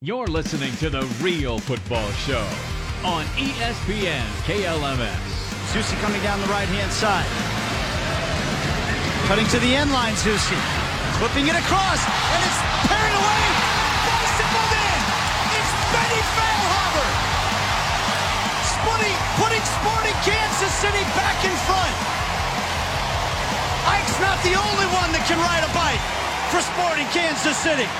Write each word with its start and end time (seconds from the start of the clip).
You're 0.00 0.30
listening 0.30 0.70
to 0.78 0.94
The 0.94 1.02
Real 1.18 1.58
Football 1.58 2.06
Show 2.22 2.46
on 3.02 3.26
ESPN 3.34 4.22
KLMS. 4.46 5.26
Zusi 5.74 5.98
coming 5.98 6.22
down 6.22 6.38
the 6.38 6.46
right 6.46 6.70
hand 6.70 6.86
side. 6.94 7.26
Cutting 9.26 9.50
to 9.50 9.58
the 9.58 9.74
end 9.74 9.90
line, 9.90 10.14
Zusi. 10.22 10.54
Flipping 11.18 11.50
it 11.50 11.58
across, 11.58 11.98
and 11.98 12.40
it's 12.46 12.60
carried 12.86 13.10
away. 13.10 13.42
Bicycled 14.06 14.70
in. 14.70 15.00
It's 15.58 15.72
Benny 15.90 16.22
Feilhaber. 16.30 17.08
Splitting, 18.78 19.18
putting 19.42 19.64
Sporting 19.82 20.18
Kansas 20.22 20.74
City 20.78 21.02
back 21.18 21.42
in 21.42 21.56
front. 21.66 21.94
Ike's 23.98 24.18
not 24.22 24.38
the 24.46 24.54
only 24.54 24.86
one 24.94 25.10
that 25.10 25.26
can 25.26 25.42
ride 25.42 25.66
a 25.66 25.72
bike 25.74 25.98
for 26.54 26.62
Sporting 26.62 27.10
Kansas 27.10 27.58
City. 27.58 27.90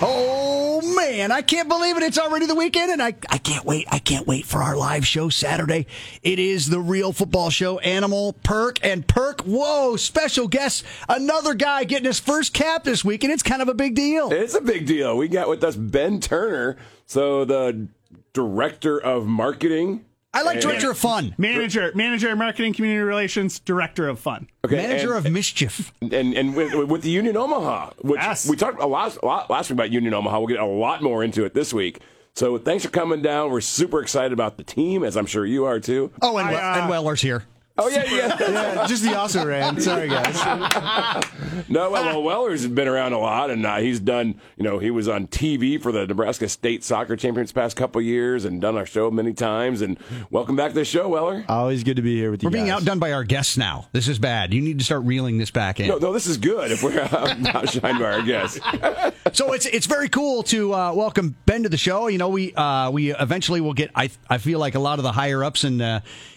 Oh 0.00 0.80
man, 0.94 1.32
I 1.32 1.42
can't 1.42 1.68
believe 1.68 1.96
it. 1.96 2.04
It's 2.04 2.18
already 2.18 2.46
the 2.46 2.54
weekend 2.54 2.92
and 2.92 3.02
I, 3.02 3.14
I 3.28 3.38
can't 3.38 3.64
wait. 3.64 3.88
I 3.90 3.98
can't 3.98 4.28
wait 4.28 4.44
for 4.46 4.62
our 4.62 4.76
live 4.76 5.04
show 5.04 5.28
Saturday. 5.28 5.86
It 6.22 6.38
is 6.38 6.70
the 6.70 6.78
real 6.78 7.12
football 7.12 7.50
show. 7.50 7.80
Animal 7.80 8.34
Perk 8.44 8.78
and 8.84 9.06
Perk. 9.08 9.40
Whoa, 9.42 9.96
special 9.96 10.46
guest. 10.46 10.84
Another 11.08 11.54
guy 11.54 11.82
getting 11.82 12.06
his 12.06 12.20
first 12.20 12.54
cap 12.54 12.84
this 12.84 13.04
week 13.04 13.24
and 13.24 13.32
it's 13.32 13.42
kind 13.42 13.60
of 13.60 13.68
a 13.68 13.74
big 13.74 13.96
deal. 13.96 14.30
It's 14.30 14.54
a 14.54 14.60
big 14.60 14.86
deal. 14.86 15.16
We 15.16 15.26
got 15.26 15.48
with 15.48 15.64
us 15.64 15.74
Ben 15.74 16.20
Turner, 16.20 16.76
so 17.06 17.44
the 17.44 17.88
director 18.32 19.00
of 19.02 19.26
marketing. 19.26 20.04
I 20.34 20.42
like 20.42 20.60
director 20.60 20.90
of 20.90 20.98
fun. 20.98 21.34
Manager, 21.38 21.90
manager 21.94 22.30
of 22.30 22.38
marketing, 22.38 22.74
community 22.74 23.02
relations, 23.02 23.58
director 23.60 24.08
of 24.08 24.18
fun. 24.20 24.48
Okay, 24.64 24.76
Manager 24.76 25.14
and, 25.16 25.26
of 25.26 25.32
mischief. 25.32 25.92
and 26.02 26.12
and 26.12 26.54
with, 26.54 26.74
with 26.88 27.02
the 27.02 27.10
Union 27.10 27.36
Omaha, 27.36 27.90
which 28.02 28.20
Yes. 28.20 28.48
we 28.48 28.56
talked 28.56 28.80
a 28.80 28.86
lot, 28.86 29.16
a 29.22 29.26
lot 29.26 29.48
last 29.50 29.70
week 29.70 29.76
about 29.76 29.90
Union 29.90 30.12
Omaha. 30.14 30.38
We'll 30.38 30.48
get 30.48 30.60
a 30.60 30.66
lot 30.66 31.02
more 31.02 31.24
into 31.24 31.44
it 31.44 31.54
this 31.54 31.72
week. 31.72 32.00
So 32.34 32.56
thanks 32.58 32.84
for 32.84 32.90
coming 32.90 33.22
down. 33.22 33.50
We're 33.50 33.60
super 33.62 34.00
excited 34.02 34.32
about 34.32 34.58
the 34.58 34.64
team, 34.64 35.02
as 35.02 35.16
I'm 35.16 35.26
sure 35.26 35.44
you 35.46 35.64
are 35.64 35.80
too. 35.80 36.12
Oh, 36.22 36.36
and, 36.36 36.48
I, 36.48 36.54
uh, 36.76 36.80
and 36.82 36.90
Weller's 36.90 37.20
here. 37.22 37.44
Oh 37.80 37.88
yeah, 37.88 38.04
yeah. 38.10 38.36
Yeah, 38.40 38.86
just 38.86 39.04
the 39.04 39.16
also 39.16 39.46
ran. 39.46 39.80
Sorry, 39.80 40.08
guys. 40.08 41.24
No, 41.68 41.90
well, 41.90 42.04
well, 42.04 42.22
Weller's 42.22 42.66
been 42.66 42.86
around 42.86 43.12
a 43.14 43.18
lot, 43.18 43.50
and 43.50 43.66
uh, 43.66 43.76
he's 43.78 43.98
done. 43.98 44.40
You 44.56 44.64
know, 44.64 44.78
he 44.78 44.90
was 44.90 45.08
on 45.08 45.26
TV 45.26 45.80
for 45.80 45.90
the 45.90 46.06
Nebraska 46.06 46.48
State 46.48 46.84
Soccer 46.84 47.16
Champions 47.16 47.50
past 47.50 47.76
couple 47.76 48.00
years, 48.00 48.44
and 48.44 48.60
done 48.60 48.76
our 48.76 48.86
show 48.86 49.10
many 49.10 49.32
times. 49.32 49.82
And 49.82 49.98
welcome 50.30 50.54
back 50.56 50.70
to 50.70 50.74
the 50.74 50.84
show, 50.84 51.08
Weller. 51.08 51.44
Always 51.48 51.82
good 51.82 51.96
to 51.96 52.02
be 52.02 52.16
here 52.16 52.30
with 52.30 52.42
you 52.42 52.46
We're 52.46 52.52
being 52.52 52.70
outdone 52.70 53.00
by 53.00 53.12
our 53.12 53.24
guests 53.24 53.56
now. 53.56 53.88
This 53.92 54.06
is 54.08 54.18
bad. 54.18 54.54
You 54.54 54.60
need 54.60 54.78
to 54.78 54.84
start 54.84 55.02
reeling 55.04 55.38
this 55.38 55.50
back 55.50 55.80
in. 55.80 55.88
No, 55.88 55.98
no, 55.98 56.12
this 56.12 56.26
is 56.26 56.36
good 56.36 56.70
if 56.70 56.82
we're 56.82 57.00
uh, 57.00 57.08
outshined 57.08 57.98
by 57.98 58.04
our 58.04 58.22
guests. 58.22 58.60
So 59.34 59.52
it's 59.52 59.66
it's 59.66 59.84
very 59.86 60.08
cool 60.08 60.42
to 60.44 60.72
uh, 60.72 60.92
welcome 60.94 61.36
Ben 61.44 61.64
to 61.64 61.68
the 61.68 61.76
show. 61.76 62.08
You 62.08 62.16
know, 62.16 62.30
we 62.30 62.54
uh, 62.54 62.90
we 62.90 63.14
eventually 63.14 63.60
will 63.60 63.74
get. 63.74 63.90
I 63.94 64.08
I 64.28 64.38
feel 64.38 64.58
like 64.58 64.74
a 64.74 64.78
lot 64.78 64.98
of 64.98 65.02
the 65.02 65.12
higher 65.12 65.44
ups 65.44 65.64
in 65.64 65.82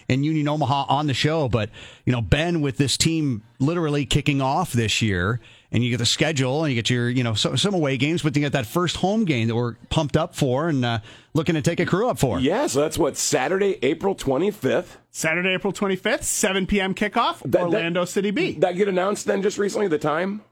in 0.08 0.24
Union 0.24 0.48
Omaha 0.48 0.86
on 0.88 1.06
the 1.06 1.14
show, 1.14 1.48
but 1.48 1.70
you 2.04 2.12
know, 2.12 2.20
Ben 2.20 2.60
with 2.60 2.76
this 2.76 2.96
team 2.96 3.42
literally 3.58 4.04
kicking 4.06 4.40
off 4.40 4.72
this 4.72 5.00
year, 5.02 5.40
and 5.70 5.82
you 5.82 5.90
get 5.90 5.98
the 5.98 6.06
schedule, 6.06 6.64
and 6.64 6.72
you 6.72 6.80
get 6.80 6.90
your 6.90 7.08
you 7.08 7.22
know 7.22 7.34
so, 7.34 7.54
some 7.56 7.74
away 7.74 7.96
games, 7.96 8.22
but 8.22 8.34
you 8.36 8.42
get 8.42 8.52
that 8.52 8.66
first 8.66 8.96
home 8.96 9.24
game 9.24 9.48
that 9.48 9.54
we're 9.54 9.74
pumped 9.90 10.16
up 10.16 10.34
for 10.34 10.68
and 10.68 10.84
uh, 10.84 10.98
looking 11.34 11.54
to 11.54 11.62
take 11.62 11.80
a 11.80 11.86
crew 11.86 12.08
up 12.08 12.18
for. 12.18 12.38
Yeah, 12.40 12.66
so 12.66 12.80
that's 12.80 12.98
what 12.98 13.16
Saturday, 13.16 13.78
April 13.82 14.14
25th. 14.14 14.96
Saturday, 15.10 15.50
April 15.50 15.72
25th, 15.72 16.22
7 16.22 16.66
p.m. 16.66 16.94
kickoff, 16.94 17.40
That- 17.40 17.52
that- 17.52 17.62
Orlando 17.62 18.04
City 18.04 18.30
B. 18.30 18.52
That 18.58 18.76
get 18.76 18.88
announced 18.88 19.26
then 19.26 19.42
just 19.42 19.58
recently. 19.58 19.88
The 19.88 19.98
time. 19.98 20.42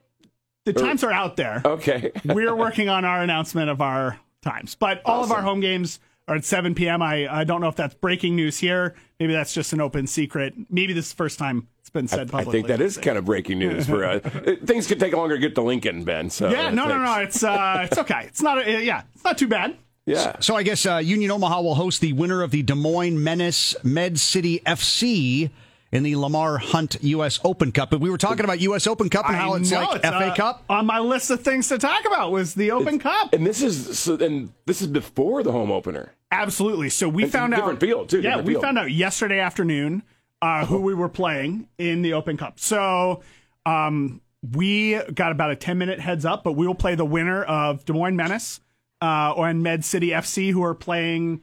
the 0.66 0.72
times 0.74 1.02
are 1.02 1.12
out 1.12 1.36
there. 1.36 1.62
Okay. 1.64 2.12
We're 2.24 2.54
working 2.54 2.88
on 2.88 3.04
our 3.04 3.22
announcement 3.22 3.70
of 3.70 3.80
our 3.80 4.18
times, 4.42 4.74
but 4.74 5.00
all 5.04 5.24
of 5.24 5.32
our 5.32 5.42
home 5.42 5.60
games 5.60 5.98
are 6.30 6.36
at 6.36 6.44
7 6.44 6.76
p.m. 6.76 7.02
I, 7.02 7.40
I 7.40 7.44
don't 7.44 7.60
know 7.60 7.66
if 7.66 7.74
that's 7.74 7.94
breaking 7.94 8.36
news 8.36 8.56
here. 8.56 8.94
Maybe 9.18 9.32
that's 9.32 9.52
just 9.52 9.72
an 9.72 9.80
open 9.80 10.06
secret. 10.06 10.54
Maybe 10.70 10.92
this 10.92 11.06
is 11.06 11.10
the 11.10 11.16
first 11.16 11.40
time 11.40 11.66
it's 11.80 11.90
been 11.90 12.06
said 12.06 12.30
publicly. 12.30 12.38
I 12.38 12.44
publicly. 12.44 12.58
think 12.60 12.78
that 12.78 12.84
is 12.84 12.96
kind 12.98 13.18
of 13.18 13.24
breaking 13.24 13.58
news 13.58 13.86
for 13.86 14.04
uh, 14.04 14.20
things 14.64 14.86
could 14.86 15.00
take 15.00 15.12
longer 15.12 15.34
to 15.34 15.40
get 15.40 15.56
to 15.56 15.62
Lincoln, 15.62 16.04
Ben. 16.04 16.30
So 16.30 16.48
Yeah, 16.48 16.68
uh, 16.68 16.70
no, 16.70 16.86
no, 16.86 16.98
no. 16.98 17.14
It's 17.14 17.42
uh, 17.42 17.82
it's 17.84 17.98
okay. 17.98 18.26
It's 18.26 18.40
not. 18.40 18.58
A, 18.58 18.82
yeah, 18.82 19.02
it's 19.12 19.24
not 19.24 19.38
too 19.38 19.48
bad. 19.48 19.76
Yeah. 20.06 20.36
So 20.38 20.54
I 20.54 20.62
guess 20.62 20.86
uh, 20.86 20.98
Union 20.98 21.32
Omaha 21.32 21.62
will 21.62 21.74
host 21.74 22.00
the 22.00 22.12
winner 22.12 22.42
of 22.42 22.52
the 22.52 22.62
Des 22.62 22.74
Moines 22.76 23.22
Menace 23.22 23.74
Med 23.82 24.18
City 24.18 24.60
FC 24.64 25.50
in 25.92 26.02
the 26.02 26.14
Lamar 26.16 26.58
Hunt 26.58 26.96
U.S. 27.02 27.40
Open 27.44 27.72
Cup. 27.72 27.90
But 27.90 28.00
we 28.00 28.10
were 28.10 28.18
talking 28.18 28.44
about 28.44 28.60
U.S. 28.60 28.86
Open 28.86 29.08
Cup 29.08 29.26
and 29.26 29.36
how 29.36 29.54
I 29.54 29.58
it's 29.58 29.70
know, 29.70 29.80
like 29.80 29.96
it's, 29.96 30.06
FA 30.08 30.26
uh, 30.26 30.34
Cup. 30.36 30.64
on 30.68 30.86
my 30.86 30.98
list 31.00 31.30
of 31.30 31.42
things 31.42 31.68
to 31.68 31.78
talk 31.78 32.04
about 32.06 32.30
was 32.32 32.54
the 32.54 32.70
Open 32.70 32.98
Cup. 32.98 33.32
And 33.32 33.46
this 33.46 33.62
is 33.62 33.98
so. 33.98 34.14
And 34.16 34.52
this 34.66 34.80
is 34.80 34.86
before 34.86 35.42
the 35.42 35.52
home 35.52 35.70
opener. 35.70 36.12
Absolutely. 36.30 36.90
So 36.90 37.08
we 37.08 37.24
It's 37.24 37.34
a 37.34 37.38
found 37.38 37.54
different 37.54 37.74
out 37.78 37.80
field, 37.80 38.08
too, 38.08 38.20
Yeah, 38.20 38.40
we 38.40 38.52
field. 38.52 38.62
found 38.62 38.78
out 38.78 38.92
yesterday 38.92 39.40
afternoon 39.40 40.04
uh, 40.40 40.64
who 40.66 40.80
we 40.80 40.94
were 40.94 41.08
playing 41.08 41.68
in 41.76 42.02
the 42.02 42.12
Open 42.12 42.36
Cup. 42.36 42.60
So 42.60 43.22
um, 43.66 44.20
we 44.42 44.98
got 45.12 45.32
about 45.32 45.50
a 45.50 45.56
ten 45.56 45.76
minute 45.78 45.98
heads 45.98 46.24
up, 46.24 46.44
but 46.44 46.52
we 46.52 46.66
will 46.66 46.74
play 46.76 46.94
the 46.94 47.04
winner 47.04 47.42
of 47.42 47.84
Des 47.84 47.92
Moines 47.92 48.14
Menace 48.16 48.60
uh, 49.02 49.32
or 49.36 49.48
in 49.50 49.62
Med 49.62 49.84
City 49.84 50.10
FC, 50.10 50.52
who 50.52 50.62
are 50.62 50.74
playing 50.74 51.40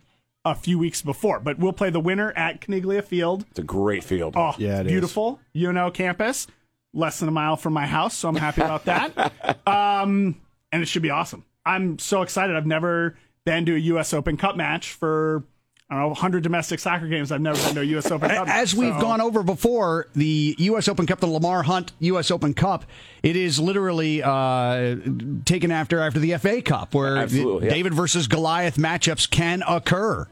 a 0.52 0.56
few 0.56 0.78
weeks 0.80 1.02
before. 1.02 1.40
But 1.40 1.60
we'll 1.60 1.74
play 1.74 1.90
the 1.90 2.00
winner 2.00 2.32
at 2.34 2.62
Caniglia 2.62 3.04
Field. 3.04 3.46
It's 3.52 3.60
a 3.60 3.64
great 3.64 4.04
field. 4.04 4.34
Oh, 4.38 4.54
Yeah, 4.58 4.80
it 4.82 4.88
is. 4.88 4.92
beautiful. 4.92 5.40
UNO 5.56 5.92
campus, 5.92 6.48
less 6.94 7.20
than 7.20 7.30
a 7.30 7.32
mile 7.32 7.56
from 7.58 7.74
my 7.74 7.86
house, 7.86 8.16
so 8.16 8.30
I'm 8.30 8.36
happy 8.36 8.62
about 8.62 8.86
that. 8.86 9.34
um, 9.68 10.40
and 10.72 10.82
it 10.82 10.88
should 10.88 11.02
be 11.04 11.10
awesome. 11.12 11.46
I'm 11.66 12.00
so 12.00 12.22
excited. 12.22 12.56
I've 12.56 12.66
never 12.68 13.18
been 13.46 13.66
to 13.66 13.76
a 13.76 13.80
U.S. 13.80 14.14
Open 14.14 14.38
Cup 14.38 14.56
match 14.56 14.92
for 14.94 15.44
I 15.90 15.94
don't 15.94 16.02
know 16.02 16.08
100 16.10 16.44
domestic 16.44 16.80
soccer 16.82 17.08
games. 17.08 17.32
I've 17.32 17.40
never 17.40 17.58
been 17.64 17.76
to 17.76 17.80
a 17.82 17.84
U.S. 17.86 18.12
Open 18.12 18.30
Cup. 18.30 18.50
As 18.50 18.76
we've 18.76 18.94
So- 18.94 19.00
gone 19.00 19.22
over 19.22 19.42
before, 19.42 20.08
the 20.14 20.54
U.S. 20.60 20.90
Open 20.90 21.06
Cup, 21.06 21.22
the 21.22 21.28
Lamar 21.28 21.64
Hunt 21.64 21.94
U.S. 22.00 22.30
Open 22.30 22.54
Cup, 22.54 22.84
it 23.24 23.38
is 23.38 23.58
literally 23.58 24.22
uh, 24.22 24.98
taken 25.46 25.72
after 25.72 26.00
after 26.00 26.20
the 26.20 26.36
FA 26.38 26.62
Cup, 26.62 26.94
where 26.94 27.16
Absolutely, 27.18 27.68
yeah. 27.68 27.74
David 27.74 27.94
versus 27.94 28.28
Goliath 28.28 28.76
matchups 28.76 29.30
can 29.30 29.64
occur. 29.68 30.28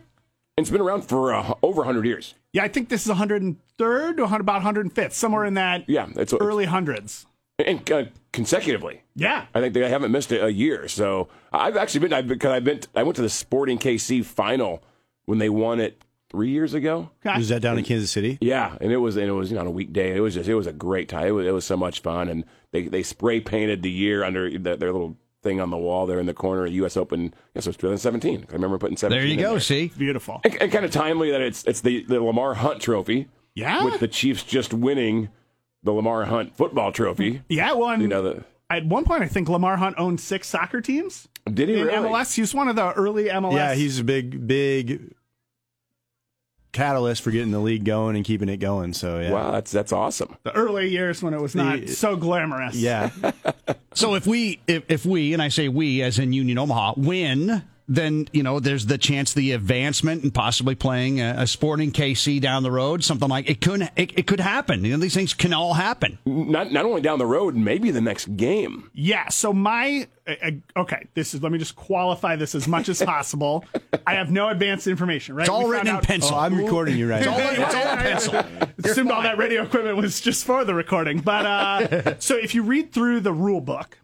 It's 0.57 0.69
been 0.69 0.81
around 0.81 1.01
for 1.01 1.33
uh, 1.33 1.53
over 1.61 1.79
100 1.79 2.05
years. 2.05 2.33
yeah, 2.53 2.63
I 2.63 2.69
think 2.69 2.87
this 2.87 3.05
is 3.05 3.11
103rd 3.11 4.19
or 4.19 4.35
about 4.39 4.61
105th, 4.61 5.11
somewhere 5.11 5.43
in 5.43 5.55
that 5.55 5.83
Yeah, 5.89 6.07
it's 6.15 6.33
early 6.33 6.63
hundreds. 6.65 7.25
and 7.59 7.89
uh, 7.91 8.05
consecutively. 8.31 9.01
Yeah, 9.15 9.47
I 9.53 9.59
think 9.59 9.73
they 9.73 9.87
haven't 9.89 10.11
missed 10.13 10.31
a, 10.31 10.45
a 10.45 10.49
year. 10.49 10.87
So 10.87 11.27
I've 11.51 11.75
actually 11.75 12.01
been 12.01 12.13
I've, 12.13 12.27
because 12.27 12.51
I've 12.51 12.63
been 12.63 12.79
I 12.95 13.03
went 13.03 13.17
to 13.17 13.21
the 13.21 13.29
Sporting 13.29 13.77
KC 13.77 14.23
final 14.23 14.81
when 15.25 15.39
they 15.39 15.49
won 15.49 15.81
it 15.81 16.01
three 16.29 16.49
years 16.51 16.73
ago. 16.73 17.09
Okay. 17.25 17.37
Was 17.37 17.49
that 17.49 17.61
down 17.61 17.77
in 17.77 17.83
Kansas 17.83 18.11
City? 18.11 18.37
Yeah, 18.39 18.77
and 18.79 18.93
it 18.93 18.97
was 18.97 19.17
and 19.17 19.27
it 19.27 19.31
was 19.33 19.49
you 19.51 19.55
know 19.55 19.61
on 19.61 19.67
a 19.67 19.71
weekday. 19.71 20.15
It 20.15 20.21
was 20.21 20.35
just 20.35 20.47
it 20.47 20.55
was 20.55 20.67
a 20.67 20.73
great 20.73 21.09
time. 21.09 21.27
It 21.27 21.31
was, 21.31 21.47
it 21.47 21.51
was 21.51 21.65
so 21.65 21.75
much 21.75 21.99
fun, 22.01 22.29
and 22.29 22.45
they 22.71 22.87
they 22.87 23.03
spray 23.03 23.41
painted 23.41 23.81
the 23.83 23.91
year 23.91 24.23
under 24.23 24.49
the, 24.49 24.77
their 24.77 24.93
little 24.93 25.17
thing 25.45 25.61
on 25.61 25.69
the 25.69 25.77
wall 25.77 26.05
there 26.05 26.19
in 26.19 26.25
the 26.25 26.33
corner. 26.33 26.65
U.S. 26.65 26.97
Open. 26.97 27.27
I 27.33 27.39
guess 27.53 27.65
it 27.65 27.69
was 27.69 27.77
2017. 27.77 28.47
I 28.49 28.51
remember 28.53 28.77
putting 28.77 28.97
17. 28.97 29.17
There 29.17 29.25
you 29.25 29.35
in 29.35 29.39
go. 29.39 29.57
See, 29.59 29.93
beautiful. 29.97 30.41
And, 30.43 30.61
and 30.61 30.71
kind 30.71 30.83
of 30.83 30.91
timely 30.91 31.31
that 31.31 31.39
it's 31.41 31.63
it's 31.63 31.79
the, 31.81 32.03
the 32.03 32.21
Lamar 32.21 32.55
Hunt 32.55 32.81
Trophy. 32.81 33.27
Yeah. 33.53 33.85
With 33.85 34.01
the 34.01 34.09
Chiefs 34.09 34.43
just 34.43 34.73
winning 34.73 35.29
the 35.83 35.93
Lamar 35.93 36.25
Hunt 36.25 36.57
Football 36.57 36.91
Trophy. 36.91 37.43
Yeah, 37.47 37.71
well, 37.73 37.89
and 37.91 38.01
You 38.01 38.09
know 38.09 38.21
the. 38.21 38.43
at 38.69 38.85
one 38.85 39.05
point, 39.05 39.23
I 39.23 39.27
think 39.27 39.47
Lamar 39.47 39.77
Hunt 39.77 39.95
owned 39.97 40.19
six 40.19 40.47
soccer 40.49 40.81
teams 40.81 41.29
Did 41.45 41.69
he 41.69 41.79
in 41.79 41.87
really? 41.87 42.09
MLS. 42.09 42.35
He 42.35 42.41
was 42.41 42.53
one 42.53 42.67
of 42.67 42.75
the 42.75 42.91
early 42.93 43.25
MLS. 43.25 43.53
Yeah, 43.53 43.75
he's 43.75 43.99
a 43.99 44.03
big, 44.03 44.45
big 44.45 45.13
catalyst 46.75 47.23
for 47.23 47.31
getting 47.31 47.49
the 47.51 47.59
league 47.59 47.83
going 47.85 48.15
and 48.15 48.23
keeping 48.23 48.49
it 48.49 48.57
going. 48.57 48.93
So 48.93 49.19
yeah, 49.19 49.31
Wow, 49.31 49.51
that's 49.51 49.71
that's 49.71 49.91
awesome. 49.91 50.35
the 50.43 50.53
early 50.55 50.89
years 50.89 51.23
when 51.23 51.33
it 51.33 51.41
was 51.41 51.55
not 51.55 51.79
The- 51.81 51.87
so 51.87 52.15
glamorous. 52.15 52.75
yeah. 52.75 53.09
So 53.95 54.13
if 54.15 54.27
we 54.27 54.59
if, 54.67 54.83
if 54.89 55.05
we 55.05 55.31
and 55.33 55.41
I 55.41 55.47
say 55.47 55.69
we 55.69 56.01
as 56.03 56.19
in 56.19 56.33
Union 56.33 56.57
Omaha 56.57 56.95
win, 56.97 57.63
then 57.87 58.27
you 58.31 58.41
know 58.41 58.59
there's 58.59 58.87
the 58.87 58.97
chance 58.97 59.33
the 59.33 59.51
advancement 59.51 60.23
and 60.23 60.33
possibly 60.33 60.73
playing 60.75 61.21
a, 61.21 61.35
a 61.39 61.47
Sporting 61.47 61.91
KC 61.91 62.41
down 62.41 62.63
the 62.63 62.71
road, 62.71 63.03
something 63.03 63.29
like 63.29 63.49
it 63.49 63.61
could 63.61 63.81
it, 63.95 64.11
it 64.17 64.27
could 64.27 64.39
happen. 64.39 64.83
You 64.83 64.93
know 64.93 64.97
these 64.97 65.13
things 65.13 65.33
can 65.33 65.53
all 65.53 65.73
happen. 65.75 66.17
Not 66.25 66.71
not 66.71 66.85
only 66.85 67.01
down 67.01 67.19
the 67.19 67.25
road, 67.27 67.55
maybe 67.55 67.91
the 67.91 68.01
next 68.01 68.35
game. 68.37 68.89
Yeah. 68.93 69.29
So 69.29 69.53
my 69.53 70.07
uh, 70.27 70.33
uh, 70.43 70.79
okay, 70.81 71.05
this 71.13 71.35
is 71.35 71.43
let 71.43 71.51
me 71.51 71.59
just 71.59 71.75
qualify 71.75 72.35
this 72.35 72.55
as 72.55 72.67
much 72.67 72.89
as 72.89 73.01
possible. 73.03 73.63
I 74.07 74.15
have 74.15 74.31
no 74.31 74.49
advanced 74.49 74.87
information. 74.87 75.35
Right? 75.35 75.43
It's 75.43 75.49
all 75.49 75.65
We 75.67 75.71
written 75.73 75.87
in 75.89 75.95
out- 75.97 76.03
pencil. 76.03 76.35
Oh, 76.35 76.39
I'm 76.39 76.55
recording 76.57 76.97
you 76.97 77.07
right 77.07 77.19
It's 77.19 77.27
all, 77.27 77.37
now. 77.37 77.51
it's 77.51 77.75
all 77.75 77.91
in 77.91 77.97
pencil. 77.99 78.43
Assumed 78.83 79.11
all 79.11 79.21
that 79.21 79.37
radio 79.37 79.61
equipment 79.63 79.97
was 79.97 80.19
just 80.21 80.43
for 80.45 80.65
the 80.65 80.73
recording. 80.73 81.19
But 81.19 81.45
uh, 81.45 82.15
so 82.19 82.35
if 82.35 82.55
you 82.55 82.63
read 82.63 82.91
through 82.91 83.19
the 83.19 83.31
rule 83.33 83.61
book, 83.61 83.99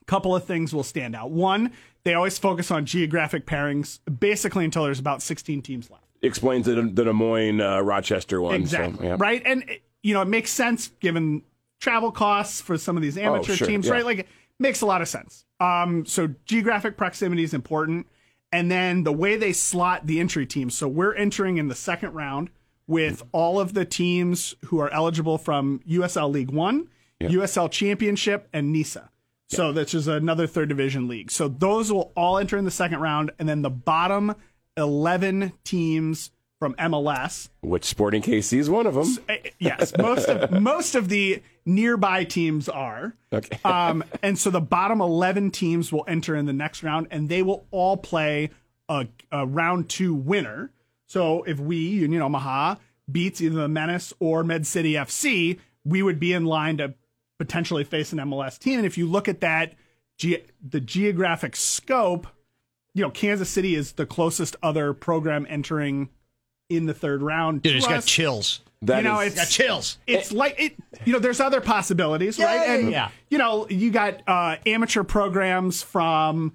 a 0.00 0.04
couple 0.06 0.34
of 0.34 0.44
things 0.44 0.72
will 0.74 0.82
stand 0.82 1.14
out. 1.14 1.30
One, 1.30 1.72
they 2.06 2.14
always 2.14 2.38
focus 2.38 2.70
on 2.70 2.86
geographic 2.86 3.46
pairings, 3.46 3.98
basically 4.20 4.64
until 4.64 4.84
there's 4.84 5.00
about 5.00 5.20
16 5.22 5.60
teams 5.60 5.90
left. 5.90 6.04
Explains 6.22 6.66
the, 6.66 6.74
the 6.74 7.04
Des 7.04 7.12
Moines 7.12 7.60
uh, 7.60 7.80
Rochester 7.80 8.40
one. 8.40 8.54
Exactly. 8.54 8.98
So, 8.98 9.04
yeah. 9.04 9.16
Right. 9.18 9.42
And, 9.44 9.68
it- 9.68 9.82
you 10.02 10.14
know, 10.14 10.22
it 10.22 10.28
makes 10.28 10.52
sense 10.52 10.92
given 11.00 11.42
travel 11.80 12.12
costs 12.12 12.60
for 12.60 12.78
some 12.78 12.96
of 12.96 13.02
these 13.02 13.18
amateur 13.18 13.52
Oh, 13.52 13.56
sure, 13.56 13.66
teams, 13.66 13.86
yeah. 13.86 13.92
right? 13.94 14.04
Like, 14.04 14.18
it 14.20 14.28
makes 14.60 14.80
a 14.82 14.86
lot 14.86 15.02
of 15.02 15.08
sense. 15.08 15.44
Um, 15.58 16.06
so 16.06 16.32
geographic 16.44 16.96
proximity 16.96 17.42
is 17.42 17.52
important, 17.52 18.06
and 18.52 18.70
then 18.70 19.02
the 19.02 19.12
way 19.12 19.36
they 19.36 19.52
slot 19.52 20.06
the 20.06 20.20
entry 20.20 20.46
teams. 20.46 20.78
So 20.78 20.86
we're 20.86 21.14
entering 21.14 21.56
in 21.56 21.66
the 21.66 21.74
second 21.74 22.12
round 22.12 22.50
with 22.86 23.24
all 23.32 23.58
of 23.58 23.74
the 23.74 23.84
teams 23.84 24.54
who 24.66 24.78
are 24.78 24.90
eligible 24.90 25.38
from 25.38 25.80
USL 25.88 26.30
League 26.30 26.52
One, 26.52 26.88
USL 27.20 27.68
Championship, 27.68 28.48
and 28.52 28.72
NISA. 28.72 29.10
So 29.48 29.72
this 29.72 29.94
is 29.94 30.08
another 30.08 30.46
third 30.46 30.68
division 30.68 31.08
league. 31.08 31.30
So 31.30 31.48
those 31.48 31.92
will 31.92 32.12
all 32.16 32.38
enter 32.38 32.56
in 32.56 32.64
the 32.64 32.70
second 32.70 33.00
round, 33.00 33.30
and 33.38 33.48
then 33.48 33.62
the 33.62 33.70
bottom 33.70 34.34
eleven 34.76 35.52
teams 35.64 36.30
from 36.58 36.74
MLS 36.74 37.48
Which 37.60 37.84
Sporting 37.84 38.22
KC 38.22 38.58
is 38.58 38.70
one 38.70 38.86
of 38.86 38.94
them. 38.94 39.18
uh, 39.28 39.34
yes, 39.58 39.92
most 39.96 40.28
of 40.28 40.50
most 40.62 40.94
of 40.94 41.08
the 41.08 41.42
nearby 41.64 42.24
teams 42.24 42.68
are. 42.68 43.14
Okay. 43.32 43.58
Um, 43.64 44.04
and 44.22 44.38
so 44.38 44.50
the 44.50 44.60
bottom 44.60 45.00
eleven 45.00 45.50
teams 45.50 45.92
will 45.92 46.04
enter 46.08 46.34
in 46.34 46.46
the 46.46 46.52
next 46.52 46.82
round, 46.82 47.08
and 47.10 47.28
they 47.28 47.42
will 47.42 47.66
all 47.70 47.96
play 47.96 48.50
a, 48.88 49.06
a 49.30 49.46
round 49.46 49.88
two 49.88 50.14
winner. 50.14 50.70
So 51.06 51.42
if 51.44 51.58
we 51.60 51.76
Union 51.76 52.22
Omaha 52.22 52.76
beats 53.10 53.40
either 53.40 53.60
the 53.60 53.68
Menace 53.68 54.12
or 54.18 54.42
Med 54.42 54.66
City 54.66 54.94
FC, 54.94 55.58
we 55.84 56.02
would 56.02 56.18
be 56.18 56.32
in 56.32 56.44
line 56.44 56.78
to 56.78 56.94
potentially 57.38 57.84
face 57.84 58.12
an 58.12 58.18
MLS 58.18 58.58
team. 58.58 58.78
And 58.78 58.86
if 58.86 58.96
you 58.98 59.06
look 59.06 59.28
at 59.28 59.40
that, 59.40 59.74
ge- 60.18 60.42
the 60.66 60.80
geographic 60.80 61.56
scope, 61.56 62.26
you 62.94 63.02
know, 63.02 63.10
Kansas 63.10 63.48
City 63.50 63.74
is 63.74 63.92
the 63.92 64.06
closest 64.06 64.56
other 64.62 64.92
program 64.94 65.46
entering 65.48 66.08
in 66.68 66.86
the 66.86 66.94
third 66.94 67.22
round. 67.22 67.62
Dude, 67.62 67.72
to 67.72 67.78
it's 67.78 67.86
got 67.86 68.04
chills. 68.04 68.60
That 68.82 68.98
you 68.98 69.02
know, 69.04 69.20
is- 69.20 69.32
it's 69.32 69.36
Got 69.42 69.48
chills. 69.48 69.98
it's 70.06 70.32
like 70.32 70.54
it. 70.60 70.76
You 71.04 71.12
know, 71.14 71.18
there's 71.18 71.40
other 71.40 71.60
possibilities, 71.60 72.38
Yeah, 72.38 72.46
right? 72.56 72.68
yeah, 72.68 72.74
and 72.74 72.90
yeah. 72.90 73.08
you 73.30 73.38
know, 73.38 73.66
you 73.68 73.90
got 73.90 74.20
uh, 74.28 74.56
amateur 74.66 75.02
programs 75.02 75.82
from 75.82 76.52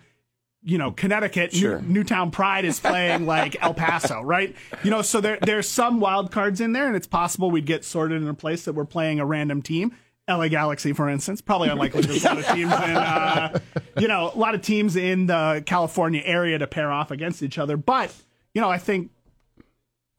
you 0.63 0.77
know 0.77 0.91
Connecticut. 0.91 1.53
New- 1.53 1.59
Sure. 1.59 1.81
Newtown 1.81 2.29
Pride 2.31 2.65
is 2.65 2.79
playing 2.79 3.25
like 3.25 3.61
El 3.63 3.73
Paso, 3.73 4.21
right? 4.23 4.55
You 4.83 4.91
know, 4.91 5.01
so 5.01 5.19
there 5.21 5.39
there's 5.41 5.67
some 5.67 5.99
wild 5.99 6.31
cards 6.31 6.61
in 6.61 6.73
there, 6.73 6.85
and 6.87 6.95
it's 6.95 7.07
possible 7.07 7.49
we'd 7.49 7.65
get 7.65 7.83
sorted 7.85 8.21
in 8.21 8.27
a 8.27 8.33
place 8.35 8.65
that 8.65 8.73
we're 8.73 8.85
playing 8.85 9.19
a 9.19 9.25
random 9.25 9.61
team. 9.63 9.95
LA 10.37 10.47
Galaxy, 10.47 10.93
for 10.93 11.09
instance, 11.09 11.41
probably 11.41 11.69
unlikely. 11.69 12.01
There's 12.01 12.23
a 12.23 12.27
lot 12.27 12.37
of 12.39 12.45
teams 12.47 12.71
in, 12.71 12.71
uh, 12.71 13.59
you 13.99 14.07
know, 14.07 14.31
a 14.33 14.37
lot 14.37 14.55
of 14.55 14.61
teams 14.61 14.95
in 14.95 15.27
the 15.27 15.63
California 15.65 16.21
area 16.23 16.57
to 16.59 16.67
pair 16.67 16.91
off 16.91 17.11
against 17.11 17.43
each 17.43 17.57
other. 17.57 17.77
But 17.77 18.13
you 18.53 18.61
know, 18.61 18.69
I 18.69 18.77
think 18.77 19.11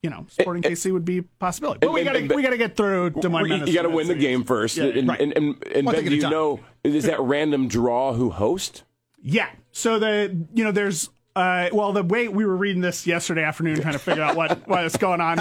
you 0.02 0.10
know, 0.10 0.26
Sporting 0.28 0.62
KC 0.62 0.92
would 0.92 1.04
be 1.04 1.18
a 1.18 1.22
possibility. 1.22 1.78
But 1.80 1.92
we 1.92 2.02
got 2.02 2.12
to 2.12 2.34
we 2.34 2.42
got 2.42 2.50
to 2.50 2.58
get 2.58 2.76
through 2.76 3.10
Des 3.10 3.28
Moines. 3.28 3.68
you 3.68 3.74
got 3.74 3.82
to 3.82 3.88
win 3.88 4.08
the 4.08 4.14
City. 4.14 4.20
game 4.20 4.42
first. 4.44 4.76
Yeah, 4.76 4.86
and, 4.86 5.08
right. 5.08 5.20
and, 5.20 5.32
and, 5.36 5.66
and 5.72 5.86
One 5.86 5.94
Ben, 5.94 6.04
do 6.04 6.16
you 6.16 6.22
know, 6.28 6.60
is 6.82 7.04
that 7.04 7.20
random 7.20 7.68
draw 7.68 8.12
who 8.12 8.30
host? 8.30 8.82
Yeah. 9.22 9.48
So 9.70 10.00
the 10.00 10.46
you 10.54 10.64
know 10.64 10.72
there's 10.72 11.08
uh 11.36 11.68
well 11.72 11.92
the 11.92 12.02
way 12.02 12.28
we 12.28 12.44
were 12.44 12.56
reading 12.56 12.82
this 12.82 13.06
yesterday 13.06 13.44
afternoon 13.44 13.80
trying 13.80 13.92
to 13.92 14.00
figure 14.00 14.22
out 14.22 14.34
what 14.34 14.66
what 14.68 14.84
is 14.84 14.96
going 14.96 15.20
on. 15.20 15.38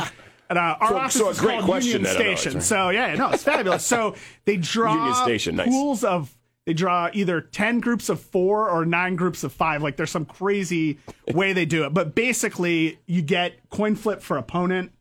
And, 0.52 0.60
uh, 0.60 0.76
our 0.82 0.90
So- 0.90 0.98
office 0.98 1.14
so 1.16 1.28
a 1.28 1.30
is 1.32 1.40
great 1.40 1.54
called 1.60 1.66
question 1.66 1.92
Union 2.02 2.14
then, 2.14 2.22
I 2.22 2.30
know, 2.32 2.36
Station. 2.36 2.62
So 2.62 2.90
yeah, 2.90 3.16
no, 3.16 3.30
it's 3.30 3.44
fabulous. 3.44 3.86
So 3.86 4.16
they 4.46 4.58
draw 4.74 4.94
Union 4.94 5.16
Station, 5.16 5.56
nice. 5.56 5.70
pools 5.70 6.04
of 6.04 6.36
they 6.66 6.74
draw 6.74 7.10
either 7.14 7.40
ten 7.40 7.80
groups 7.80 8.10
of 8.10 8.20
four 8.20 8.70
or 8.70 8.86
nine 8.86 9.16
groups 9.16 9.44
of 9.46 9.54
five. 9.54 9.82
Like 9.82 9.96
there's 9.96 10.12
some 10.12 10.26
crazy 10.26 11.00
way 11.34 11.54
they 11.54 11.66
do 11.66 11.86
it, 11.86 11.94
but 11.94 12.16
basically 12.16 13.00
you 13.08 13.22
get 13.22 13.54
coin 13.70 13.96
flip 13.96 14.22
for 14.22 14.36
opponent 14.38 14.92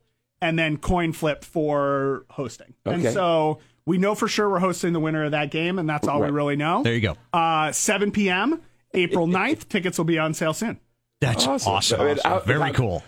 and 0.41 0.57
then 0.59 0.77
coin 0.77 1.13
flip 1.13 1.45
for 1.45 2.25
hosting. 2.31 2.73
Okay. 2.87 3.05
And 3.07 3.13
so 3.13 3.59
we 3.87 3.99
know 3.99 4.15
for 4.15 4.29
sure 4.29 4.49
we're 4.49 4.61
hosting 4.61 4.93
the 4.93 5.01
winner 5.01 5.25
of 5.25 5.33
that 5.33 5.51
game, 5.51 5.81
and 5.81 5.89
that's 5.89 6.07
all 6.07 6.21
Right. 6.21 6.31
we 6.31 6.37
really 6.37 6.57
know. 6.57 6.85
There 6.85 6.95
you 6.95 7.01
go. 7.01 7.17
Uh, 7.33 7.73
7 7.73 8.13
p.m. 8.13 8.61
April 8.95 9.27
9th. 9.27 9.69
Tickets 9.69 9.99
will 9.99 10.05
be 10.05 10.19
on 10.19 10.33
sale 10.33 10.55
soon. 10.55 10.79
That's 11.21 11.45
Awesome. 11.47 11.73
awesome. 11.73 12.01
I 12.01 12.05
mean, 12.05 12.19
I- 12.25 12.39
Very 12.47 12.63
I- 12.63 12.71
cool. 12.73 13.03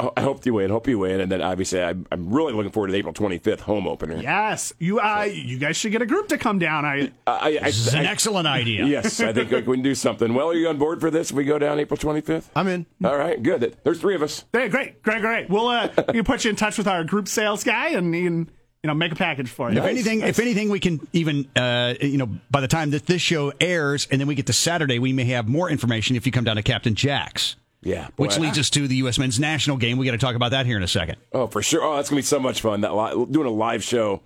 I 0.00 0.20
hope 0.20 0.46
you 0.46 0.54
win. 0.54 0.70
Hope 0.70 0.86
you 0.86 0.96
win. 1.00 1.20
And 1.20 1.30
then 1.32 1.42
obviously, 1.42 1.82
I'm, 1.82 2.06
I'm 2.12 2.32
really 2.32 2.52
looking 2.52 2.70
forward 2.70 2.86
to 2.86 2.92
the 2.92 2.98
April 2.98 3.12
25th 3.12 3.60
home 3.60 3.88
opener. 3.88 4.16
Yes, 4.18 4.72
you 4.78 5.00
uh, 5.00 5.22
you 5.24 5.58
guys 5.58 5.76
should 5.76 5.90
get 5.90 6.02
a 6.02 6.06
group 6.06 6.28
to 6.28 6.38
come 6.38 6.60
down. 6.60 6.84
I 6.84 7.10
I, 7.26 7.58
I, 7.58 7.58
This 7.64 7.78
is 7.88 7.94
an 7.94 8.06
I- 8.06 8.10
excellent 8.10 8.46
idea. 8.46 8.86
yes, 8.86 9.20
I 9.20 9.32
think 9.32 9.50
we 9.50 9.60
can 9.62 9.82
do 9.82 9.96
something. 9.96 10.34
Well, 10.34 10.50
are 10.50 10.54
you 10.54 10.68
on 10.68 10.78
board 10.78 11.00
for 11.00 11.10
this? 11.10 11.30
If 11.30 11.36
we 11.36 11.42
go 11.44 11.58
down 11.58 11.80
April 11.80 11.98
25th? 11.98 12.44
I'm 12.54 12.68
in. 12.68 12.86
All 13.02 13.16
right, 13.16 13.42
good. 13.42 13.76
There's 13.82 13.98
three 14.00 14.14
of 14.14 14.22
us. 14.22 14.44
hey, 14.52 14.68
great, 14.68 15.02
great, 15.02 15.20
great. 15.20 15.50
We'll 15.50 15.66
uh, 15.66 15.88
we 16.08 16.14
can 16.14 16.24
put 16.24 16.44
you 16.44 16.50
in 16.50 16.56
touch 16.56 16.78
with 16.78 16.86
our 16.86 17.02
group 17.02 17.26
sales 17.26 17.64
guy, 17.64 17.88
and 17.88 18.14
he 18.14 18.22
can 18.22 18.48
you 18.84 18.86
know 18.86 18.94
make 18.94 19.10
a 19.10 19.16
package 19.16 19.48
for 19.48 19.68
you. 19.68 19.78
If 19.78 19.84
anything, 19.84 20.20
if 20.20 20.38
anything, 20.38 20.68
we 20.70 20.78
can 20.78 21.00
even, 21.12 21.48
uh, 21.56 21.94
you 22.00 22.18
know, 22.18 22.28
by 22.52 22.60
the 22.60 22.68
time 22.68 22.90
that 22.92 23.06
this 23.06 23.20
show 23.20 23.52
airs, 23.60 24.06
and 24.12 24.20
then 24.20 24.28
we 24.28 24.36
get 24.36 24.46
to 24.46 24.52
Saturday, 24.52 25.00
we 25.00 25.12
may 25.12 25.24
have 25.24 25.48
more 25.48 25.68
information 25.68 26.14
if 26.14 26.24
you 26.24 26.30
come 26.30 26.44
down 26.44 26.54
to 26.54 26.62
Captain 26.62 26.94
Jack's. 26.94 27.56
Yeah. 27.82 28.08
Which 28.16 28.36
boy. 28.36 28.42
leads 28.42 28.58
us 28.58 28.70
to 28.70 28.88
the 28.88 28.96
U.S. 28.96 29.18
men's 29.18 29.38
national 29.38 29.76
game. 29.76 29.98
We 29.98 30.06
got 30.06 30.12
to 30.12 30.18
talk 30.18 30.34
about 30.34 30.50
that 30.50 30.66
here 30.66 30.76
in 30.76 30.82
a 30.82 30.88
second. 30.88 31.16
Oh, 31.32 31.46
for 31.46 31.62
sure. 31.62 31.82
Oh, 31.82 31.96
that's 31.96 32.08
gonna 32.10 32.18
be 32.18 32.24
so 32.24 32.40
much 32.40 32.60
fun. 32.60 32.80
That 32.80 32.94
li- 32.94 33.26
doing 33.30 33.46
a 33.46 33.50
live 33.50 33.82
show. 33.84 34.22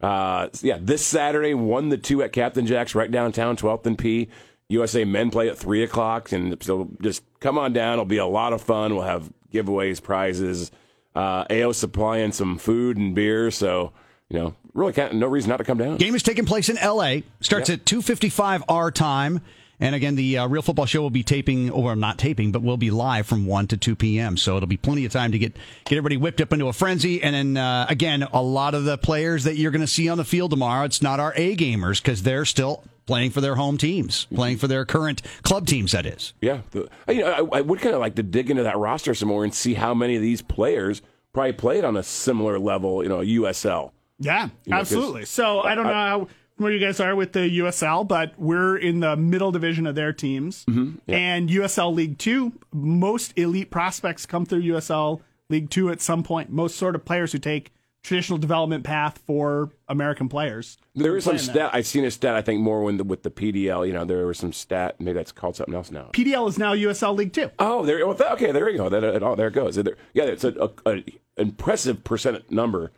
Uh, 0.00 0.48
yeah, 0.60 0.78
this 0.80 1.04
Saturday, 1.04 1.54
one 1.54 1.88
the 1.88 1.98
two 1.98 2.22
at 2.22 2.32
Captain 2.32 2.66
Jack's, 2.66 2.94
right 2.94 3.10
downtown, 3.10 3.56
12th 3.56 3.86
and 3.86 3.98
P. 3.98 4.28
USA 4.68 5.04
men 5.04 5.30
play 5.30 5.48
at 5.48 5.56
three 5.56 5.82
o'clock, 5.82 6.32
and 6.32 6.60
so 6.62 6.90
just 7.00 7.22
come 7.40 7.56
on 7.56 7.72
down. 7.72 7.94
It'll 7.94 8.04
be 8.04 8.16
a 8.16 8.26
lot 8.26 8.52
of 8.52 8.60
fun. 8.60 8.94
We'll 8.94 9.04
have 9.04 9.32
giveaways, 9.52 10.02
prizes. 10.02 10.70
Uh, 11.14 11.44
AO 11.50 11.72
supplying 11.72 12.32
some 12.32 12.58
food 12.58 12.96
and 12.96 13.14
beer, 13.14 13.50
so 13.50 13.92
you 14.28 14.38
know, 14.38 14.54
really, 14.74 14.92
can't, 14.92 15.14
no 15.14 15.28
reason 15.28 15.48
not 15.48 15.58
to 15.58 15.64
come 15.64 15.78
down. 15.78 15.96
Game 15.96 16.14
is 16.14 16.22
taking 16.22 16.44
place 16.44 16.68
in 16.68 16.76
L.A. 16.78 17.22
Starts 17.40 17.70
at 17.70 17.84
2:55 17.84 18.64
our 18.68 18.90
time. 18.90 19.40
And 19.78 19.94
again, 19.94 20.14
the 20.16 20.38
uh, 20.38 20.48
Real 20.48 20.62
Football 20.62 20.86
Show 20.86 21.02
will 21.02 21.10
be 21.10 21.22
taping, 21.22 21.70
or 21.70 21.94
not 21.96 22.18
taping, 22.18 22.50
but 22.52 22.62
will 22.62 22.76
be 22.78 22.90
live 22.90 23.26
from 23.26 23.44
1 23.46 23.66
to 23.68 23.76
2 23.76 23.94
p.m. 23.96 24.36
So 24.36 24.56
it'll 24.56 24.66
be 24.66 24.76
plenty 24.78 25.04
of 25.04 25.12
time 25.12 25.32
to 25.32 25.38
get, 25.38 25.54
get 25.84 25.96
everybody 25.96 26.16
whipped 26.16 26.40
up 26.40 26.52
into 26.52 26.68
a 26.68 26.72
frenzy. 26.72 27.22
And 27.22 27.34
then, 27.34 27.56
uh, 27.62 27.86
again, 27.88 28.22
a 28.32 28.42
lot 28.42 28.74
of 28.74 28.84
the 28.84 28.96
players 28.96 29.44
that 29.44 29.56
you're 29.56 29.70
going 29.72 29.82
to 29.82 29.86
see 29.86 30.08
on 30.08 30.16
the 30.18 30.24
field 30.24 30.50
tomorrow, 30.50 30.84
it's 30.84 31.02
not 31.02 31.20
our 31.20 31.32
A 31.36 31.54
gamers 31.56 32.00
because 32.02 32.22
they're 32.22 32.44
still 32.46 32.84
playing 33.06 33.30
for 33.30 33.40
their 33.40 33.54
home 33.54 33.76
teams, 33.78 34.26
playing 34.34 34.56
for 34.56 34.66
their 34.66 34.84
current 34.84 35.22
club 35.42 35.66
teams, 35.66 35.92
that 35.92 36.06
is. 36.06 36.32
Yeah, 36.40 36.62
the, 36.72 36.88
you 37.08 37.20
know, 37.20 37.30
I, 37.52 37.58
I 37.58 37.60
would 37.60 37.80
kind 37.80 37.94
of 37.94 38.00
like 38.00 38.16
to 38.16 38.22
dig 38.22 38.50
into 38.50 38.64
that 38.64 38.76
roster 38.78 39.14
some 39.14 39.28
more 39.28 39.44
and 39.44 39.54
see 39.54 39.74
how 39.74 39.94
many 39.94 40.16
of 40.16 40.22
these 40.22 40.42
players 40.42 41.02
probably 41.32 41.52
played 41.52 41.84
on 41.84 41.96
a 41.96 42.02
similar 42.02 42.58
level, 42.58 43.02
you 43.04 43.08
know, 43.08 43.18
USL. 43.18 43.92
Yeah, 44.18 44.46
know, 44.66 44.76
'cause- 44.78 44.92
absolutely. 44.92 45.24
So 45.26 45.60
I 45.60 45.74
don't 45.74 45.84
know 45.86 45.92
how 45.92 46.28
where 46.56 46.72
you 46.72 46.78
guys 46.78 47.00
are 47.00 47.14
with 47.14 47.32
the 47.32 47.58
USL, 47.58 48.06
but 48.06 48.32
we're 48.38 48.76
in 48.76 49.00
the 49.00 49.16
middle 49.16 49.52
division 49.52 49.86
of 49.86 49.94
their 49.94 50.12
teams. 50.12 50.64
Mm-hmm. 50.64 51.12
And 51.12 51.48
USL 51.48 51.94
League 51.94 52.18
Two, 52.18 52.52
most 52.72 53.32
elite 53.36 53.70
prospects 53.70 54.26
come 54.26 54.46
through 54.46 54.62
USL 54.62 55.20
League 55.50 55.70
Two 55.70 55.90
at 55.90 56.00
some 56.00 56.22
point. 56.22 56.50
Most 56.50 56.76
sort 56.76 56.94
of 56.94 57.04
players 57.04 57.32
who 57.32 57.38
take 57.38 57.72
traditional 58.02 58.38
development 58.38 58.84
path 58.84 59.18
for 59.26 59.70
American 59.88 60.28
players. 60.28 60.78
There 60.94 61.16
is 61.16 61.24
some 61.24 61.34
Playing 61.34 61.46
that. 61.46 61.52
stat. 61.52 61.70
I've 61.74 61.86
seen 61.86 62.04
a 62.04 62.10
stat. 62.10 62.36
I 62.36 62.40
think 62.40 62.60
more 62.60 62.82
when 62.84 62.98
the, 62.98 63.04
with 63.04 63.24
the 63.24 63.30
PDL. 63.30 63.86
You 63.86 63.92
know, 63.92 64.04
there 64.04 64.26
was 64.26 64.38
some 64.38 64.52
stat. 64.52 64.96
Maybe 65.00 65.14
that's 65.14 65.32
called 65.32 65.56
something 65.56 65.74
else 65.74 65.90
now. 65.90 66.10
PDL 66.12 66.48
is 66.48 66.56
now 66.58 66.72
USL 66.74 67.16
League 67.16 67.32
Two. 67.32 67.50
Oh, 67.58 67.84
there. 67.84 68.06
Well, 68.06 68.16
okay, 68.32 68.52
there 68.52 68.70
you 68.70 68.78
go. 68.78 68.88
That, 68.88 69.02
it, 69.04 69.36
there 69.36 69.48
it 69.48 69.54
goes. 69.54 69.74
There, 69.76 69.96
yeah, 70.14 70.24
it's 70.24 70.44
a, 70.44 70.70
a, 70.86 70.90
a 70.90 71.04
impressive 71.36 72.04
percent 72.04 72.50
number 72.50 72.92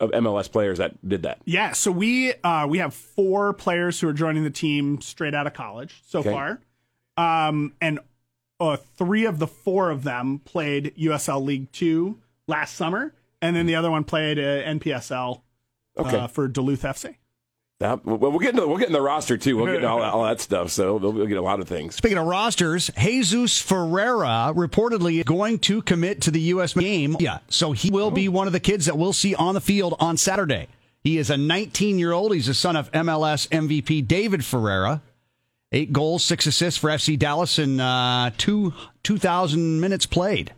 of 0.00 0.10
MLS 0.10 0.50
players 0.50 0.78
that 0.78 1.06
did 1.08 1.22
that. 1.22 1.38
Yeah, 1.44 1.72
so 1.72 1.90
we 1.90 2.34
uh, 2.42 2.66
we 2.68 2.78
have 2.78 2.94
four 2.94 3.52
players 3.52 4.00
who 4.00 4.08
are 4.08 4.12
joining 4.12 4.42
the 4.44 4.50
team 4.50 5.00
straight 5.00 5.34
out 5.34 5.46
of 5.46 5.54
college 5.54 6.02
so 6.06 6.18
Okay. 6.20 6.30
far, 6.32 6.60
um, 7.48 7.72
and 7.80 8.00
uh, 8.60 8.76
three 8.96 9.24
of 9.24 9.38
the 9.38 9.46
four 9.46 9.90
of 9.90 10.02
them 10.04 10.40
played 10.44 10.94
USL 10.96 11.44
League 11.44 11.70
Two 11.72 12.18
last 12.46 12.74
summer, 12.76 13.14
and 13.40 13.54
then 13.54 13.66
the 13.66 13.74
other 13.76 13.90
one 13.90 14.04
played 14.04 14.38
uh, 14.38 14.42
NPSL 14.64 15.40
Okay. 15.96 16.16
uh, 16.18 16.26
for 16.26 16.48
Duluth 16.48 16.82
FC. 16.82 17.16
That- 17.80 18.04
well, 18.04 18.18
we'll 18.18 18.38
get 18.38 18.54
into 18.54 18.66
we'll 18.66 18.78
get 18.78 18.86
in 18.86 18.92
the 18.92 19.00
roster 19.00 19.36
too. 19.36 19.56
We'll 19.56 19.66
get 19.66 19.76
into 19.76 19.88
all, 19.88 20.00
that- 20.00 20.12
all 20.14 20.24
that 20.24 20.40
stuff. 20.40 20.70
So 20.70 20.96
we'll, 20.96 21.12
we'll 21.12 21.26
get 21.26 21.38
a 21.38 21.42
lot 21.42 21.60
of 21.60 21.68
things. 21.68 21.96
Speaking 21.96 22.18
of 22.18 22.26
rosters, 22.26 22.90
Jesus 22.98 23.60
Ferreira 23.60 24.52
reportedly 24.54 25.24
going 25.24 25.58
to 25.60 25.82
commit 25.82 26.22
to 26.22 26.30
the 26.30 26.40
U.S. 26.40 26.72
game. 26.74 27.16
Yeah, 27.18 27.38
so 27.48 27.72
he 27.72 27.90
will 27.90 28.10
be 28.10 28.28
one 28.28 28.46
of 28.46 28.52
the 28.52 28.60
kids 28.60 28.86
that 28.86 28.96
we'll 28.96 29.12
see 29.12 29.34
on 29.34 29.54
the 29.54 29.60
field 29.60 29.94
on 29.98 30.16
Saturday. 30.16 30.68
He 31.02 31.18
is 31.18 31.28
a 31.30 31.36
19 31.36 31.98
year 31.98 32.12
old. 32.12 32.32
He's 32.34 32.46
the 32.46 32.54
son 32.54 32.76
of 32.76 32.90
MLS 32.92 33.48
MVP 33.48 34.06
David 34.06 34.44
Ferreira. 34.44 35.02
Eight 35.72 35.92
goals, 35.92 36.24
six 36.24 36.46
assists 36.46 36.78
for 36.78 36.88
FC 36.88 37.18
Dallas 37.18 37.58
in 37.58 37.80
uh, 37.80 38.30
two 38.38 38.72
2,000 39.02 39.80
minutes 39.80 40.06
played. 40.06 40.52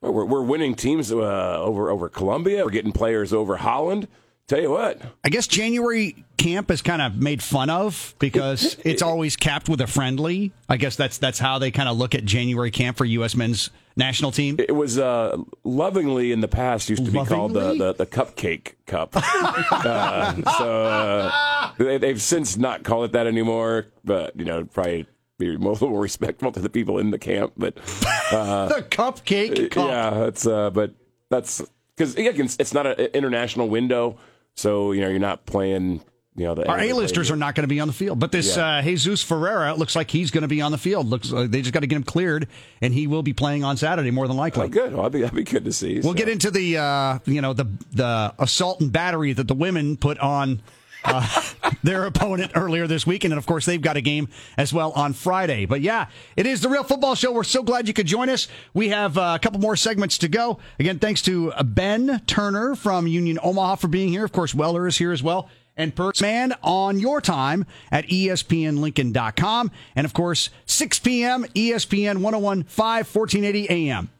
Well, 0.00 0.14
We're, 0.14 0.24
we're 0.24 0.42
winning 0.42 0.74
teams 0.74 1.12
uh, 1.12 1.16
over 1.60 1.90
over 1.90 2.08
Colombia. 2.08 2.64
We're 2.64 2.70
getting 2.70 2.92
players 2.92 3.34
over 3.34 3.56
Holland. 3.58 4.08
Tell 4.48 4.60
you 4.60 4.70
what, 4.70 5.00
I 5.24 5.28
guess 5.28 5.46
January 5.46 6.24
camp 6.36 6.70
is 6.70 6.82
kind 6.82 7.00
of 7.00 7.16
made 7.16 7.42
fun 7.42 7.70
of 7.70 8.14
because 8.18 8.76
it's 8.84 9.00
always 9.00 9.36
capped 9.36 9.68
with 9.68 9.80
a 9.80 9.86
friendly. 9.86 10.52
I 10.68 10.76
guess 10.76 10.96
that's 10.96 11.18
that's 11.18 11.38
how 11.38 11.58
they 11.58 11.70
kind 11.70 11.88
of 11.88 11.96
look 11.96 12.14
at 12.14 12.24
January 12.24 12.70
camp 12.70 12.96
for 12.98 13.04
U.S. 13.04 13.34
men's 13.34 13.70
national 13.96 14.32
team. 14.32 14.56
it 14.58 14.74
was 14.74 14.98
uh, 14.98 15.36
lovingly 15.64 16.32
in 16.32 16.40
the 16.40 16.48
past 16.48 16.88
used 16.88 17.04
to 17.04 17.10
be 17.10 17.24
called 17.24 17.52
the, 17.52 17.74
the, 17.74 17.92
the 17.92 18.06
Cupcake 18.06 18.72
Cup. 18.86 19.10
uh, 19.16 20.34
so 20.58 20.86
uh, 20.86 21.72
they, 21.78 21.98
they've 21.98 22.20
since 22.20 22.56
not 22.56 22.84
called 22.84 23.04
it 23.06 23.12
that 23.12 23.26
anymore. 23.26 23.86
But 24.04 24.38
you 24.38 24.44
know, 24.44 24.64
probably 24.64 25.06
be 25.38 25.54
a 25.54 25.58
little 25.58 25.88
more 25.90 26.00
respectful 26.00 26.52
to 26.52 26.60
the 26.60 26.70
people 26.70 26.98
in 26.98 27.10
the 27.10 27.18
camp. 27.18 27.52
But 27.56 27.76
the 27.76 28.86
cupcake 28.90 29.70
cup. 29.70 29.88
yeah, 29.88 30.10
that's 30.10 30.46
uh, 30.46 30.70
but 30.70 30.94
that's 31.30 31.62
because 31.96 32.16
again, 32.16 32.48
it's 32.58 32.74
not 32.74 32.86
an 32.86 32.98
international 33.14 33.68
window, 33.68 34.18
so 34.56 34.92
you 34.92 35.00
know 35.00 35.08
you're 35.08 35.18
not 35.18 35.46
playing. 35.46 36.02
You 36.34 36.44
know, 36.44 36.54
the 36.54 36.66
Our 36.66 36.80
A-listers 36.80 37.30
are 37.30 37.36
not 37.36 37.54
going 37.54 37.64
to 37.64 37.68
be 37.68 37.78
on 37.78 37.88
the 37.88 37.92
field, 37.92 38.18
but 38.18 38.32
this 38.32 38.56
Yeah. 38.56 38.78
uh, 38.78 38.82
Jesus 38.82 39.22
Ferreira 39.22 39.74
looks 39.74 39.94
like 39.94 40.10
he's 40.10 40.30
going 40.30 40.40
to 40.42 40.48
be 40.48 40.62
on 40.62 40.72
the 40.72 40.78
field. 40.78 41.06
Looks 41.06 41.30
like 41.30 41.50
they 41.50 41.60
just 41.60 41.74
got 41.74 41.80
to 41.80 41.86
get 41.86 41.94
him 41.96 42.04
cleared, 42.04 42.48
and 42.80 42.94
he 42.94 43.06
will 43.06 43.22
be 43.22 43.34
playing 43.34 43.64
on 43.64 43.76
Saturday 43.76 44.10
more 44.10 44.26
than 44.26 44.38
likely. 44.38 44.64
Oh, 44.64 44.68
good. 44.68 44.94
Well, 44.94 45.02
that'd 45.02 45.12
be, 45.12 45.20
that'd 45.20 45.36
be 45.36 45.44
good 45.44 45.66
to 45.66 45.72
see. 45.74 46.00
We'll 46.02 46.14
get 46.14 46.30
into 46.30 46.50
the 46.50 46.78
uh, 46.78 47.18
you 47.26 47.42
know 47.42 47.52
the 47.52 47.66
the 47.92 48.32
assault 48.38 48.80
and 48.80 48.90
battery 48.90 49.34
that 49.34 49.46
the 49.46 49.52
women 49.54 49.98
put 49.98 50.18
on 50.20 50.62
uh, 51.04 51.42
their 51.82 52.04
opponent 52.04 52.52
earlier 52.54 52.86
this 52.86 53.06
week. 53.06 53.24
and 53.24 53.34
of 53.34 53.46
course 53.46 53.66
they've 53.66 53.80
got 53.82 53.96
a 53.96 54.00
game 54.00 54.28
as 54.56 54.72
well 54.72 54.92
on 54.92 55.12
Friday. 55.12 55.66
But 55.66 55.80
yeah, 55.80 56.06
it 56.36 56.46
is 56.46 56.60
the 56.60 56.68
Real 56.68 56.84
Football 56.84 57.14
Show. 57.14 57.32
We're 57.32 57.44
so 57.44 57.62
glad 57.62 57.88
you 57.88 57.94
could 57.94 58.06
join 58.06 58.28
us. 58.28 58.48
We 58.74 58.88
have 58.88 59.18
uh, 59.18 59.32
a 59.36 59.38
couple 59.38 59.60
more 59.60 59.76
segments 59.76 60.18
to 60.18 60.28
go. 60.28 60.58
Again, 60.78 60.98
thanks 60.98 61.22
to 61.22 61.52
Ben 61.64 62.22
Turner 62.26 62.74
from 62.74 63.06
Union 63.06 63.38
Omaha 63.42 63.76
for 63.76 63.88
being 63.88 64.08
here. 64.08 64.24
Of 64.24 64.32
course, 64.32 64.54
Weller 64.54 64.86
is 64.86 64.98
here 64.98 65.12
as 65.12 65.22
well. 65.22 65.48
And 65.76 65.94
Perks 65.94 66.20
Man 66.20 66.52
on 66.62 66.98
your 66.98 67.20
time 67.22 67.64
at 67.90 68.06
ESPNLincoln.com. 68.08 69.70
And 69.96 70.04
of 70.04 70.12
course, 70.12 70.50
6 70.66 70.98
p.m. 70.98 71.44
ESPN 71.54 72.18
1015, 72.20 72.76
1480 72.76 73.70
AM. 73.70 74.10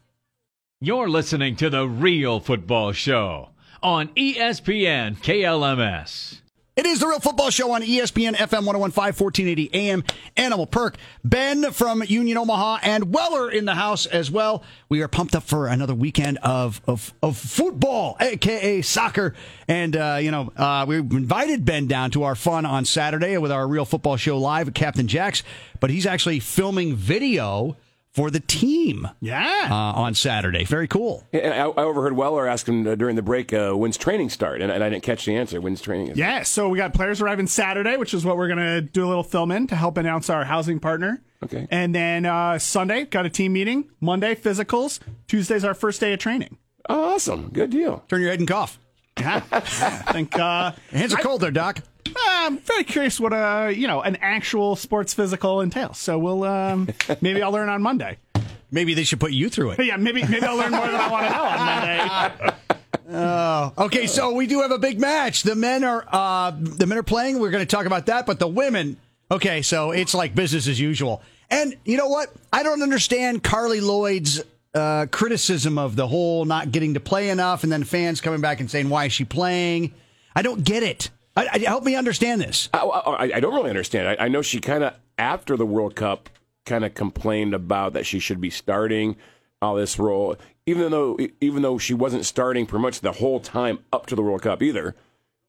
You're 0.81 1.09
listening 1.09 1.55
to 1.57 1.69
The 1.69 1.87
Real 1.87 2.39
Football 2.39 2.91
Show 2.91 3.49
on 3.81 4.09
ESPN 4.09 5.17
KLMS. 5.17 6.39
It 6.75 6.87
is 6.87 6.99
the 7.01 7.07
Real 7.07 7.19
Football 7.19 7.51
Show 7.51 7.71
on 7.73 7.83
ESPN 7.83 8.33
FM 8.33 8.65
1015, 8.65 9.03
1480 9.13 9.69
AM. 9.75 10.03
Animal 10.35 10.65
Perk, 10.65 10.97
Ben 11.23 11.71
from 11.71 12.01
Union 12.01 12.35
Omaha, 12.35 12.79
and 12.81 13.13
Weller 13.13 13.51
in 13.51 13.65
the 13.65 13.75
house 13.75 14.07
as 14.07 14.31
well. 14.31 14.63
We 14.89 15.03
are 15.03 15.07
pumped 15.07 15.35
up 15.35 15.43
for 15.43 15.67
another 15.67 15.93
weekend 15.93 16.39
of 16.39 16.81
of, 16.87 17.13
of 17.21 17.37
football, 17.37 18.17
aka 18.19 18.81
soccer. 18.81 19.35
And, 19.67 19.95
uh, 19.95 20.17
you 20.19 20.31
know, 20.31 20.51
uh, 20.57 20.85
we 20.87 20.97
invited 20.97 21.63
Ben 21.63 21.85
down 21.85 22.09
to 22.11 22.23
our 22.23 22.33
fun 22.33 22.65
on 22.65 22.85
Saturday 22.85 23.37
with 23.37 23.51
our 23.51 23.67
Real 23.67 23.85
Football 23.85 24.17
Show 24.17 24.39
live 24.39 24.67
at 24.67 24.73
Captain 24.73 25.07
Jack's, 25.07 25.43
but 25.79 25.91
he's 25.91 26.07
actually 26.07 26.39
filming 26.39 26.95
video 26.95 27.77
for 28.13 28.29
the 28.29 28.39
team 28.39 29.07
Yeah. 29.21 29.67
uh, 29.71 29.73
on 29.99 30.13
Saturday. 30.13 30.63
Very 30.65 30.87
cool. 30.87 31.23
And 31.33 31.53
I, 31.53 31.65
I 31.65 31.83
overheard 31.83 32.13
Weller 32.13 32.47
ask 32.47 32.67
him 32.67 32.85
uh, 32.87 32.95
during 32.95 33.15
the 33.15 33.21
break, 33.21 33.51
uh, 33.53 33.71
"When's 33.73 33.97
training 33.97 34.29
start?" 34.29 34.61
And, 34.61 34.71
and 34.71 34.83
I 34.83 34.89
didn't 34.89 35.03
catch 35.03 35.25
the 35.25 35.35
answer. 35.35 35.59
When's 35.59 35.81
training? 35.81 36.09
Is 36.09 36.17
Yeah, 36.17 36.43
so 36.43 36.69
we 36.69 36.77
got 36.77 36.93
players 36.93 37.21
arriving 37.21 37.47
Saturday, 37.47 37.97
which 37.97 38.13
is 38.13 38.23
what 38.23 38.37
we're 38.37 38.47
going 38.47 38.59
to 38.59 38.81
do 38.81 39.05
a 39.05 39.07
little 39.09 39.23
film 39.23 39.51
in 39.51 39.67
to 39.67 39.75
help 39.75 39.97
announce 39.97 40.29
our 40.29 40.43
housing 40.45 40.79
partner. 40.79 41.21
Okay. 41.43 41.67
And 41.71 41.93
then 41.93 42.25
uh, 42.25 42.57
Sunday, 42.59 43.05
got 43.05 43.25
a 43.25 43.29
team 43.29 43.53
meeting. 43.53 43.89
Monday, 43.99 44.35
physicals. 44.35 44.99
Tuesday's 45.27 45.65
our 45.65 45.73
first 45.73 45.99
day 45.99 46.13
of 46.13 46.19
training. 46.19 46.57
Oh, 46.87 47.15
awesome. 47.15 47.49
Good 47.51 47.71
deal. 47.71 48.03
Turn 48.09 48.21
your 48.21 48.29
head 48.29 48.39
and 48.39 48.47
cough. 48.47 48.77
Yeah. 49.19 49.41
I 49.51 49.59
think 50.11 50.37
uh, 50.39 50.71
Hands 50.91 51.13
are 51.13 51.17
cold 51.17 51.41
there, 51.41 51.51
Doc. 51.51 51.79
I'm 52.15 52.57
very 52.59 52.83
curious 52.83 53.19
what 53.19 53.33
a 53.33 53.71
you 53.75 53.87
know 53.87 54.01
an 54.01 54.17
actual 54.21 54.75
sports 54.75 55.13
physical 55.13 55.61
entails. 55.61 55.97
So 55.97 56.17
we'll 56.17 56.43
um, 56.43 56.89
maybe 57.21 57.41
I'll 57.41 57.51
learn 57.51 57.69
on 57.69 57.81
Monday. 57.81 58.17
Maybe 58.71 58.93
they 58.93 59.03
should 59.03 59.19
put 59.19 59.31
you 59.31 59.49
through 59.49 59.71
it. 59.71 59.85
Yeah, 59.85 59.97
maybe 59.97 60.23
maybe 60.23 60.45
I'll 60.45 60.57
learn 60.57 60.71
more 60.71 60.85
than 60.85 60.95
I 60.95 61.11
want 61.11 61.25
to 61.27 61.31
know 61.31 61.43
on 61.43 61.59
Monday. 61.65 62.55
Okay, 63.77 64.07
so 64.07 64.33
we 64.33 64.47
do 64.47 64.61
have 64.61 64.71
a 64.71 64.77
big 64.77 64.99
match. 64.99 65.43
The 65.43 65.55
men 65.55 65.83
are 65.83 66.05
uh, 66.11 66.51
the 66.51 66.85
men 66.87 66.97
are 66.97 67.03
playing. 67.03 67.39
We're 67.39 67.51
going 67.51 67.65
to 67.65 67.75
talk 67.75 67.85
about 67.85 68.07
that, 68.07 68.25
but 68.25 68.39
the 68.39 68.47
women. 68.47 68.97
Okay, 69.31 69.61
so 69.61 69.91
it's 69.91 70.13
like 70.13 70.35
business 70.35 70.67
as 70.67 70.79
usual. 70.79 71.21
And 71.49 71.75
you 71.85 71.97
know 71.97 72.07
what? 72.07 72.33
I 72.51 72.63
don't 72.63 72.81
understand 72.81 73.43
Carli 73.43 73.81
Lloyd's 73.81 74.41
uh, 74.73 75.07
criticism 75.11 75.77
of 75.77 75.95
the 75.95 76.07
whole 76.07 76.45
not 76.45 76.71
getting 76.71 76.95
to 76.95 76.99
play 76.99 77.29
enough, 77.29 77.63
and 77.63 77.71
then 77.71 77.83
fans 77.83 78.21
coming 78.21 78.41
back 78.41 78.59
and 78.59 78.69
saying 78.69 78.89
why 78.89 79.05
is 79.05 79.13
she 79.13 79.25
playing? 79.25 79.93
I 80.35 80.41
don't 80.41 80.63
get 80.63 80.83
it. 80.83 81.09
I, 81.35 81.47
I, 81.53 81.57
help 81.59 81.83
me 81.83 81.95
understand 81.95 82.41
this. 82.41 82.69
I, 82.73 82.79
I, 82.79 83.23
I 83.35 83.39
don't 83.39 83.53
really 83.53 83.69
understand. 83.69 84.17
I, 84.19 84.27
know 84.27 84.41
she 84.41 84.59
kind 84.59 84.83
of 84.83 84.95
after 85.17 85.57
the 85.57 85.65
World 85.65 85.95
Cup 85.95 86.29
kind 86.65 86.85
of 86.85 86.93
complained 86.93 87.53
about 87.53 87.93
that 87.93 88.05
she 88.05 88.19
should 88.19 88.39
be 88.39 88.49
starting 88.49 89.15
all 89.61 89.75
this 89.75 89.97
role, 89.97 90.35
even 90.65 90.91
though 90.91 91.17
even 91.41 91.61
though 91.61 91.77
she 91.77 91.93
wasn't 91.93 92.25
starting 92.25 92.65
pretty 92.65 92.81
much 92.81 92.99
the 92.99 93.13
whole 93.13 93.39
time 93.39 93.79
up 93.91 94.05
to 94.07 94.15
the 94.15 94.21
World 94.21 94.41
Cup 94.41 94.61
either. 94.61 94.95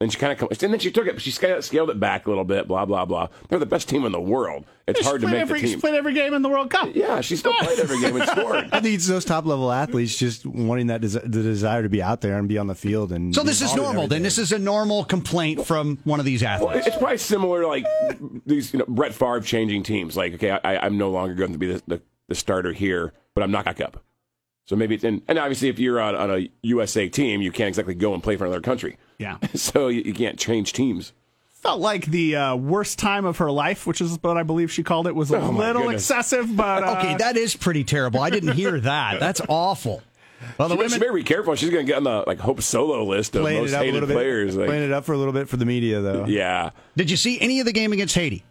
And 0.05 0.13
she 0.13 0.19
kind 0.19 0.39
of 0.39 0.51
and 0.63 0.71
then 0.71 0.79
she 0.81 0.91
took 0.91 1.07
it. 1.07 1.19
She 1.19 1.31
scaled, 1.31 1.65
scaled 1.65 1.89
it 1.89 1.99
back 1.99 2.27
a 2.27 2.29
little 2.29 2.45
bit. 2.45 2.69
Blah 2.69 2.85
blah 2.85 3.07
blah. 3.07 3.29
They're 3.49 3.59
the 3.59 3.65
best 3.65 3.89
team 3.89 4.05
in 4.05 4.13
the 4.13 4.21
world. 4.21 4.67
It's 4.87 4.99
She's 4.99 5.07
hard 5.07 5.23
to 5.23 5.27
played 5.27 5.33
make 5.33 5.41
every, 5.41 5.61
the 5.63 5.67
she's 5.67 5.81
played 5.81 5.95
every 5.95 6.13
game 6.13 6.35
in 6.35 6.43
the 6.43 6.51
World 6.51 6.69
Cup. 6.69 6.91
Yeah, 6.95 7.23
she 7.23 7.37
still 7.37 7.55
played 7.55 7.79
every 7.79 7.99
game 8.01 8.15
and 8.21 8.29
scored. 8.29 8.69
I 8.71 8.81
think 8.81 8.97
it's 8.97 9.07
those 9.09 9.25
top 9.25 9.47
level 9.47 9.73
athletes 9.73 10.15
just 10.19 10.45
wanting 10.45 10.89
that 10.89 11.01
des- 11.01 11.09
the 11.21 11.43
desire 11.43 11.83
to 11.83 11.89
be 11.89 12.03
out 12.03 12.21
there 12.21 12.37
and 12.39 12.47
be 12.51 12.59
on 12.59 12.67
the 12.67 12.75
field 12.75 13.13
and 13.13 13.35
So 13.35 13.43
this 13.43 13.63
is 13.63 13.75
normal. 13.75 14.07
Then 14.09 14.23
this 14.23 14.37
is 14.37 14.53
a 14.53 14.59
normal 14.59 15.05
complaint 15.05 15.65
from 15.67 15.97
one 16.05 16.21
of 16.21 16.27
these 16.27 16.43
Well, 16.43 16.69
athletes. 16.69 16.87
it's 16.87 16.99
probably 16.99 17.17
similar 17.17 17.67
like 17.67 17.87
these, 18.45 18.75
you 18.75 18.81
know, 18.81 18.85
Brett 18.87 19.15
Favre 19.15 19.41
changing 19.41 19.85
teams. 19.85 20.19
Like, 20.19 20.35
okay, 20.35 20.51
I, 20.51 20.77
I'm 20.85 20.99
no 20.99 21.09
longer 21.11 21.33
going 21.33 21.53
to 21.53 21.59
be 21.59 21.73
the, 21.73 21.83
the, 21.87 22.03
the 22.29 22.35
starter 22.35 22.75
here, 22.75 23.15
but 23.35 23.43
I'm 23.43 23.51
not 23.51 23.65
back 23.65 23.81
up. 23.81 24.03
So 24.67 24.77
maybe, 24.77 24.97
it's, 24.97 25.05
and, 25.05 25.23
and 25.29 25.39
obviously, 25.39 25.69
if 25.69 25.79
you're 25.79 26.01
on, 26.01 26.15
on 26.15 26.31
a 26.31 26.51
USA 26.63 27.09
team, 27.09 27.41
you 27.41 27.51
can't 27.53 27.69
exactly 27.69 27.95
go 27.95 28.13
and 28.13 28.23
play 28.23 28.37
for 28.37 28.45
another 28.45 28.61
country. 28.63 28.99
Yeah. 29.19 29.39
So 29.55 29.89
you, 29.89 30.03
you 30.03 30.15
can't 30.15 30.39
change 30.39 30.73
teams. 30.73 31.13
Felt 31.53 31.81
like 31.81 32.07
the 32.07 32.37
uh, 32.37 32.57
worst 32.57 32.99
time 32.99 33.25
of 33.25 33.39
her 33.39 33.51
life, 33.51 33.87
which 33.87 34.01
is 34.03 34.19
what 34.21 34.37
I 34.37 34.43
believe 34.43 34.71
she 34.71 34.83
called 34.83 35.07
it, 35.07 35.15
was 35.15 35.31
a 35.31 35.39
Oh, 35.41 35.49
little 35.51 35.83
goodness. 35.83 36.03
excessive. 36.03 36.55
But 36.55 36.83
uh, 36.85 36.97
okay, 36.99 37.17
that 37.17 37.37
is 37.39 37.57
pretty 37.57 37.85
terrible. 37.85 38.21
I 38.21 38.29
didn't 38.31 38.53
hear 38.53 38.79
that. 38.81 39.19
That's 39.21 39.41
awful. 39.49 40.03
Well, 40.59 40.69
the 40.69 40.75
She, 40.75 40.79
she 40.81 40.85
women. 40.85 41.01
better 41.01 41.13
be 41.15 41.23
careful. 41.23 41.55
She's 41.55 41.71
going 41.71 41.87
to 41.87 41.91
get 41.91 41.97
on 41.97 42.05
the 42.05 42.25
like 42.27 42.39
Hope 42.39 42.61
Solo 42.61 43.03
list 43.05 43.35
of 43.35 43.43
playing 43.43 43.63
most 43.63 43.71
it 43.71 43.75
up 43.77 43.81
a 43.81 43.85
hated 43.85 43.95
little 43.95 44.09
bit, 44.09 44.15
players. 44.15 44.57
Like, 44.57 44.67
playing 44.67 44.83
it 44.85 44.93
up 44.93 45.05
for 45.07 45.15
a 45.15 45.17
little 45.17 45.33
bit 45.33 45.49
for 45.49 45.57
the 45.57 45.65
media 45.65 46.01
though. 46.03 46.27
yeah, 46.27 46.71
Did 46.97 47.11
you 47.11 47.17
see 47.17 47.41
any 47.41 47.61
of 47.61 47.67
the 47.67 47.73
game 47.73 47.95
against 47.95 48.15
Haiti? 48.15 48.45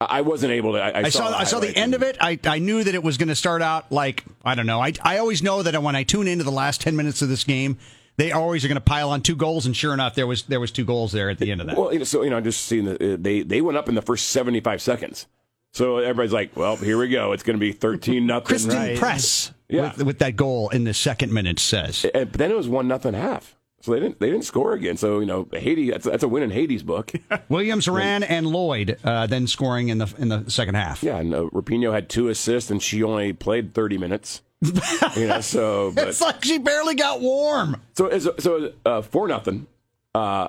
I 0.00 0.18
I 0.18 0.20
wasn't 0.22 0.52
able 0.52 0.72
to. 0.72 0.78
I, 0.80 0.88
I 0.90 0.98
I 1.04 1.08
saw 1.10 1.28
I 1.36 1.44
saw 1.44 1.60
the 1.60 1.76
end 1.76 1.94
of 1.94 2.02
it. 2.02 2.16
I, 2.20 2.40
I 2.44 2.58
knew 2.58 2.82
that 2.82 2.94
it 2.94 3.04
was 3.04 3.18
going 3.18 3.28
to 3.28 3.34
start 3.36 3.62
out 3.62 3.92
like 3.92 4.24
I 4.44 4.56
don't 4.56 4.66
know. 4.66 4.80
I 4.80 4.94
I 5.02 5.18
always 5.18 5.40
know 5.42 5.62
that 5.62 5.80
when 5.80 5.94
I 5.94 6.02
tune 6.02 6.26
into 6.26 6.42
the 6.44 6.50
last 6.52 6.80
ten 6.80 6.96
minutes 6.96 7.22
of 7.22 7.28
this 7.28 7.44
game, 7.44 7.78
they 8.18 8.32
always 8.32 8.64
are 8.64 8.68
going 8.68 8.76
to 8.76 8.80
pile 8.82 9.10
on 9.10 9.22
two 9.22 9.36
goals, 9.36 9.64
and 9.64 9.74
sure 9.74 9.94
enough, 9.94 10.14
there 10.14 10.26
was 10.26 10.42
there 10.42 10.60
was 10.60 10.70
two 10.70 10.84
goals 10.84 11.12
there 11.12 11.30
at 11.30 11.38
the 11.38 11.50
end 11.50 11.62
of 11.62 11.68
that. 11.68 11.78
Well, 11.78 11.92
you 11.92 12.00
know, 12.00 12.04
so 12.04 12.22
you 12.22 12.30
know, 12.30 12.36
I 12.36 12.40
just 12.40 12.64
seeing 12.66 12.84
that 12.84 13.00
uh, 13.00 13.16
they 13.18 13.40
they 13.42 13.62
went 13.62 13.78
up 13.78 13.88
in 13.88 13.94
the 13.94 14.02
first 14.02 14.28
75 14.28 14.82
seconds. 14.82 15.26
So 15.72 15.98
everybody's 15.98 16.32
like, 16.32 16.56
"Well, 16.56 16.76
here 16.76 16.98
we 16.98 17.08
go. 17.08 17.32
It's 17.32 17.42
going 17.42 17.56
to 17.56 17.60
be 17.60 17.72
13 17.72 18.26
nothing." 18.26 18.46
Christen 18.46 18.70
right. 18.74 18.98
Press 18.98 19.52
Yeah. 19.68 19.92
with, 19.96 20.02
with 20.04 20.18
that 20.18 20.34
goal 20.36 20.68
in 20.70 20.84
the 20.84 20.94
second 20.94 21.32
minute 21.32 21.58
says. 21.58 22.04
And, 22.12 22.30
but 22.32 22.38
then 22.38 22.50
it 22.50 22.56
was 22.56 22.68
one 22.68 22.88
nothing 22.88 23.14
half. 23.14 23.54
So 23.82 23.92
they 23.92 24.00
didn't 24.00 24.18
they 24.18 24.30
didn't 24.30 24.44
score 24.44 24.72
again. 24.72 24.96
So 24.96 25.20
you 25.20 25.26
know, 25.26 25.46
Haiti 25.52 25.90
that's 25.90 26.04
that's 26.04 26.24
a 26.24 26.28
win 26.28 26.42
in 26.42 26.50
Haiti's 26.50 26.82
book. 26.82 27.12
Williams, 27.48 27.86
Ran, 27.86 28.24
and 28.24 28.46
Lloyd 28.48 28.98
uh, 29.04 29.28
then 29.28 29.46
scoring 29.46 29.88
in 29.90 29.98
the 29.98 30.12
in 30.18 30.28
the 30.28 30.50
second 30.50 30.74
half. 30.74 31.02
yeah, 31.04 31.18
and 31.18 31.32
uh, 31.32 31.42
Rapinoe 31.52 31.92
had 31.92 32.08
two 32.08 32.28
assists, 32.28 32.70
and 32.70 32.82
she 32.82 33.04
only 33.04 33.32
played 33.32 33.74
30 33.74 33.98
minutes. 33.98 34.42
You 34.62 35.26
know, 35.28 35.40
so 35.40 35.92
but 35.94 36.08
It's 36.08 36.20
like 36.20 36.44
she 36.44 36.58
barely 36.58 36.94
got 36.94 37.20
warm. 37.20 37.80
so 37.94 38.18
so 38.18 38.72
uh, 38.84 39.02
four 39.02 39.28
nothing. 39.28 39.66
Uh, 40.14 40.48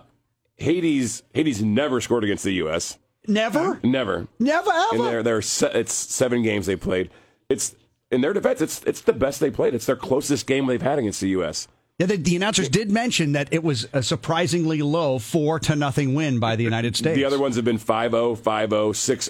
Haiti's 0.58 1.24
Haiti's 1.34 1.62
never 1.63 2.01
scored 2.01 2.24
against 2.24 2.44
the 2.44 2.54
U.S. 2.56 2.98
Never, 3.28 3.80
Never. 3.84 4.28
never 4.39 4.72
in 4.94 5.00
ever. 5.01 5.04
their 5.10 5.24
their 5.24 5.42
se- 5.42 5.72
it's 5.75 5.94
seven 5.94 6.42
games 6.42 6.66
they 6.66 6.75
played. 6.75 7.10
It's 7.50 7.75
in 8.12 8.22
their 8.22 8.34
defense. 8.34 8.62
It's 8.62 8.84
it's 8.86 9.01
the 9.01 9.13
best 9.13 9.39
they 9.39 9.51
played. 9.51 9.74
It's 9.75 9.86
their 9.86 9.96
closest 9.96 10.48
game 10.48 10.66
they've 10.66 10.82
had 10.82 10.98
against 11.00 11.22
the 11.22 11.30
U.S. 11.30 11.68
Yeah, 12.00 12.06
the, 12.08 12.16
the 12.16 12.36
announcers 12.38 12.70
did 12.70 12.89
mention 12.89 13.34
that 13.34 13.50
it 13.51 13.62
was 13.62 13.86
a 13.92 14.01
surprisingly 14.01 14.82
low 14.82 15.20
four 15.20 15.60
to 15.60 15.75
nothing 15.75 16.16
win 16.16 16.39
by 16.39 16.56
the 16.56 16.63
United 16.63 16.96
States. 16.96 17.16
The 17.18 17.25
other 17.25 17.38
ones 17.38 17.58
have 17.58 17.66
been 17.66 17.75
oh, 17.75 17.80
5-0, 17.80 18.38
5-0, 18.38 18.70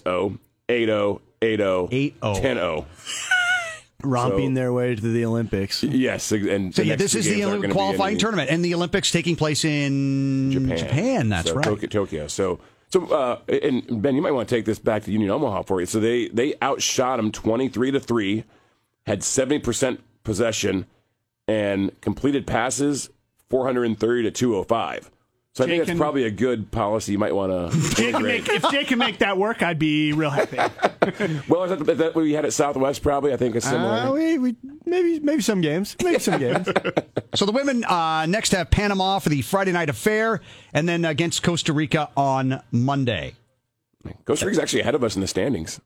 6-0, 0.03 0.37
8-0, 0.69 1.19
8-0, 1.41 2.13
8-0. 2.21 2.41
10-0. 2.41 2.85
Romping 4.03 4.51
So- 4.55 4.59
their 4.59 4.73
way 4.73 4.95
to 4.95 5.01
the 5.01 5.25
Olympics. 5.25 5.83
Yes, 5.83 6.31
and 6.31 6.73
So 6.73 6.81
yeah, 6.81 6.95
this 6.95 7.15
is 7.15 7.25
the 7.25 7.31
games 7.31 7.41
aren't 7.45 7.49
Olympic 7.49 7.61
gonna 7.61 7.73
be 7.73 7.77
qualifying 7.77 8.11
any- 8.13 8.19
tournament, 8.19 8.49
and 8.49 8.63
the 8.63 8.73
Olympics 8.73 9.11
taking 9.11 9.35
place 9.35 9.65
in 9.65 10.51
Japan. 10.51 11.29
that's 11.29 11.49
So 11.49 11.55
right. 11.55 11.63
Tokyo, 11.65 11.89
Tokyo. 11.89 12.27
So, 12.27 12.59
so 12.89 13.05
uh, 13.07 13.39
and 13.47 14.01
Ben, 14.01 14.15
you 14.15 14.21
might 14.21 14.31
want 14.31 14.47
to 14.49 14.55
take 14.55 14.65
this 14.65 14.79
back 14.79 15.03
to 15.03 15.11
Union 15.11 15.29
Omaha 15.31 15.63
for 15.63 15.79
you. 15.79 15.85
So 15.85 15.99
they 15.99 16.27
they 16.29 16.55
outshot 16.61 17.17
them 17.17 17.31
twenty 17.31 17.67
three 17.69 17.91
to 17.91 17.99
three, 17.99 18.45
had 19.05 19.23
seventy 19.23 19.59
percent 19.59 20.01
possession, 20.23 20.85
and 21.47 21.91
completed 22.01 22.47
passes 22.47 23.09
four 23.49 23.65
hundred 23.65 23.83
and 23.85 23.99
thirty 23.99 24.23
to 24.23 24.31
two 24.31 24.53
hundred 24.53 24.67
five. 24.69 25.11
So 25.59 25.65
I 25.65 25.67
think 25.67 25.71
Jake 25.73 25.79
that's 25.79 25.89
can- 25.89 25.97
probably 25.97 26.23
a 26.23 26.31
good 26.31 26.71
policy. 26.71 27.11
You 27.11 27.17
might 27.19 27.35
want 27.35 27.51
to 27.73 27.95
Jake 27.95 28.13
can 28.13 28.23
make, 28.23 28.47
if 28.47 28.63
Jake 28.71 28.87
can 28.87 28.97
make 28.97 29.19
that 29.19 29.37
work, 29.37 29.61
I'd 29.61 29.77
be 29.77 30.13
real 30.13 30.29
happy. 30.29 30.57
Well, 31.49 31.63
is 31.63 31.71
that, 31.71 31.89
is 31.89 31.97
that 31.97 32.15
what 32.15 32.21
we 32.23 32.33
had 32.33 32.45
at 32.45 32.53
Southwest? 32.53 33.01
Probably, 33.01 33.33
I 33.33 33.37
think 33.37 33.55
a 33.55 33.61
similar. 33.61 33.93
Uh, 33.93 34.11
we, 34.11 34.37
we 34.37 34.55
maybe 34.85 35.19
maybe 35.19 35.41
some 35.41 35.59
games, 35.59 35.95
maybe 36.03 36.19
some 36.19 36.39
games. 36.39 36.67
So 37.35 37.45
the 37.45 37.51
women 37.51 37.83
uh, 37.83 38.25
next 38.25 38.51
have 38.51 38.69
Panama 38.71 39.19
for 39.19 39.29
the 39.29 39.41
Friday 39.41 39.71
night 39.71 39.89
affair, 39.89 40.41
and 40.73 40.87
then 40.89 41.03
against 41.05 41.43
Costa 41.43 41.73
Rica 41.73 42.09
on 42.17 42.61
Monday. 42.71 43.33
Costa 44.25 44.45
Rica's 44.45 44.59
actually 44.59 44.81
ahead 44.81 44.95
of 44.95 45.03
us 45.03 45.15
in 45.15 45.21
the 45.21 45.27
standings. 45.27 45.79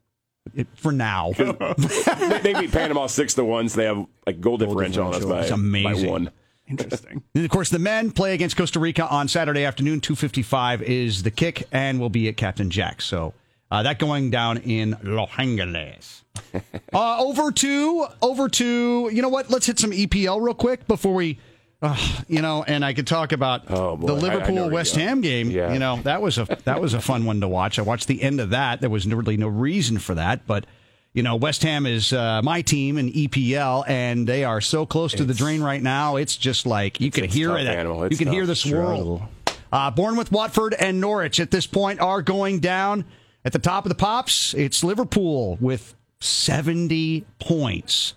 it, 0.55 0.67
for 0.75 0.91
now. 0.91 1.31
they, 1.37 2.39
they 2.43 2.53
beat 2.53 2.71
Panama 2.71 3.07
six 3.07 3.33
to 3.35 3.43
one, 3.43 3.69
so 3.69 3.77
they 3.77 3.85
have 3.85 4.05
like 4.27 4.39
goal 4.41 4.57
differential 4.57 5.05
on 5.07 5.15
us 5.15 5.25
by, 5.25 5.41
It's 5.41 5.51
amazing. 5.51 6.05
by 6.05 6.11
one. 6.11 6.31
Interesting. 6.67 7.23
And 7.35 7.43
of 7.45 7.51
course, 7.51 7.69
the 7.69 7.79
men 7.79 8.11
play 8.11 8.33
against 8.33 8.55
Costa 8.57 8.79
Rica 8.79 9.07
on 9.07 9.27
Saturday 9.27 9.65
afternoon. 9.65 9.99
Two 10.01 10.15
fifty-five 10.15 10.81
is 10.81 11.23
the 11.23 11.31
kick, 11.31 11.67
and 11.71 11.99
will 11.99 12.09
be 12.09 12.27
at 12.27 12.37
Captain 12.37 12.69
Jack. 12.69 13.01
So 13.01 13.33
uh, 13.71 13.83
that 13.83 13.99
going 13.99 14.29
down 14.31 14.57
in 14.59 14.97
Los 15.03 15.29
Angeles. 15.37 16.23
uh, 16.93 17.17
over 17.23 17.51
to 17.51 18.07
over 18.21 18.49
to 18.49 19.09
you 19.13 19.21
know 19.21 19.29
what? 19.29 19.49
Let's 19.49 19.65
hit 19.65 19.77
some 19.79 19.91
EPL 19.91 20.41
real 20.41 20.53
quick 20.55 20.87
before 20.87 21.13
we. 21.13 21.39
Uh, 21.81 21.97
you 22.29 22.41
know, 22.41 22.63
and 22.63 22.85
I 22.85 22.93
could 22.93 23.07
talk 23.07 23.33
about 23.33 23.63
Oh, 23.69 23.97
boy. 23.97 24.07
the 24.07 24.13
I- 24.13 24.17
I 24.17 24.19
Liverpool 24.21 24.69
West 24.69 24.95
Ham 24.95 25.19
game. 25.19 25.51
Yeah. 25.51 25.73
You 25.73 25.79
know, 25.79 25.97
that 26.03 26.21
was 26.21 26.37
a 26.37 26.45
that 26.63 26.79
was 26.81 26.93
a 26.93 27.01
fun 27.01 27.25
one 27.25 27.41
to 27.41 27.47
watch. 27.49 27.77
I 27.77 27.81
watched 27.81 28.07
the 28.07 28.21
end 28.21 28.39
of 28.39 28.51
that. 28.51 28.79
There 28.79 28.89
was 28.89 29.05
really 29.05 29.35
no 29.35 29.49
reason 29.49 29.99
for 29.99 30.15
that, 30.15 30.47
but 30.47 30.65
you 31.13 31.21
know, 31.23 31.35
West 31.35 31.61
Ham 31.63 31.85
is 31.85 32.11
uh, 32.13 32.41
my 32.43 32.61
team 32.61 32.97
in 32.97 33.11
EPL, 33.11 33.83
and 33.87 34.27
they 34.27 34.43
are 34.43 34.61
so 34.61 34.85
close 34.85 35.13
to 35.13 35.23
the 35.23 35.33
drain 35.33 35.61
right 35.61 35.81
now. 35.81 36.15
It's 36.15 36.35
just 36.35 36.65
like 36.65 36.99
you 36.99 37.11
can 37.11 37.25
it's 37.25 37.33
hear 37.33 37.55
it. 37.57 37.67
Animal. 37.67 37.99
You 38.01 38.05
It's 38.07 38.17
can 38.17 38.27
hear 38.29 38.45
the 38.45 38.55
swirl. 38.55 39.29
Uh, 39.71 39.89
Bournemouth, 39.91 40.31
Watford, 40.31 40.73
and 40.75 40.99
Norwich 41.01 41.39
at 41.39 41.51
this 41.51 41.65
point 41.67 41.99
are 41.99 42.21
going 42.21 42.59
down. 42.59 43.05
At 43.45 43.51
the 43.53 43.59
top 43.59 43.85
of 43.85 43.89
the 43.89 43.95
pops, 43.95 44.53
it's 44.53 44.83
Liverpool 44.83 45.57
with 45.59 45.95
70 46.21 47.25
points. 47.39 48.13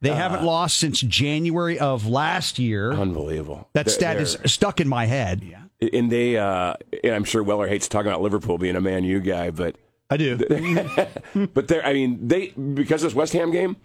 They 0.00 0.10
Uh. 0.10 0.14
haven't 0.16 0.44
lost 0.44 0.76
since 0.76 1.00
January 1.00 1.78
of 1.78 2.06
last 2.06 2.58
year. 2.58 2.92
Unbelievable. 2.92 3.68
That 3.72 3.86
They're- 3.86 3.94
stat 3.94 4.16
is 4.18 4.36
stuck 4.46 4.80
in 4.80 4.88
my 4.88 5.06
head. 5.06 5.42
Yeah. 5.42 5.58
and 5.92 6.10
they. 6.10 6.36
Uh, 6.38 6.74
and 7.02 7.14
I'm 7.14 7.24
sure 7.24 7.42
Weller 7.42 7.68
hates 7.68 7.88
talking 7.88 8.08
about 8.10 8.22
Liverpool 8.22 8.56
being 8.58 8.76
a 8.76 8.80
Man 8.80 9.04
U 9.04 9.20
guy, 9.20 9.50
but 9.50 9.76
I 10.10 10.16
do. 10.16 10.36
but 11.54 11.68
they're. 11.68 11.84
I 11.84 11.92
mean, 11.92 12.28
they 12.28 12.48
because 12.48 13.02
of 13.02 13.10
this 13.10 13.14
West 13.14 13.32
Ham 13.32 13.50
game, 13.50 13.76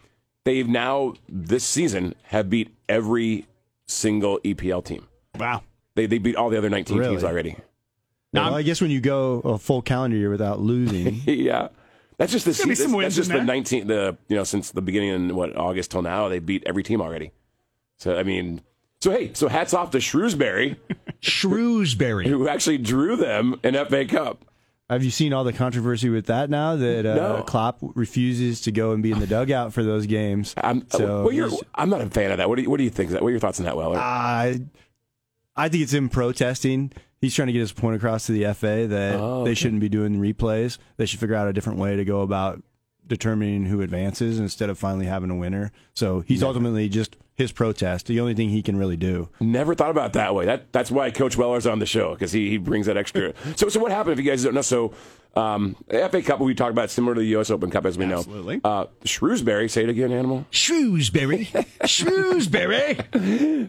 they've 0.46 0.68
now 0.68 1.14
this 1.28 1.64
season 1.64 2.14
have 2.24 2.50
beat 2.50 2.76
every 2.88 3.46
single 3.88 4.40
EPL 4.42 4.84
team. 4.84 5.08
Wow. 5.38 5.64
They 5.96 6.06
they 6.06 6.18
beat 6.18 6.36
all 6.36 6.50
the 6.50 6.58
other 6.58 6.70
19 6.70 6.98
Really? 6.98 7.12
teams 7.12 7.24
already. 7.24 7.56
well, 8.34 8.54
I 8.54 8.62
guess 8.62 8.82
when 8.82 8.92
you 8.92 9.02
go 9.02 9.40
a 9.40 9.58
full 9.58 9.82
calendar 9.82 10.18
year 10.18 10.30
without 10.30 10.60
losing, 10.60 11.22
yeah. 11.26 11.70
That's 12.18 12.34
just 12.34 12.44
the 12.46 12.54
season. 12.54 12.90
some 12.90 13.02
That's 13.02 13.16
just 13.16 13.32
the 13.32 13.42
19 13.42 13.88
the 13.88 14.18
you 14.28 14.36
know 14.36 14.44
since 14.44 14.72
the 14.72 14.82
beginning 14.82 15.10
in 15.10 15.36
what 15.36 15.56
August 15.56 15.92
till 15.92 16.02
now 16.02 16.28
they 16.28 16.40
beat 16.40 16.64
every 16.66 16.84
team 16.84 17.02
already. 17.02 17.32
So 17.98 18.18
I 18.18 18.24
mean, 18.24 18.62
so 19.00 19.12
hey, 19.12 19.32
so 19.34 19.48
hats 19.48 19.74
off 19.74 19.92
to 19.92 20.02
Shrewsbury 20.02 20.78
Shrewsbury. 21.22 22.28
who 22.28 22.48
actually 22.50 22.78
drew 22.78 23.16
them 23.16 23.60
an 23.64 23.74
FA 23.88 24.06
Cup. 24.06 24.44
Have 24.90 25.04
you 25.04 25.12
seen 25.12 25.34
all 25.34 25.44
the 25.44 25.54
controversy 25.54 26.10
with 26.10 26.26
that 26.28 26.50
now 26.50 26.76
that 26.76 27.06
uh, 27.06 27.16
No. 27.16 27.44
Klopp 27.44 27.78
refuses 27.82 28.62
to 28.62 28.72
go 28.72 28.92
and 28.92 29.04
be 29.04 29.12
in 29.12 29.20
the 29.20 29.28
dugout 29.28 29.74
for 29.74 29.84
those 29.84 30.06
games? 30.08 30.54
I'm 30.58 30.88
So 30.90 31.24
well, 31.24 31.32
you're, 31.32 31.50
I'm 31.76 31.90
not 31.90 32.02
a 32.02 32.10
fan 32.10 32.32
of 32.32 32.38
that. 32.38 32.50
What 32.50 32.56
do 32.56 32.64
you, 32.64 32.70
what 32.70 32.78
do 32.78 32.84
you 32.84 32.90
think? 32.90 33.12
What 33.12 33.24
are 33.24 33.30
your 33.30 33.40
thoughts 33.40 33.60
on 33.60 33.66
that, 33.66 33.78
Weller? 33.78 33.98
I 33.98 34.62
I 35.56 35.70
think 35.70 35.84
it's 35.84 35.94
him 35.94 36.10
protesting. 36.10 36.92
He's 37.22 37.36
trying 37.36 37.48
to 37.48 37.54
get 37.54 37.60
his 37.60 37.74
point 37.74 37.98
across 37.98 38.26
to 38.28 38.32
the 38.32 38.54
FA 38.54 38.88
that 38.88 39.20
Oh, 39.20 39.44
they 39.44 39.54
shouldn't 39.54 39.82
be 39.82 39.90
doing 39.90 40.16
replays. 40.20 40.78
They 40.98 41.06
should 41.06 41.20
figure 41.20 41.36
out 41.36 41.48
a 41.48 41.54
different 41.54 41.78
way 41.80 41.96
to 41.98 42.06
go 42.06 42.22
about 42.22 42.64
determining 43.06 43.66
who 43.66 43.82
advances 43.82 44.40
instead 44.40 44.70
of 44.70 44.78
finally 44.80 45.06
having 45.06 45.30
a 45.30 45.36
winner. 45.36 45.72
So 45.94 46.22
he's 46.22 46.44
ultimately 46.44 46.88
just 46.88 47.18
his 47.40 47.52
protest. 47.52 48.06
The 48.06 48.20
only 48.20 48.36
thing 48.36 48.50
he 48.50 48.62
can 48.62 48.78
really 48.78 48.98
do. 48.98 49.30
Never 49.40 49.74
thought 49.74 49.90
about 49.90 50.14
that 50.14 50.36
way. 50.36 50.46
That 50.46 50.72
that's 50.72 50.92
why 50.92 51.10
Coach 51.10 51.36
Weller's 51.36 51.66
on 51.66 51.80
the 51.80 51.88
show 51.88 52.14
because 52.14 52.32
he, 52.32 52.50
he 52.50 52.58
brings 52.58 52.86
that 52.86 52.98
extra. 52.98 53.34
so 53.56 53.68
so 53.70 53.80
what 53.80 53.92
happened 53.92 54.20
if 54.20 54.24
you 54.24 54.30
guys 54.30 54.44
don't 54.44 54.54
know? 54.54 54.62
So 54.62 54.94
um, 55.36 55.76
the 55.88 56.08
FA 56.10 56.22
Cup 56.22 56.40
we 56.40 56.54
talked 56.54 56.72
about 56.72 56.90
similar 56.92 57.16
to 57.16 57.22
the 57.22 57.28
U.S. 57.28 57.50
Open 57.50 57.72
Cup 57.72 57.86
as 57.86 57.98
we 57.98 58.06
Absolutely. 58.06 58.62
know. 58.64 58.70
Uh, 58.70 58.86
Shrewsbury, 59.06 59.68
say 59.70 59.84
it 59.84 59.90
again, 59.90 60.12
animal. 60.12 60.46
Shrewsbury. 60.52 61.50
Shrewsbury. 61.86 62.98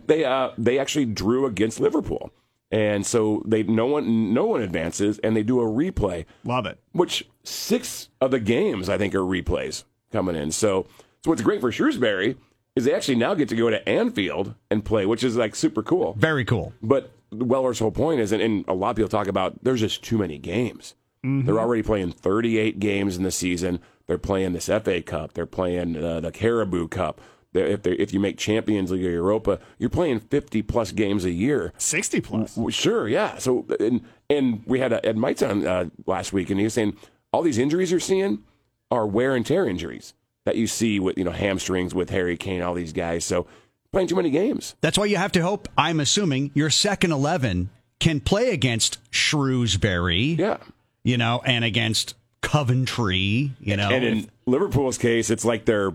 They 0.06 0.24
uh 0.24 0.50
they 0.59 0.78
actually 0.78 1.06
drew 1.06 1.46
against 1.46 1.80
Liverpool, 1.80 2.30
and 2.70 3.06
so 3.06 3.42
they 3.46 3.62
no 3.62 3.87
one 3.87 4.35
no 4.35 4.46
one 4.46 4.62
advances, 4.62 5.18
and 5.20 5.37
they 5.37 5.42
do 5.42 5.61
a 5.61 5.64
replay. 5.64 6.24
Love 6.44 6.66
it. 6.66 6.78
which 6.92 7.28
six 7.44 8.09
of 8.20 8.30
the 8.30 8.40
games 8.40 8.88
I 8.88 8.98
think 8.98 9.14
are 9.14 9.18
replays 9.20 9.85
coming 10.12 10.37
in. 10.37 10.50
So, 10.50 10.87
so 11.24 11.30
what's 11.30 11.42
great 11.42 11.61
for 11.61 11.70
Shrewsbury 11.70 12.37
is 12.80 12.86
they 12.86 12.94
actually 12.94 13.16
now 13.16 13.34
get 13.34 13.48
to 13.50 13.56
go 13.56 13.70
to 13.70 13.88
Anfield 13.88 14.54
and 14.70 14.84
play, 14.84 15.06
which 15.06 15.22
is 15.22 15.36
like 15.36 15.54
super 15.54 15.82
cool. 15.82 16.14
Very 16.18 16.44
cool. 16.44 16.72
But 16.82 17.12
Weller's 17.30 17.78
whole 17.78 17.92
point 17.92 18.20
is, 18.20 18.32
and, 18.32 18.42
and 18.42 18.64
a 18.66 18.74
lot 18.74 18.90
of 18.90 18.96
people 18.96 19.08
talk 19.08 19.28
about, 19.28 19.62
there's 19.62 19.80
just 19.80 20.02
too 20.02 20.18
many 20.18 20.38
games. 20.38 20.94
They're 21.22 21.60
already 21.60 21.82
playing 21.82 22.12
38 22.12 22.80
games 22.80 23.18
in 23.18 23.24
the 23.24 23.30
season. 23.30 23.80
They're 24.06 24.16
playing 24.16 24.54
this 24.54 24.66
FA 24.66 25.02
Cup. 25.02 25.34
They're 25.34 25.44
playing 25.44 26.02
uh, 26.02 26.20
the 26.20 26.32
Carabao 26.32 26.86
Cup. 26.86 27.20
They're, 27.52 27.66
if 27.66 27.82
they 27.82 27.92
if 27.92 28.14
you 28.14 28.20
make 28.20 28.38
Champions 28.38 28.90
League 28.90 29.04
or 29.04 29.10
Europa, 29.10 29.60
you're 29.78 29.90
playing 29.90 30.20
50 30.20 30.62
plus 30.62 30.92
games 30.92 31.26
a 31.26 31.30
year. 31.30 31.74
60 31.76 32.22
plus. 32.22 32.56
Well, 32.56 32.70
Sure, 32.70 33.06
yeah. 33.06 33.36
So 33.36 33.66
and 33.78 34.00
and 34.30 34.62
we 34.64 34.78
had 34.78 34.94
uh, 34.94 35.00
Ed 35.04 35.18
Mites 35.18 35.42
on 35.42 35.66
uh, 35.66 35.90
last 36.06 36.32
week, 36.32 36.48
and 36.48 36.58
he 36.58 36.64
was 36.64 36.72
saying 36.72 36.96
all 37.34 37.42
these 37.42 37.58
injuries 37.58 37.90
you're 37.90 38.00
seeing 38.00 38.44
are 38.90 39.06
wear 39.06 39.34
and 39.36 39.44
tear 39.44 39.66
injuries 39.66 40.14
that 40.44 40.57
you 40.57 40.66
see 40.66 40.98
with 41.00 41.18
you 41.18 41.24
know 41.24 41.31
hamstrings 41.33 41.94
with 41.94 42.11
Harry 42.11 42.37
Kane, 42.37 42.62
all 42.62 42.74
these 42.74 42.92
guys. 42.92 43.24
So 43.24 43.46
playing 43.92 44.09
too 44.09 44.16
many 44.16 44.31
games. 44.31 44.74
That's 44.81 44.96
why 44.98 45.07
you 45.07 45.16
have 45.16 45.33
to 45.33 45.42
hope, 45.42 45.68
I'm 45.76 45.98
assuming, 46.00 46.50
your 46.55 46.70
second 46.70 47.11
11 47.12 47.70
can 47.98 48.20
play 48.20 48.50
against 48.50 48.98
Shrewsbury, 49.11 50.37
Yeah. 50.38 50.59
you 51.05 51.16
know, 51.18 51.42
and 51.44 51.64
against 51.64 52.14
Coventry, 52.40 53.53
you 53.61 53.76
know. 53.76 53.90
And 53.90 54.05
in 54.05 54.31
Liverpool's 54.46 54.96
case, 54.98 55.29
it's 55.31 55.44
like 55.44 55.64
their 55.64 55.90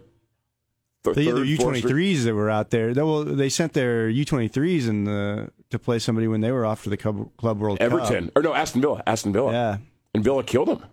th- 1.04 1.16
They 1.16 1.26
third, 1.26 1.38
either 1.38 1.44
U 1.46 1.56
fourth 1.58 1.66
twenty 1.66 1.80
string- 1.80 1.92
threes 1.94 2.26
that 2.26 2.34
were 2.36 2.50
out 2.50 2.70
there. 2.72 2.94
They, 2.94 3.02
well, 3.02 3.24
they 3.24 3.50
sent 3.50 3.74
their 3.74 4.10
U 4.10 4.26
twenty 4.26 4.48
threes 4.48 4.88
in 4.88 5.06
the 5.06 5.50
to 5.72 5.80
play 5.80 6.00
somebody 6.00 6.28
when 6.28 6.42
they 6.42 6.52
were 6.52 6.66
off 6.66 6.84
to 6.84 6.90
the 6.90 6.98
Club, 6.98 7.30
Club 7.38 7.60
World 7.60 7.78
Everton 7.82 8.26
Cup. 8.26 8.32
or 8.38 8.42
no 8.44 8.54
Aston 8.54 8.82
Villa, 8.82 9.02
Aston 9.08 9.34
Villa, 9.34 9.52
Yeah, 9.52 9.78
and 10.14 10.24
Villa 10.24 10.44
killed 10.44 10.68
them. 10.68 10.84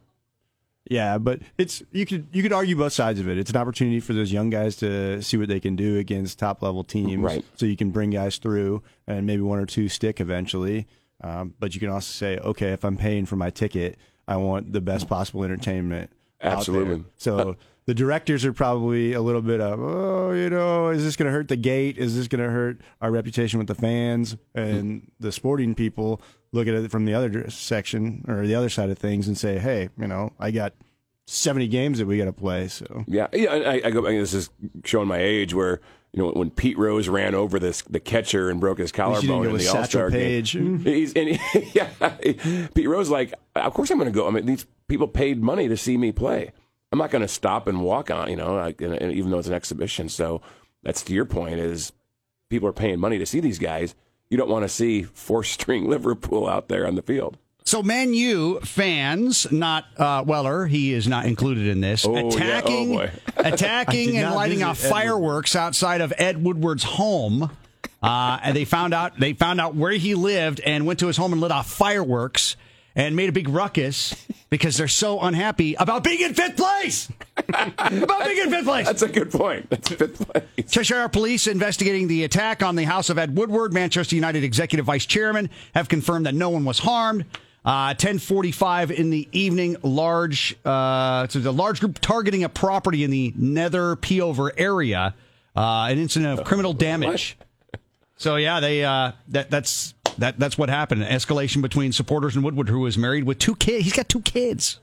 Yeah, 0.90 1.18
but 1.18 1.40
it's 1.58 1.82
you 1.92 2.04
could 2.04 2.26
you 2.32 2.42
could 2.42 2.52
argue 2.52 2.76
both 2.76 2.92
sides 2.92 3.20
of 3.20 3.28
it. 3.28 3.38
It's 3.38 3.50
an 3.50 3.56
opportunity 3.56 4.00
for 4.00 4.12
those 4.12 4.32
young 4.32 4.50
guys 4.50 4.76
to 4.76 5.22
see 5.22 5.36
what 5.36 5.48
they 5.48 5.60
can 5.60 5.76
do 5.76 5.98
against 5.98 6.38
top 6.38 6.62
level 6.62 6.82
teams. 6.84 7.22
Right. 7.22 7.44
So 7.56 7.66
you 7.66 7.76
can 7.76 7.90
bring 7.90 8.10
guys 8.10 8.38
through 8.38 8.82
and 9.06 9.26
maybe 9.26 9.42
one 9.42 9.58
or 9.58 9.66
two 9.66 9.88
stick 9.88 10.20
eventually. 10.20 10.86
Um, 11.22 11.54
but 11.60 11.74
you 11.74 11.80
can 11.80 11.88
also 11.88 12.10
say, 12.10 12.38
okay, 12.38 12.72
if 12.72 12.84
I'm 12.84 12.96
paying 12.96 13.26
for 13.26 13.36
my 13.36 13.50
ticket, 13.50 13.96
I 14.26 14.36
want 14.36 14.72
the 14.72 14.80
best 14.80 15.08
possible 15.08 15.44
entertainment. 15.44 16.10
out 16.40 16.48
there. 16.48 16.58
Absolutely. 16.58 17.04
So 17.16 17.56
the 17.86 17.94
directors 17.94 18.44
are 18.44 18.52
probably 18.52 19.12
a 19.12 19.20
little 19.20 19.42
bit 19.42 19.60
of, 19.60 19.80
oh, 19.80 20.32
you 20.32 20.50
know, 20.50 20.88
is 20.88 21.04
this 21.04 21.14
going 21.14 21.26
to 21.26 21.32
hurt 21.32 21.48
the 21.48 21.56
gate? 21.56 21.96
Is 21.96 22.16
this 22.16 22.26
going 22.26 22.42
to 22.42 22.50
hurt 22.50 22.80
our 23.00 23.10
reputation 23.10 23.58
with 23.58 23.68
the 23.68 23.74
fans? 23.74 24.36
And 24.54 25.10
the 25.20 25.30
sporting 25.30 25.74
people 25.76 26.20
look 26.52 26.68
at 26.68 26.74
it 26.74 26.90
from 26.90 27.04
the 27.04 27.14
other 27.14 27.50
section 27.50 28.24
or 28.28 28.46
the 28.46 28.54
other 28.54 28.68
side 28.68 28.90
of 28.90 28.98
things 28.98 29.26
and 29.26 29.36
say, 29.36 29.58
hey, 29.58 29.88
you 29.98 30.06
know, 30.06 30.32
I 30.38 30.50
got 30.50 30.74
70 31.26 31.68
games 31.68 31.98
that 31.98 32.06
we 32.06 32.18
got 32.18 32.26
to 32.26 32.32
play. 32.32 32.68
So 32.68 33.04
Yeah, 33.06 33.28
yeah. 33.32 33.52
I, 33.52 33.82
I 33.84 33.90
go. 33.90 34.06
I 34.06 34.10
mean, 34.10 34.20
this 34.20 34.34
is 34.34 34.50
showing 34.84 35.08
my 35.08 35.18
age. 35.18 35.54
Where 35.54 35.80
you 36.12 36.22
know 36.22 36.30
when 36.30 36.50
Pete 36.50 36.78
Rose 36.78 37.08
ran 37.08 37.34
over 37.34 37.58
this 37.58 37.82
the 37.82 38.00
catcher 38.00 38.50
and 38.50 38.60
broke 38.60 38.78
his 38.78 38.92
collarbone 38.92 39.46
in 39.46 39.56
the 39.56 39.68
All 39.68 39.84
Star 39.84 40.10
game. 40.10 40.78
He's 40.84 41.12
and 41.14 41.30
he, 41.30 41.70
yeah, 41.74 41.88
Pete 42.74 42.88
Rose 42.88 43.08
like, 43.08 43.32
of 43.56 43.72
course 43.72 43.90
I'm 43.90 43.98
going 43.98 44.12
to 44.12 44.14
go. 44.14 44.26
I 44.26 44.30
mean, 44.30 44.46
these 44.46 44.66
people 44.88 45.08
paid 45.08 45.42
money 45.42 45.68
to 45.68 45.76
see 45.76 45.96
me 45.96 46.12
play. 46.12 46.52
I'm 46.90 46.98
not 46.98 47.10
going 47.10 47.22
to 47.22 47.28
stop 47.28 47.68
and 47.68 47.80
walk 47.80 48.10
on, 48.10 48.28
you 48.28 48.36
know, 48.36 48.54
like, 48.54 48.82
and, 48.82 48.92
and 48.92 49.12
even 49.12 49.30
though 49.30 49.38
it's 49.38 49.48
an 49.48 49.54
exhibition. 49.54 50.10
So 50.10 50.42
that's 50.82 51.02
to 51.04 51.14
your 51.14 51.24
point 51.24 51.58
is 51.58 51.92
people 52.50 52.68
are 52.68 52.72
paying 52.74 53.00
money 53.00 53.16
to 53.18 53.24
see 53.24 53.40
these 53.40 53.58
guys. 53.58 53.94
You 54.32 54.38
don't 54.38 54.48
want 54.48 54.62
to 54.64 54.68
see 54.70 55.02
four 55.02 55.44
string 55.44 55.86
Liverpool 55.90 56.48
out 56.48 56.68
there 56.68 56.86
on 56.86 56.94
the 56.94 57.02
field. 57.02 57.36
So 57.64 57.82
Man 57.82 58.14
U 58.14 58.60
fans, 58.60 59.52
not 59.52 59.84
uh, 59.98 60.24
Weller, 60.26 60.64
he 60.64 60.94
is 60.94 61.06
not 61.06 61.26
included 61.26 61.66
in 61.66 61.82
this, 61.82 62.06
Oh, 62.06 62.14
yeah. 62.14 62.22
Oh, 62.22 62.28
attacking, 62.28 62.98
attacking 63.36 64.16
and 64.16 64.34
lighting 64.34 64.62
off 64.62 64.78
fireworks 64.78 65.54
outside 65.54 66.00
of 66.00 66.14
Ed 66.16 66.42
Woodward's 66.42 66.82
home. 66.82 67.50
Uh, 68.02 68.38
and 68.42 68.56
they 68.56 68.64
found 68.64 68.94
out 68.94 69.20
they 69.20 69.34
found 69.34 69.60
out 69.60 69.74
where 69.74 69.92
he 69.92 70.14
lived 70.14 70.60
and 70.60 70.86
went 70.86 70.98
to 71.00 71.08
his 71.08 71.18
home 71.18 71.32
and 71.32 71.40
lit 71.42 71.52
off 71.52 71.70
fireworks 71.70 72.56
and 72.94 73.16
made 73.16 73.28
a 73.28 73.32
big 73.32 73.48
ruckus 73.48 74.14
because 74.50 74.76
they're 74.76 74.88
so 74.88 75.20
unhappy 75.20 75.74
about 75.74 76.04
being 76.04 76.20
in 76.20 76.34
fifth 76.34 76.56
place. 76.56 77.08
about 77.48 78.24
being 78.24 78.38
in 78.38 78.50
fifth 78.50 78.64
place. 78.64 78.86
That's 78.86 79.02
a 79.02 79.08
good 79.08 79.30
point. 79.30 79.70
That's 79.70 79.88
fifth 79.88 80.28
place. 80.28 80.70
Cheshire 80.70 81.08
Police 81.08 81.46
investigating 81.46 82.08
the 82.08 82.24
attack 82.24 82.62
on 82.62 82.76
the 82.76 82.84
house 82.84 83.10
of 83.10 83.18
Ed 83.18 83.36
Woodward. 83.36 83.72
Manchester 83.72 84.14
United 84.14 84.44
executive 84.44 84.86
vice 84.86 85.06
chairman 85.06 85.50
have 85.74 85.88
confirmed 85.88 86.26
that 86.26 86.34
no 86.34 86.50
one 86.50 86.64
was 86.64 86.78
harmed. 86.78 87.24
Uh, 87.64 87.94
10:45 87.94 88.90
in 88.90 89.10
the 89.10 89.28
evening, 89.30 89.76
large 89.82 90.56
uh, 90.64 91.28
so 91.28 91.38
the 91.38 91.52
large 91.52 91.78
group 91.78 92.00
targeting 92.00 92.42
a 92.42 92.48
property 92.48 93.04
in 93.04 93.10
the 93.10 93.32
Nether 93.36 93.94
Peover 93.94 94.52
area. 94.56 95.14
Uh, 95.54 95.86
an 95.88 95.98
incident 95.98 96.38
of 96.38 96.44
criminal 96.46 96.72
damage. 96.72 97.36
So 98.18 98.36
yeah, 98.36 98.60
they 98.60 98.84
uh, 98.84 99.12
that 99.30 99.50
that's 99.50 99.94
that 100.18 100.38
that's 100.38 100.56
what 100.58 100.68
happened. 100.68 101.02
An 101.02 101.08
escalation 101.12 101.62
between 101.62 101.92
supporters 101.92 102.34
and 102.36 102.44
Woodward, 102.44 102.68
who 102.68 102.80
was 102.80 102.96
married 102.98 103.24
with 103.24 103.38
two 103.38 103.54
kids. 103.56 103.84
He's 103.84 103.92
got 103.92 104.08
two 104.08 104.20
kids. 104.20 104.78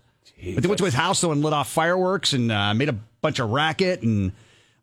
But 0.53 0.63
they 0.63 0.67
went 0.67 0.79
to 0.79 0.85
his 0.85 0.93
house 0.93 1.21
though 1.21 1.31
and 1.31 1.41
lit 1.41 1.53
off 1.53 1.69
fireworks 1.69 2.33
and 2.33 2.51
uh, 2.51 2.73
made 2.73 2.89
a 2.89 2.95
bunch 3.21 3.39
of 3.39 3.49
racket 3.49 4.01
and 4.03 4.31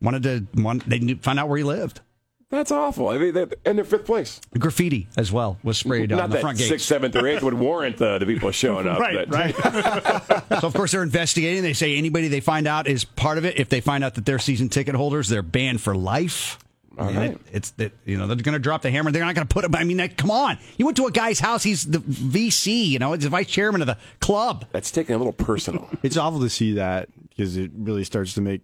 wanted 0.00 0.22
to. 0.24 0.62
Want, 0.62 0.88
they 0.88 0.98
knew, 0.98 1.16
find 1.16 1.38
out 1.38 1.48
where 1.48 1.56
he 1.59 1.64
lived. 1.64 2.00
That's 2.48 2.70
awful. 2.70 3.09
I 3.09 3.18
mean, 3.18 3.35
they're, 3.35 3.48
and 3.64 3.76
they're 3.76 3.85
fifth 3.85 4.06
place. 4.06 4.40
Graffiti 4.56 5.09
as 5.16 5.32
well 5.32 5.59
was 5.64 5.78
sprayed 5.78 6.11
Not 6.11 6.20
on 6.20 6.30
the 6.30 6.38
front 6.38 6.59
gate. 6.59 6.68
sixth, 6.68 6.87
seventh, 6.87 7.16
or 7.16 7.26
eighth 7.26 7.42
would 7.42 7.54
warrant 7.54 7.96
the, 7.96 8.18
the 8.18 8.26
people 8.26 8.52
showing 8.52 8.87
up. 8.87 9.00
Right, 9.06 9.28
right. 9.28 9.54
So 10.61 10.68
of 10.68 10.74
course 10.74 10.92
they're 10.92 11.02
investigating. 11.02 11.62
They 11.62 11.72
say 11.72 11.96
anybody 11.96 12.28
they 12.28 12.40
find 12.40 12.68
out 12.68 12.87
is 12.87 13.04
part 13.04 13.38
of 13.38 13.44
it. 13.44 13.59
If 13.59 13.68
they 13.68 13.80
find 13.80 14.04
out 14.04 14.14
that 14.14 14.24
they're 14.24 14.38
season 14.38 14.68
ticket 14.68 14.94
holders, 14.94 15.28
they're 15.28 15.42
banned 15.42 15.80
for 15.80 15.94
life. 15.96 16.59
All 16.98 17.09
And 17.09 17.16
right. 17.16 17.30
it- 17.32 17.40
it's 17.52 17.70
that 17.72 17.92
you 18.04 18.16
know 18.16 18.26
they're 18.26 18.37
going 18.37 18.54
to 18.54 18.59
drop 18.59 18.82
the 18.82 18.90
hammer. 18.90 19.11
They're 19.11 19.24
not 19.24 19.35
going 19.35 19.46
to 19.46 19.52
put 19.52 19.64
him. 19.64 19.74
I 19.74 19.85
mean, 19.85 19.98
that, 19.98 20.16
come 20.16 20.30
on! 20.30 20.59
You 20.78 20.85
went 20.87 20.96
to 20.96 21.06
a 21.06 21.11
guy's 21.11 21.40
house. 21.40 21.62
He's 21.62 21.85
the 21.85 21.98
VC. 21.98 22.87
You 22.88 22.98
know, 22.98 23.12
he's 23.12 23.24
the 23.24 23.28
vice 23.28 23.46
chairman 23.48 23.80
of 23.82 23.87
the 23.87 23.98
club. 24.20 24.64
That's 24.72 24.90
taking 24.90 25.14
a 25.14 25.18
little 25.18 25.32
personal. 25.32 25.88
It's 26.02 26.16
awful 26.16 26.40
to 26.40 26.48
see 26.50 26.72
that 26.74 27.09
because 27.28 27.56
it 27.56 27.70
really 27.74 28.04
starts 28.04 28.35
to 28.35 28.40
make 28.40 28.62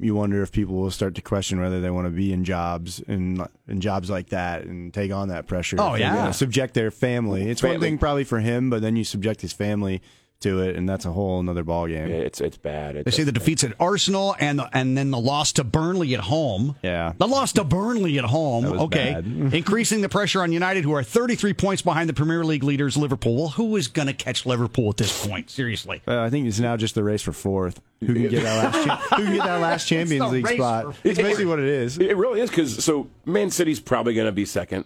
you 0.00 0.14
wonder 0.14 0.42
if 0.42 0.52
people 0.52 0.74
will 0.76 0.90
start 0.90 1.14
to 1.16 1.22
question 1.22 1.60
whether 1.60 1.80
they 1.80 1.90
want 1.90 2.06
to 2.06 2.10
be 2.10 2.32
in 2.32 2.44
jobs 2.44 3.02
and 3.08 3.46
in 3.68 3.80
jobs 3.80 4.08
like 4.08 4.28
that 4.30 4.64
and 4.64 4.92
take 4.92 5.12
on 5.12 5.28
that 5.28 5.46
pressure. 5.46 5.76
Oh, 5.78 5.94
yeah. 5.94 6.30
subject 6.30 6.72
their 6.74 6.90
family. 6.90 7.48
It's 7.50 7.62
one 7.62 7.78
thing 7.78 7.98
probably 7.98 8.24
for 8.24 8.40
him, 8.40 8.70
but 8.70 8.80
then 8.80 8.96
you 8.96 9.04
subject 9.04 9.42
his 9.42 9.52
family 9.52 10.00
to 10.42 10.60
it, 10.60 10.76
and 10.76 10.88
that's 10.88 11.04
a 11.04 11.12
whole 11.12 11.40
another 11.40 11.64
ballgame. 11.64 12.08
It's 12.08 12.40
it's 12.40 12.56
bad. 12.56 12.96
It's, 12.96 13.04
They 13.04 13.10
say 13.10 13.24
the 13.24 13.32
defeats 13.32 13.64
at 13.64 13.72
Arsenal 13.80 14.36
and 14.38 14.58
the, 14.58 14.68
and 14.76 14.96
then 14.96 15.10
the 15.10 15.18
loss 15.18 15.52
to 15.54 15.64
Burnley 15.64 16.14
at 16.14 16.20
home. 16.20 16.76
Yeah. 16.82 17.12
the 17.18 17.26
loss 17.28 17.52
to 17.54 17.64
Burnley 17.64 18.18
at 18.18 18.24
home. 18.24 18.64
That 18.64 18.72
was 18.72 18.80
okay, 18.82 19.14
bad. 19.14 19.24
increasing 19.54 20.00
the 20.00 20.08
pressure 20.08 20.42
on 20.42 20.52
United, 20.52 20.84
who 20.84 20.92
are 20.94 21.02
33 21.02 21.54
points 21.54 21.82
behind 21.82 22.08
the 22.08 22.14
Premier 22.14 22.44
League 22.44 22.62
leaders 22.62 22.96
Liverpool. 22.96 23.36
Well, 23.36 23.48
who 23.48 23.76
is 23.76 23.88
going 23.88 24.08
to 24.08 24.14
catch 24.14 24.44
Liverpool 24.46 24.90
at 24.90 24.96
this 24.96 25.26
point? 25.26 25.50
Seriously. 25.50 26.02
Uh, 26.06 26.20
I 26.20 26.30
think 26.30 26.46
it's 26.46 26.60
now 26.60 26.76
just 26.76 26.94
the 26.94 27.02
race 27.04 27.22
for 27.22 27.32
fourth. 27.32 27.80
Who 28.00 28.14
can 28.14 28.28
get 28.28 28.42
that 28.42 28.72
last? 28.72 28.84
Cha- 28.86 28.96
who 29.16 29.24
can 29.24 29.34
get 29.36 29.44
that 29.44 29.60
last 29.60 29.86
Champions 29.86 30.24
the 30.24 30.28
League 30.32 30.48
spot? 30.48 30.94
for- 30.96 31.08
It's 31.08 31.18
basically 31.18 31.46
what 31.46 31.58
it 31.60 31.66
is. 31.66 31.98
It 31.98 32.16
really 32.16 32.40
is 32.40 32.50
because 32.50 32.82
so 32.84 33.08
Man 33.24 33.50
City's 33.50 33.78
probably 33.80 34.14
going 34.14 34.26
to 34.26 34.32
be 34.32 34.44
second, 34.44 34.84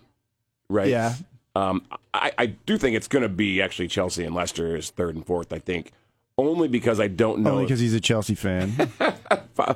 right? 0.69 0.89
Yeah. 0.89 1.15
Um, 1.57 1.83
I, 2.13 2.33
I 2.39 2.47
do 2.47 2.77
think 2.77 2.97
it's 2.97 3.09
going 3.09 3.23
to 3.23 3.29
be 3.29 3.63
actually 3.63 3.89
Chelsea 3.89 4.25
and 4.25 4.35
Leicester 4.35 4.77
is 4.77 4.91
third 4.91 5.15
and 5.15 5.25
fourth. 5.27 5.53
I 5.53 5.59
think 5.59 5.93
only 6.39 6.69
because 6.69 7.01
I 7.01 7.09
don't 7.09 7.41
know. 7.41 7.53
Only 7.53 7.65
because 7.65 7.81
he's 7.81 7.95
a 7.95 8.01
Chelsea 8.01 8.35
fan. 8.35 8.91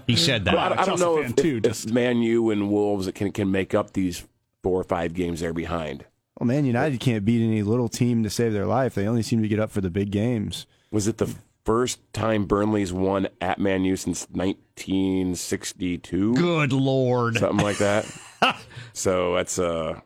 He 0.06 0.14
said 0.14 0.44
that. 0.44 0.54
Well, 0.54 0.74
I, 0.74 0.82
I 0.82 0.84
don't 0.84 1.00
know 1.00 1.18
if, 1.22 1.34
too, 1.34 1.56
if, 1.56 1.62
just- 1.62 1.86
if 1.86 1.92
Man 1.92 2.18
U 2.18 2.50
and 2.50 2.70
Wolves 2.70 3.10
can 3.12 3.32
can 3.32 3.50
make 3.50 3.72
up 3.74 3.94
these 3.94 4.26
four 4.62 4.78
or 4.78 4.84
five 4.84 5.14
games 5.14 5.40
they're 5.40 5.54
behind. 5.54 6.04
well, 6.38 6.46
man, 6.46 6.66
United 6.66 7.00
can't 7.00 7.24
beat 7.24 7.42
any 7.42 7.62
little 7.62 7.88
team 7.88 8.22
to 8.24 8.30
save 8.30 8.52
their 8.52 8.66
life. 8.66 8.94
They 8.94 9.08
only 9.08 9.22
seem 9.22 9.40
to 9.40 9.48
get 9.48 9.58
up 9.58 9.70
for 9.70 9.80
the 9.80 9.88
big 9.88 10.10
games. 10.10 10.66
Was 10.90 11.08
it 11.08 11.16
the 11.16 11.34
first 11.64 11.98
time 12.12 12.44
Burnley's 12.44 12.92
won 12.92 13.28
at 13.40 13.58
Man 13.58 13.84
U 13.84 13.96
since 13.96 14.26
1962? 14.30 16.34
Good 16.34 16.72
lord. 16.74 17.38
Something 17.38 17.64
like 17.64 17.78
that. 17.78 18.04
so 18.92 19.34
that's 19.34 19.58
uh 19.58 19.98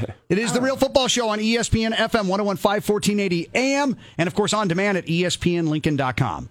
It 0.28 0.38
is 0.38 0.52
the 0.52 0.60
Real 0.60 0.76
Football 0.76 1.06
Show 1.08 1.28
on 1.28 1.38
ESPN 1.38 1.94
FM 1.94 2.26
1015 2.26 2.70
1480 2.70 3.50
AM 3.54 3.96
and 4.18 4.26
of 4.26 4.34
course 4.34 4.52
on 4.52 4.66
demand 4.66 4.98
at 4.98 5.06
espnlincoln.com. 5.06 6.48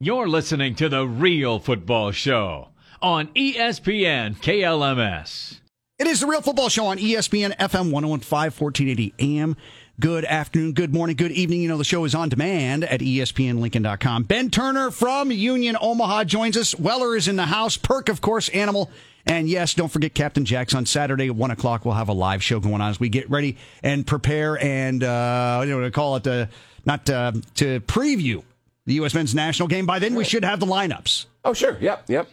You're 0.00 0.28
listening 0.28 0.74
to 0.76 0.88
The 0.88 1.06
Real 1.06 1.58
Football 1.58 2.12
Show 2.12 2.68
on 3.02 3.26
ESPN 3.28 4.36
KLMS. 4.36 5.58
It 5.98 6.06
is 6.06 6.20
the 6.20 6.28
Real 6.28 6.40
Football 6.40 6.68
Show 6.68 6.86
on 6.86 6.98
ESPN 6.98 7.56
FM 7.56 7.90
1015 7.90 8.30
1480 8.30 9.14
AM. 9.18 9.56
Good 10.00 10.24
afternoon, 10.24 10.74
good 10.74 10.94
morning, 10.94 11.16
good 11.16 11.32
evening. 11.32 11.60
You 11.60 11.68
know, 11.68 11.76
the 11.76 11.82
show 11.82 12.04
is 12.04 12.14
on 12.14 12.28
demand 12.28 12.84
at 12.84 13.00
espnlincoln.com. 13.00 14.22
Ben 14.22 14.48
Turner 14.48 14.92
from 14.92 15.32
Union 15.32 15.76
Omaha 15.80 16.22
joins 16.24 16.56
us. 16.56 16.78
Weller 16.78 17.16
is 17.16 17.26
in 17.26 17.34
the 17.34 17.46
house. 17.46 17.76
Perk, 17.76 18.08
of 18.08 18.20
course, 18.20 18.48
Animal. 18.50 18.90
And 19.26 19.48
yes, 19.48 19.74
don't 19.74 19.88
forget 19.90 20.14
Captain 20.14 20.44
Jack's 20.44 20.74
on 20.74 20.86
Saturday 20.86 21.26
at 21.26 21.36
1 21.36 21.50
o'clock. 21.50 21.84
We'll 21.84 21.94
have 21.94 22.08
a 22.08 22.14
live 22.14 22.42
show 22.42 22.60
going 22.60 22.80
on 22.80 22.90
as 22.90 22.98
we 22.98 23.08
get 23.08 23.28
ready 23.30 23.56
and 23.82 24.06
prepare 24.06 24.62
and, 24.62 25.02
uh, 25.04 25.62
you 25.64 25.70
know, 25.70 25.80
to 25.82 25.90
call 25.90 26.16
it, 26.16 26.26
uh, 26.26 26.46
not 26.86 27.08
uh, 27.10 27.32
to 27.56 27.80
preview 27.80 28.42
the 28.86 28.94
U.S. 28.94 29.12
men's 29.14 29.34
national 29.34 29.68
game. 29.68 29.84
By 29.84 29.98
then, 29.98 30.14
we 30.14 30.24
should 30.24 30.44
have 30.44 30.60
the 30.60 30.66
lineups. 30.66 31.26
oh 31.44 31.52
sure, 31.52 31.76
yep, 31.80 32.04
yep. 32.08 32.30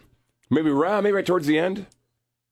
Maybe 0.50 0.70
right, 0.70 1.02
maybe 1.02 1.14
right 1.14 1.26
towards 1.26 1.48
the 1.48 1.60
end. 1.60 1.86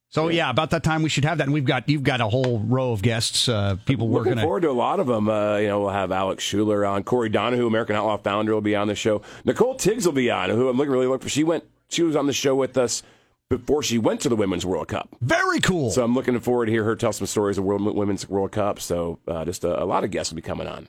So 0.09 0.27
yeah, 0.27 0.49
about 0.49 0.71
that 0.71 0.83
time 0.83 1.01
we 1.01 1.09
should 1.09 1.25
have 1.25 1.39
that, 1.39 1.45
and 1.45 1.53
we've 1.53 1.65
got 1.65 1.87
you've 1.89 2.03
got 2.03 2.19
a 2.21 2.27
whole 2.27 2.59
row 2.59 2.91
of 2.91 3.01
guests, 3.01 3.47
uh, 3.49 3.77
people 3.85 4.09
Looking 4.09 4.33
gonna. 4.33 4.41
forward 4.41 4.61
to 4.61 4.69
a 4.69 4.71
lot 4.71 4.99
of 4.99 5.07
them. 5.07 5.29
Uh, 5.29 5.57
you 5.57 5.67
know, 5.67 5.79
we'll 5.79 5.89
have 5.89 6.11
Alex 6.11 6.43
Schuler 6.43 6.85
on, 6.85 7.03
Korey 7.03 7.31
Donahoo, 7.31 7.65
American 7.65 7.95
Outlaw 7.95 8.17
founder, 8.17 8.53
will 8.53 8.61
be 8.61 8.75
on 8.75 8.87
the 8.87 8.95
show. 8.95 9.21
Nicole 9.45 9.75
Tiggs 9.75 10.05
will 10.05 10.13
be 10.13 10.29
on, 10.29 10.49
who 10.49 10.67
I'm 10.69 10.77
looking 10.77 10.91
really 10.91 11.07
look 11.07 11.23
for. 11.23 11.29
She 11.29 11.43
went, 11.43 11.63
she 11.89 12.03
was 12.03 12.15
on 12.15 12.27
the 12.27 12.33
show 12.33 12.53
with 12.55 12.77
us 12.77 13.01
before 13.49 13.83
she 13.83 13.97
went 13.97 14.21
to 14.21 14.29
the 14.29 14.35
Women's 14.35 14.65
World 14.65 14.87
Cup. 14.87 15.09
Very 15.21 15.59
cool. 15.59 15.91
So 15.91 16.03
I'm 16.03 16.13
looking 16.13 16.39
forward 16.39 16.67
to 16.67 16.71
hear 16.71 16.83
her 16.83 16.95
tell 16.95 17.13
some 17.13 17.27
stories 17.27 17.57
of 17.57 17.63
World 17.63 17.81
Women's 17.95 18.27
World 18.27 18.51
Cup. 18.51 18.79
So 18.79 19.19
uh, 19.27 19.45
just 19.45 19.63
a, 19.63 19.83
a 19.83 19.85
lot 19.85 20.03
of 20.03 20.11
guests 20.11 20.31
will 20.31 20.37
be 20.37 20.41
coming 20.41 20.67
on. 20.67 20.87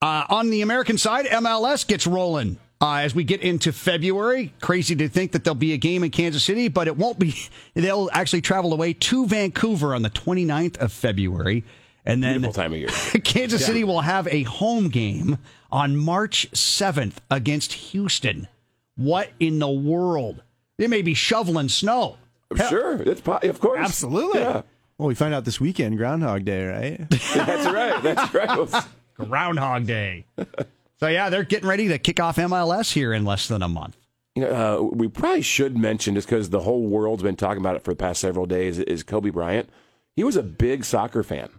Uh, 0.00 0.24
on 0.28 0.50
the 0.50 0.60
American 0.60 0.98
side, 0.98 1.26
MLS 1.26 1.86
gets 1.86 2.06
rolling 2.06 2.58
uh, 2.80 2.96
as 2.96 3.14
we 3.14 3.24
get 3.24 3.40
into 3.40 3.72
February. 3.72 4.52
Crazy 4.60 4.94
to 4.96 5.08
think 5.08 5.32
that 5.32 5.44
there'll 5.44 5.54
be 5.54 5.72
a 5.72 5.78
game 5.78 6.04
in 6.04 6.10
Kansas 6.10 6.44
City, 6.44 6.68
but 6.68 6.86
it 6.86 6.96
won't 6.96 7.18
be. 7.18 7.34
They'll 7.74 8.10
actually 8.12 8.42
travel 8.42 8.72
away 8.74 8.92
to 8.92 9.26
Vancouver 9.26 9.94
on 9.94 10.02
the 10.02 10.10
29th 10.10 10.76
of 10.78 10.92
February. 10.92 11.64
And 12.04 12.22
then 12.22 12.34
Beautiful 12.40 12.52
time 12.52 12.74
of 12.74 12.78
year. 12.78 12.88
Kansas 13.24 13.64
City 13.64 13.82
will 13.82 14.02
have 14.02 14.28
a 14.28 14.42
home 14.42 14.90
game 14.90 15.38
on 15.72 15.96
March 15.96 16.50
7th 16.52 17.14
against 17.30 17.72
Houston. 17.72 18.46
What 18.96 19.30
in 19.40 19.58
the 19.58 19.70
world? 19.70 20.42
They 20.78 20.86
may 20.86 21.02
be 21.02 21.14
shoveling 21.14 21.68
snow. 21.68 22.16
Sure, 22.68 23.00
it's 23.02 23.20
po- 23.20 23.38
of 23.42 23.60
course, 23.60 23.80
Absolutely. 23.80 24.40
Yeah, 24.40 24.62
Well, 24.98 25.08
we 25.08 25.14
find 25.14 25.34
out 25.34 25.44
this 25.44 25.60
weekend, 25.60 25.96
Groundhog 25.96 26.44
Day, 26.44 26.66
right? 26.66 27.10
that's 27.34 27.66
right. 27.66 28.02
That's 28.02 28.34
right. 28.34 28.84
Groundhog 29.16 29.86
Day. 29.86 30.26
so, 31.00 31.08
yeah, 31.08 31.30
they're 31.30 31.42
getting 31.44 31.68
ready 31.68 31.88
to 31.88 31.98
kick 31.98 32.20
off 32.20 32.36
MLS 32.36 32.92
here 32.92 33.12
in 33.12 33.24
less 33.24 33.48
than 33.48 33.62
a 33.62 33.68
month. 33.68 33.96
You 34.36 34.42
know, 34.42 34.50
uh, 34.50 34.82
we 34.96 35.08
probably 35.08 35.42
should 35.42 35.76
mention 35.76 36.14
just 36.16 36.28
because 36.28 36.50
the 36.50 36.60
whole 36.60 36.86
world's 36.86 37.22
been 37.22 37.36
talking 37.36 37.60
about 37.60 37.76
it 37.76 37.82
for 37.84 37.92
the 37.92 37.96
past 37.96 38.20
several 38.20 38.46
days 38.46 38.78
is 38.80 39.02
Kobe 39.04 39.30
Bryant. 39.30 39.68
He 40.16 40.24
was 40.24 40.36
a 40.36 40.42
big 40.42 40.84
soccer 40.84 41.22
fan. 41.22 41.50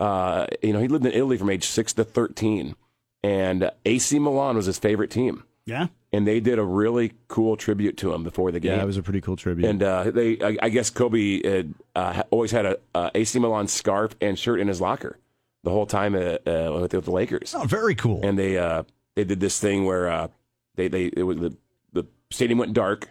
Uh, 0.00 0.46
you 0.62 0.72
know, 0.72 0.80
he 0.80 0.88
lived 0.88 1.06
in 1.06 1.12
Italy 1.12 1.36
from 1.36 1.50
age 1.50 1.64
six 1.66 1.92
to 1.94 2.04
thirteen, 2.04 2.76
and 3.24 3.70
AC 3.84 4.18
Milan 4.20 4.54
was 4.56 4.66
his 4.66 4.78
favorite 4.78 5.10
team. 5.10 5.44
Yeah. 5.66 5.88
And 6.10 6.26
they 6.26 6.40
did 6.40 6.58
a 6.58 6.64
really 6.64 7.12
cool 7.28 7.58
tribute 7.58 7.98
to 7.98 8.14
him 8.14 8.24
before 8.24 8.50
the 8.50 8.60
game. 8.60 8.76
yeah, 8.76 8.82
it 8.82 8.86
was 8.86 8.96
a 8.96 9.02
pretty 9.02 9.20
cool 9.20 9.36
tribute. 9.36 9.68
And 9.68 9.82
uh, 9.82 10.10
they, 10.10 10.40
I, 10.40 10.56
I 10.62 10.68
guess 10.70 10.88
Kobe 10.88 11.42
had, 11.46 11.74
uh, 11.94 12.22
always 12.30 12.50
had 12.50 12.64
a 12.64 12.78
uh, 12.94 13.10
AC 13.14 13.38
Milan 13.38 13.68
scarf 13.68 14.16
and 14.20 14.38
shirt 14.38 14.58
in 14.58 14.68
his 14.68 14.80
locker 14.80 15.18
the 15.64 15.70
whole 15.70 15.86
time 15.86 16.14
uh, 16.14 16.38
uh, 16.46 16.78
with, 16.80 16.92
the 16.92 17.10
Lakers. 17.10 17.54
Oh, 17.54 17.64
very 17.64 17.94
cool. 17.94 18.20
And 18.24 18.38
they 18.38 18.56
uh, 18.58 18.84
they 19.16 19.24
did 19.24 19.40
this 19.40 19.60
thing 19.60 19.84
where 19.84 20.08
uh, 20.08 20.28
they 20.76 20.88
they 20.88 21.06
it 21.06 21.24
was 21.24 21.38
the 21.38 21.56
the 21.92 22.06
stadium 22.30 22.58
went 22.58 22.72
dark, 22.72 23.08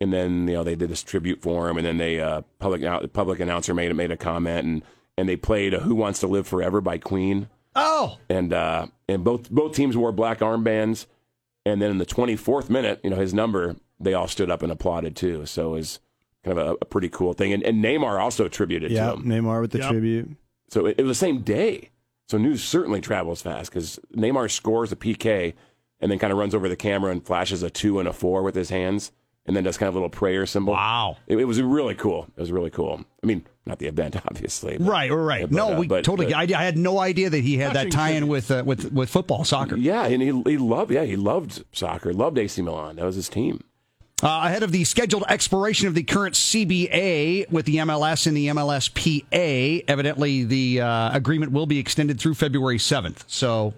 and 0.00 0.12
then 0.12 0.46
you 0.46 0.54
know 0.54 0.64
they 0.64 0.76
did 0.76 0.88
this 0.88 1.02
tribute 1.02 1.42
for 1.42 1.68
him, 1.68 1.76
and 1.76 1.86
then 1.86 1.98
they 1.98 2.20
uh, 2.20 2.42
public 2.58 2.84
out 2.84 3.12
public 3.12 3.40
announcer 3.40 3.74
made 3.74 3.94
made 3.96 4.10
a 4.12 4.16
comment, 4.16 4.66
and 4.66 4.82
and 5.16 5.28
they 5.28 5.36
played 5.36 5.72
"Who 5.72 5.94
Wants 5.94 6.20
to 6.20 6.26
Live 6.26 6.46
Forever" 6.46 6.80
by 6.80 6.98
Queen, 6.98 7.48
oh, 7.74 8.18
and 8.28 8.52
uh, 8.52 8.86
and 9.08 9.24
both 9.24 9.50
both 9.50 9.74
teams 9.74 9.96
wore 9.96 10.12
black 10.12 10.40
armbands, 10.40 11.06
and 11.66 11.80
then 11.80 11.90
in 11.90 11.98
the 11.98 12.06
24th 12.06 12.70
minute, 12.70 13.00
you 13.02 13.10
know 13.10 13.16
his 13.16 13.34
number, 13.34 13.76
they 13.98 14.14
all 14.14 14.28
stood 14.28 14.50
up 14.50 14.62
and 14.62 14.72
applauded 14.72 15.16
too. 15.16 15.46
So 15.46 15.74
it 15.74 15.78
was 15.78 16.00
kind 16.44 16.58
of 16.58 16.66
a, 16.66 16.76
a 16.80 16.84
pretty 16.84 17.08
cool 17.08 17.32
thing, 17.32 17.52
and, 17.52 17.62
and 17.62 17.84
Neymar 17.84 18.20
also 18.20 18.46
attributed 18.46 18.90
yeah, 18.90 19.10
to 19.10 19.12
him. 19.14 19.24
Neymar 19.24 19.60
with 19.60 19.72
the 19.72 19.78
Yep. 19.78 19.90
tribute. 19.90 20.30
So 20.68 20.86
it, 20.86 20.96
it 20.98 21.02
was 21.02 21.18
the 21.18 21.26
same 21.26 21.42
day. 21.42 21.90
So 22.28 22.38
news 22.38 22.62
certainly 22.62 23.00
travels 23.00 23.42
fast 23.42 23.70
because 23.70 23.98
Neymar 24.16 24.50
scores 24.50 24.92
a 24.92 24.96
PK 24.96 25.54
and 26.00 26.10
then 26.10 26.18
kind 26.18 26.32
of 26.32 26.38
runs 26.38 26.54
over 26.54 26.68
the 26.68 26.76
camera 26.76 27.10
and 27.10 27.24
flashes 27.24 27.62
a 27.62 27.70
two 27.70 27.98
and 27.98 28.08
a 28.08 28.12
four 28.12 28.42
with 28.42 28.54
his 28.54 28.70
hands 28.70 29.10
and 29.46 29.56
then 29.56 29.64
does 29.64 29.78
kind 29.78 29.88
of 29.88 29.94
a 29.94 29.98
little 29.98 30.10
prayer 30.10 30.46
symbol. 30.46 30.74
wow. 30.74 31.16
It, 31.26 31.38
it 31.38 31.44
was 31.44 31.60
really 31.60 31.94
cool. 31.94 32.28
It 32.36 32.40
was 32.40 32.52
really 32.52 32.70
cool. 32.70 33.04
I 33.22 33.26
mean, 33.26 33.44
not 33.66 33.78
the 33.78 33.86
event, 33.86 34.16
obviously. 34.28 34.78
but- 34.78 34.86
Right, 34.86 35.10
right. 35.10 35.42
but, 35.42 35.52
no, 35.52 35.74
uh, 35.74 35.78
we 35.80 35.86
but- 35.86 36.04
totally. 36.04 36.32
I, 36.34 36.42
I 36.42 36.64
had 36.64 36.76
no 36.76 36.98
idea 37.00 37.30
that 37.30 37.42
he 37.42 37.56
had 37.56 37.74
that 37.74 37.90
tie-in 37.90 38.28
with 38.28 38.50
uh, 38.50 38.62
with 38.66 38.92
with 38.92 39.08
football, 39.10 39.44
soccer. 39.44 39.76
yeah, 39.76 40.04
and 40.04 40.22
he, 40.22 40.28
he 40.50 40.58
loved 40.58 40.90
yeah 40.92 41.04
he 41.04 41.16
loved 41.16 41.64
soccer, 41.72 42.12
loved 42.12 42.38
AC 42.38 42.60
Milan. 42.62 42.96
That 42.96 43.04
was 43.06 43.16
his 43.16 43.28
team. 43.28 43.64
Uh, 44.22 44.42
ahead 44.44 44.62
of 44.62 44.70
the 44.70 44.84
scheduled 44.84 45.24
expiration 45.30 45.88
of 45.88 45.94
the 45.94 46.02
current 46.02 46.34
CBA 46.34 47.50
with 47.50 47.64
the 47.64 47.76
MLS 47.76 48.26
and 48.26 48.36
the 48.36 48.48
MLSPA, 48.48 49.84
evidently 49.88 50.44
the 50.44 50.80
uh, 50.82 51.10
agreement 51.16 51.52
will 51.52 51.64
be 51.66 51.78
extended 51.78 52.20
through 52.20 52.34
February 52.34 52.78
seventh. 52.78 53.24
So, 53.26 53.72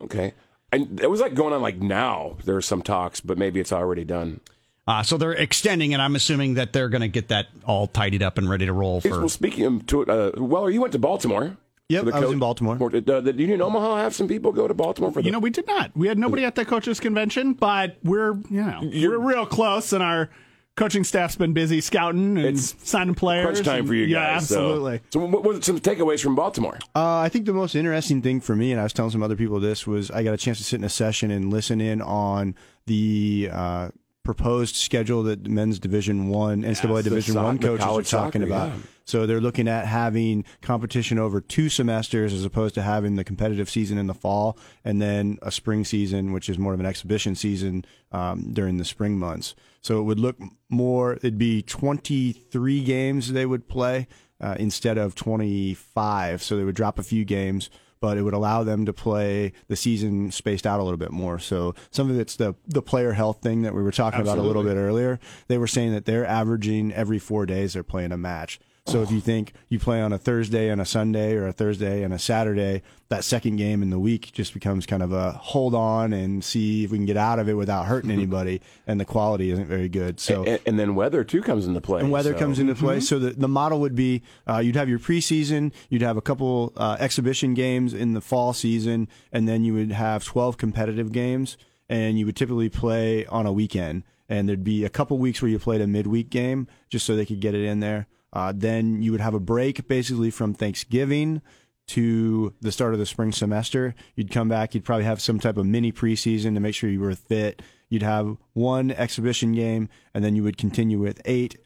Okay, 0.00 0.34
and 0.70 1.00
it 1.00 1.10
was 1.10 1.20
like 1.20 1.34
going 1.34 1.52
on 1.52 1.60
like 1.62 1.78
now. 1.78 2.36
There 2.44 2.56
are 2.56 2.62
some 2.62 2.82
talks, 2.82 3.20
but 3.20 3.36
maybe 3.38 3.58
it's 3.58 3.72
already 3.72 4.04
done. 4.04 4.40
Uh, 4.88 5.02
so 5.04 5.16
they're 5.18 5.32
extending, 5.32 5.92
and 5.92 6.02
I'm 6.02 6.16
assuming 6.16 6.54
that 6.54 6.72
they're 6.72 6.88
going 6.88 7.02
to 7.02 7.08
get 7.08 7.28
that 7.28 7.46
all 7.64 7.86
tidied 7.86 8.22
up 8.22 8.38
and 8.38 8.48
ready 8.48 8.66
to 8.66 8.72
roll 8.72 9.00
Hey, 9.00 9.10
for. 9.10 9.18
Well, 9.20 9.28
speaking 9.28 9.64
of, 9.66 9.86
to 9.86 10.06
uh, 10.06 10.30
Weller, 10.36 10.70
you 10.70 10.80
went 10.80 10.92
to 10.94 10.98
Baltimore. 10.98 11.56
Yep, 11.90 12.04
for 12.04 12.10
the 12.10 12.16
I 12.16 12.20
was 12.20 12.32
in 12.32 12.38
Baltimore. 12.38 12.76
Or 12.80 12.90
Did, 12.90 13.08
uh, 13.08 13.20
did 13.22 13.38
Union 13.40 13.62
Omaha 13.62 13.96
have 13.98 14.14
some 14.14 14.28
people 14.28 14.52
go 14.52 14.66
to 14.68 14.74
Baltimore 14.74 15.10
for 15.12 15.20
the 15.22 15.26
You 15.26 15.32
know, 15.32 15.38
we 15.38 15.48
did 15.50 15.66
not. 15.66 15.90
We 15.96 16.06
had 16.08 16.18
nobody 16.18 16.44
at 16.44 16.54
the 16.54 16.64
coaches 16.66 17.00
convention, 17.00 17.54
but 17.54 17.96
we're 18.02 18.34
you 18.50 18.62
know 18.62 18.80
You're- 18.82 19.16
we're 19.16 19.26
real 19.26 19.46
close, 19.46 19.92
and 19.94 20.02
our 20.02 20.28
coaching 20.76 21.02
staff's 21.02 21.34
been 21.36 21.54
busy 21.54 21.80
scouting 21.80 22.36
and 22.36 22.46
It's 22.46 22.74
signing 22.88 23.14
players. 23.14 23.44
crunch 23.44 23.64
time 23.66 23.78
and- 23.80 23.88
for 23.88 23.94
you 23.94 24.06
guys? 24.06 24.48
so- 24.48 24.56
absolutely. 24.60 25.00
So, 25.10 25.20
what 25.20 25.30
what 25.30 25.44
were 25.44 25.62
some 25.62 25.80
takeaways 25.80 26.20
from 26.22 26.34
Baltimore? 26.34 26.78
Uh, 26.94 27.18
I 27.20 27.30
think 27.30 27.46
the 27.46 27.54
most 27.54 27.74
interesting 27.74 28.20
thing 28.20 28.40
for 28.42 28.54
me, 28.54 28.70
and 28.72 28.78
I 28.80 28.82
was 28.84 28.92
telling 28.92 29.10
some 29.10 29.22
other 29.22 29.36
people 29.36 29.58
this, 29.58 29.86
was 29.86 30.10
I 30.10 30.22
got 30.22 30.34
a 30.34 30.38
chance 30.38 30.58
to 30.58 30.64
sit 30.64 30.76
in 30.76 30.84
a 30.84 30.90
session 30.90 31.30
and 31.30 31.50
listen 31.50 31.80
in 31.80 32.02
on 32.02 32.54
the 32.86 33.48
uh, 33.50 33.88
proposed 34.28 34.76
schedule 34.76 35.22
that 35.22 35.48
men's 35.48 35.78
Division 35.78 36.28
One, 36.28 36.62
NCAA 36.62 36.96
the 36.96 37.02
Division 37.04 37.32
soc- 37.32 37.44
One 37.44 37.58
coaches 37.58 37.82
are 37.86 38.02
talking 38.02 38.42
soccer, 38.42 38.44
about. 38.44 38.68
yeah. 38.68 38.76
So 39.06 39.24
they're 39.24 39.40
looking 39.40 39.66
at 39.68 39.86
having 39.86 40.44
competition 40.60 41.18
over 41.18 41.40
two 41.40 41.70
semesters 41.70 42.34
as 42.34 42.44
opposed 42.44 42.74
to 42.74 42.82
having 42.82 43.16
the 43.16 43.24
competitive 43.24 43.70
season 43.70 43.96
in 43.96 44.06
the 44.06 44.12
fall 44.12 44.58
and 44.84 45.00
then 45.00 45.38
a 45.40 45.50
spring 45.50 45.82
season, 45.82 46.34
which 46.34 46.50
is 46.50 46.58
more 46.58 46.74
of 46.74 46.80
an 46.80 46.84
exhibition 46.84 47.36
season 47.36 47.86
um, 48.12 48.52
during 48.52 48.76
the 48.76 48.84
spring 48.84 49.18
months. 49.18 49.54
So 49.80 49.98
it 49.98 50.02
would 50.02 50.20
look 50.20 50.36
more, 50.68 51.14
it'd 51.14 51.38
be 51.38 51.62
23 51.62 52.84
games 52.84 53.32
they 53.32 53.46
would 53.46 53.66
play 53.66 54.08
uh, 54.42 54.56
instead 54.58 54.98
of 54.98 55.14
25. 55.14 56.42
So 56.42 56.58
they 56.58 56.64
would 56.64 56.76
drop 56.76 56.98
a 56.98 57.02
few 57.02 57.24
games, 57.24 57.70
but 58.00 58.16
it 58.16 58.22
would 58.22 58.34
allow 58.34 58.62
them 58.62 58.86
to 58.86 58.92
play 58.92 59.52
the 59.68 59.76
season 59.76 60.30
spaced 60.30 60.66
out 60.66 60.80
a 60.80 60.82
little 60.82 60.98
bit 60.98 61.10
more. 61.10 61.38
So 61.38 61.74
some 61.90 62.10
of 62.10 62.18
it's 62.18 62.36
the 62.36 62.54
the 62.66 62.82
player 62.82 63.12
health 63.12 63.40
thing 63.42 63.62
that 63.62 63.74
we 63.74 63.82
were 63.82 63.92
talking 63.92 64.20
about 64.20 64.38
a 64.38 64.42
little 64.42 64.62
bit 64.62 64.76
earlier. 64.76 65.18
They 65.48 65.58
were 65.58 65.66
saying 65.66 65.92
that 65.92 66.04
they're 66.04 66.26
averaging 66.26 66.92
every 66.92 67.18
four 67.18 67.46
days 67.46 67.72
they're 67.74 67.82
playing 67.82 68.12
a 68.12 68.18
match. 68.18 68.60
So 68.88 69.02
if 69.02 69.10
you 69.10 69.20
think 69.20 69.52
you 69.68 69.78
play 69.78 70.00
on 70.00 70.14
a 70.14 70.18
Thursday 70.18 70.70
and 70.70 70.80
a 70.80 70.86
Sunday 70.86 71.34
or 71.34 71.46
a 71.46 71.52
Thursday 71.52 72.02
and 72.02 72.14
a 72.14 72.18
Saturday, 72.18 72.80
that 73.10 73.22
second 73.22 73.56
game 73.56 73.82
in 73.82 73.90
the 73.90 73.98
week 73.98 74.32
just 74.32 74.54
becomes 74.54 74.86
kind 74.86 75.02
of 75.02 75.12
a 75.12 75.32
hold 75.32 75.74
on 75.74 76.14
and 76.14 76.42
see 76.42 76.84
if 76.84 76.90
we 76.90 76.96
can 76.96 77.04
get 77.04 77.18
out 77.18 77.38
of 77.38 77.50
it 77.50 77.52
without 77.52 77.84
hurting 77.84 78.10
anybody. 78.18 78.62
And 78.86 78.98
the 78.98 79.04
quality 79.04 79.50
isn't 79.50 79.66
very 79.66 79.90
good. 79.90 80.18
So 80.18 80.42
and, 80.44 80.58
and 80.64 80.78
then 80.78 80.94
weather 80.94 81.22
too 81.22 81.42
comes 81.42 81.66
into 81.66 81.82
play. 81.82 82.00
and 82.00 82.10
weather 82.10 82.32
so- 82.32 82.38
comes 82.38 82.58
into 82.58 82.74
play. 82.74 83.00
So 83.00 83.18
the, 83.18 83.32
the 83.32 83.46
model 83.46 83.78
would 83.80 83.94
be 83.94 84.22
uh, 84.48 84.60
you'd 84.60 84.76
have 84.76 84.88
your 84.88 84.98
preseason, 84.98 85.70
you'd 85.90 86.00
have 86.00 86.16
a 86.16 86.22
couple 86.22 86.72
uh, 86.74 86.96
exhibition 86.98 87.52
games 87.52 87.92
in 87.92 88.14
the 88.14 88.22
fall 88.22 88.54
season, 88.54 89.06
and 89.30 89.46
then 89.46 89.64
you 89.64 89.74
would 89.74 89.92
have 89.92 90.24
12 90.24 90.56
competitive 90.56 91.12
games, 91.12 91.58
and 91.90 92.18
you 92.18 92.24
would 92.24 92.36
typically 92.36 92.70
play 92.70 93.26
on 93.26 93.44
a 93.44 93.52
weekend. 93.52 94.04
And 94.30 94.48
there'd 94.48 94.64
be 94.64 94.86
a 94.86 94.90
couple 94.90 95.18
weeks 95.18 95.42
where 95.42 95.50
you 95.50 95.58
played 95.58 95.82
a 95.82 95.86
midweek 95.86 96.30
game 96.30 96.68
just 96.88 97.04
so 97.04 97.14
they 97.14 97.26
could 97.26 97.40
get 97.40 97.54
it 97.54 97.64
in 97.64 97.80
there. 97.80 98.06
Uh, 98.32 98.52
then 98.54 99.02
you 99.02 99.12
would 99.12 99.20
have 99.20 99.34
a 99.34 99.40
break 99.40 99.88
basically 99.88 100.30
from 100.30 100.54
Thanksgiving 100.54 101.40
to 101.88 102.54
the 102.60 102.70
start 102.70 102.92
of 102.92 102.98
the 102.98 103.06
spring 103.06 103.32
semester. 103.32 103.94
You'd 104.14 104.30
come 104.30 104.48
back, 104.48 104.74
you'd 104.74 104.84
probably 104.84 105.04
have 105.04 105.20
some 105.20 105.40
type 105.40 105.56
of 105.56 105.66
mini 105.66 105.90
preseason 105.90 106.54
to 106.54 106.60
make 106.60 106.74
sure 106.74 106.90
you 106.90 107.00
were 107.00 107.14
fit. 107.14 107.62
You'd 107.88 108.02
have 108.02 108.36
one 108.52 108.90
exhibition 108.90 109.52
game, 109.52 109.88
and 110.12 110.22
then 110.22 110.36
you 110.36 110.42
would 110.42 110.58
continue 110.58 110.98
with 110.98 111.22
eight 111.24 111.56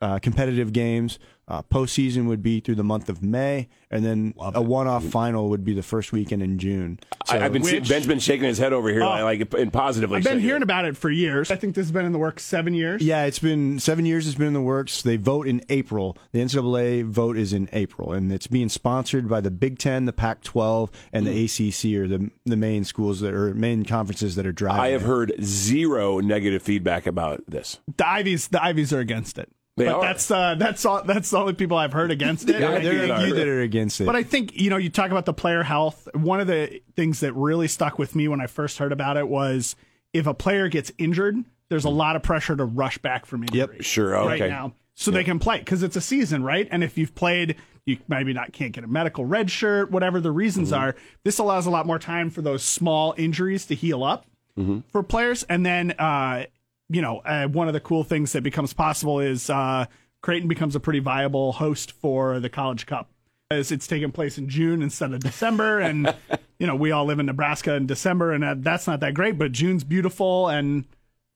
uh, 0.00 0.18
competitive 0.18 0.72
games. 0.72 1.18
Uh, 1.48 1.62
postseason 1.62 2.26
would 2.26 2.42
be 2.42 2.58
through 2.58 2.74
the 2.74 2.82
month 2.82 3.08
of 3.08 3.22
May, 3.22 3.68
and 3.88 4.04
then 4.04 4.34
a 4.36 4.60
one-off 4.60 5.04
final 5.04 5.48
would 5.48 5.62
be 5.62 5.74
the 5.74 5.82
first 5.82 6.10
weekend 6.10 6.42
in 6.42 6.58
June. 6.58 6.98
I, 7.28 7.38
have 7.38 7.52
been 7.52 7.62
see- 7.62 7.78
Which- 7.78 7.88
Ben's 7.88 8.04
been 8.04 8.18
shaking 8.18 8.46
his 8.46 8.58
head 8.58 8.72
over 8.72 8.88
here, 8.88 9.04
like, 9.04 9.22
like 9.22 9.54
in 9.54 9.70
positively. 9.70 10.16
I've 10.16 10.24
been 10.24 10.40
hearing 10.40 10.62
it. 10.62 10.64
about 10.64 10.86
it 10.86 10.96
for 10.96 11.08
years. 11.08 11.52
I 11.52 11.54
think 11.54 11.76
this 11.76 11.86
has 11.86 11.92
been 11.92 12.04
in 12.04 12.10
the 12.10 12.18
works 12.18 12.42
seven 12.42 12.74
years. 12.74 13.00
Yeah, 13.00 13.26
it's 13.26 13.38
been 13.38 13.78
seven 13.78 14.04
years. 14.06 14.26
It's 14.26 14.36
been 14.36 14.48
in 14.48 14.54
the 14.54 14.60
works. 14.60 15.02
They 15.02 15.16
vote 15.16 15.46
in 15.46 15.62
April. 15.68 16.18
The 16.32 16.40
NCAA 16.40 17.04
vote 17.04 17.36
is 17.36 17.52
in 17.52 17.68
April, 17.72 18.12
and 18.12 18.32
it's 18.32 18.48
being 18.48 18.68
sponsored 18.68 19.28
by 19.28 19.40
the 19.40 19.52
Big 19.52 19.78
Ten, 19.78 20.06
the 20.06 20.12
Pac-12, 20.12 20.90
and 21.12 21.24
the 21.28 21.44
ACC, 21.44 21.94
or 21.96 22.08
the 22.08 22.28
the 22.44 22.56
main 22.56 22.82
schools 22.82 23.20
that 23.20 23.32
are 23.32 23.54
main 23.54 23.84
conferences 23.84 24.34
that 24.34 24.46
are 24.46 24.52
driving. 24.52 24.80
I 24.80 24.88
have 24.88 25.02
it. 25.02 25.06
heard 25.06 25.32
zero 25.44 26.18
negative 26.18 26.60
feedback 26.62 27.06
about 27.06 27.44
this. 27.46 27.78
The 27.96 28.08
Ivies, 28.08 28.48
the 28.48 28.60
Ivies 28.60 28.92
are 28.92 28.98
against 28.98 29.38
it. 29.38 29.48
They 29.76 29.84
but 29.86 29.94
are. 29.96 30.00
that's 30.02 30.30
uh, 30.30 30.54
that's 30.54 30.84
all. 30.86 31.02
That's 31.02 31.30
the 31.30 31.38
only 31.38 31.52
people 31.52 31.76
I've 31.76 31.92
heard 31.92 32.10
against 32.10 32.48
it. 32.48 32.60
Yeah, 32.60 32.70
I 32.72 32.78
There 32.80 32.92
think- 32.98 33.10
are 33.10 33.14
a 33.14 33.24
few 33.26 33.34
that 33.34 33.46
are 33.48 33.60
against 33.60 34.00
it. 34.00 34.04
But 34.06 34.16
I 34.16 34.22
think, 34.22 34.58
you 34.58 34.70
know, 34.70 34.78
you 34.78 34.88
talk 34.88 35.10
about 35.10 35.26
the 35.26 35.34
player 35.34 35.62
health. 35.62 36.08
One 36.14 36.40
of 36.40 36.46
the 36.46 36.80
things 36.94 37.20
that 37.20 37.32
really 37.34 37.68
stuck 37.68 37.98
with 37.98 38.14
me 38.14 38.26
when 38.28 38.40
I 38.40 38.46
first 38.46 38.78
heard 38.78 38.92
about 38.92 39.16
it 39.18 39.28
was 39.28 39.76
if 40.14 40.26
a 40.26 40.32
player 40.34 40.68
gets 40.68 40.92
injured, 40.96 41.36
there's 41.68 41.84
a 41.84 41.90
lot 41.90 42.16
of 42.16 42.22
pressure 42.22 42.56
to 42.56 42.64
rush 42.64 42.96
back 42.98 43.26
from 43.26 43.42
injury. 43.42 43.58
Yep, 43.58 43.82
sure, 43.82 44.16
okay. 44.16 44.40
Right 44.42 44.50
now. 44.50 44.72
So 44.94 45.10
they 45.10 45.24
can 45.24 45.38
play 45.38 45.58
because 45.58 45.82
it's 45.82 45.96
a 45.96 46.00
season, 46.00 46.42
right? 46.42 46.66
And 46.70 46.82
if 46.82 46.96
you've 46.96 47.14
played, 47.14 47.56
you 47.84 47.98
maybe 48.08 48.32
not 48.32 48.54
can't 48.54 48.72
get 48.72 48.82
a 48.82 48.86
medical 48.86 49.26
red 49.26 49.50
shirt, 49.50 49.90
whatever 49.90 50.20
the 50.22 50.32
reasons 50.32 50.70
Mm-hmm. 50.70 50.80
are. 50.82 50.96
This 51.22 51.38
allows 51.38 51.66
a 51.66 51.70
lot 51.70 51.84
more 51.86 51.98
time 51.98 52.30
for 52.30 52.40
those 52.40 52.62
small 52.62 53.14
injuries 53.18 53.66
to 53.66 53.74
heal 53.74 54.02
up 54.02 54.24
Mm-hmm. 54.58 54.78
for 54.90 55.02
players. 55.02 55.42
And 55.50 55.66
then, 55.66 55.90
uh, 55.98 56.46
you 56.88 57.02
know, 57.02 57.18
uh, 57.18 57.48
one 57.48 57.68
of 57.68 57.74
the 57.74 57.80
cool 57.80 58.04
things 58.04 58.32
that 58.32 58.42
becomes 58.42 58.72
possible 58.72 59.20
is 59.20 59.50
uh, 59.50 59.86
Creighton 60.22 60.48
becomes 60.48 60.76
a 60.76 60.80
pretty 60.80 61.00
viable 61.00 61.52
host 61.52 61.92
for 61.92 62.40
the 62.40 62.48
College 62.48 62.86
Cup. 62.86 63.10
As 63.48 63.70
it's 63.70 63.86
taking 63.86 64.10
place 64.10 64.38
in 64.38 64.48
June 64.48 64.82
instead 64.82 65.12
of 65.12 65.20
December, 65.20 65.78
and 65.78 66.12
you 66.58 66.66
know 66.66 66.74
we 66.74 66.90
all 66.90 67.04
live 67.04 67.20
in 67.20 67.26
Nebraska 67.26 67.74
in 67.74 67.86
December, 67.86 68.32
and 68.32 68.64
that's 68.64 68.88
not 68.88 68.98
that 69.00 69.14
great. 69.14 69.38
But 69.38 69.52
June's 69.52 69.84
beautiful, 69.84 70.48
and 70.48 70.84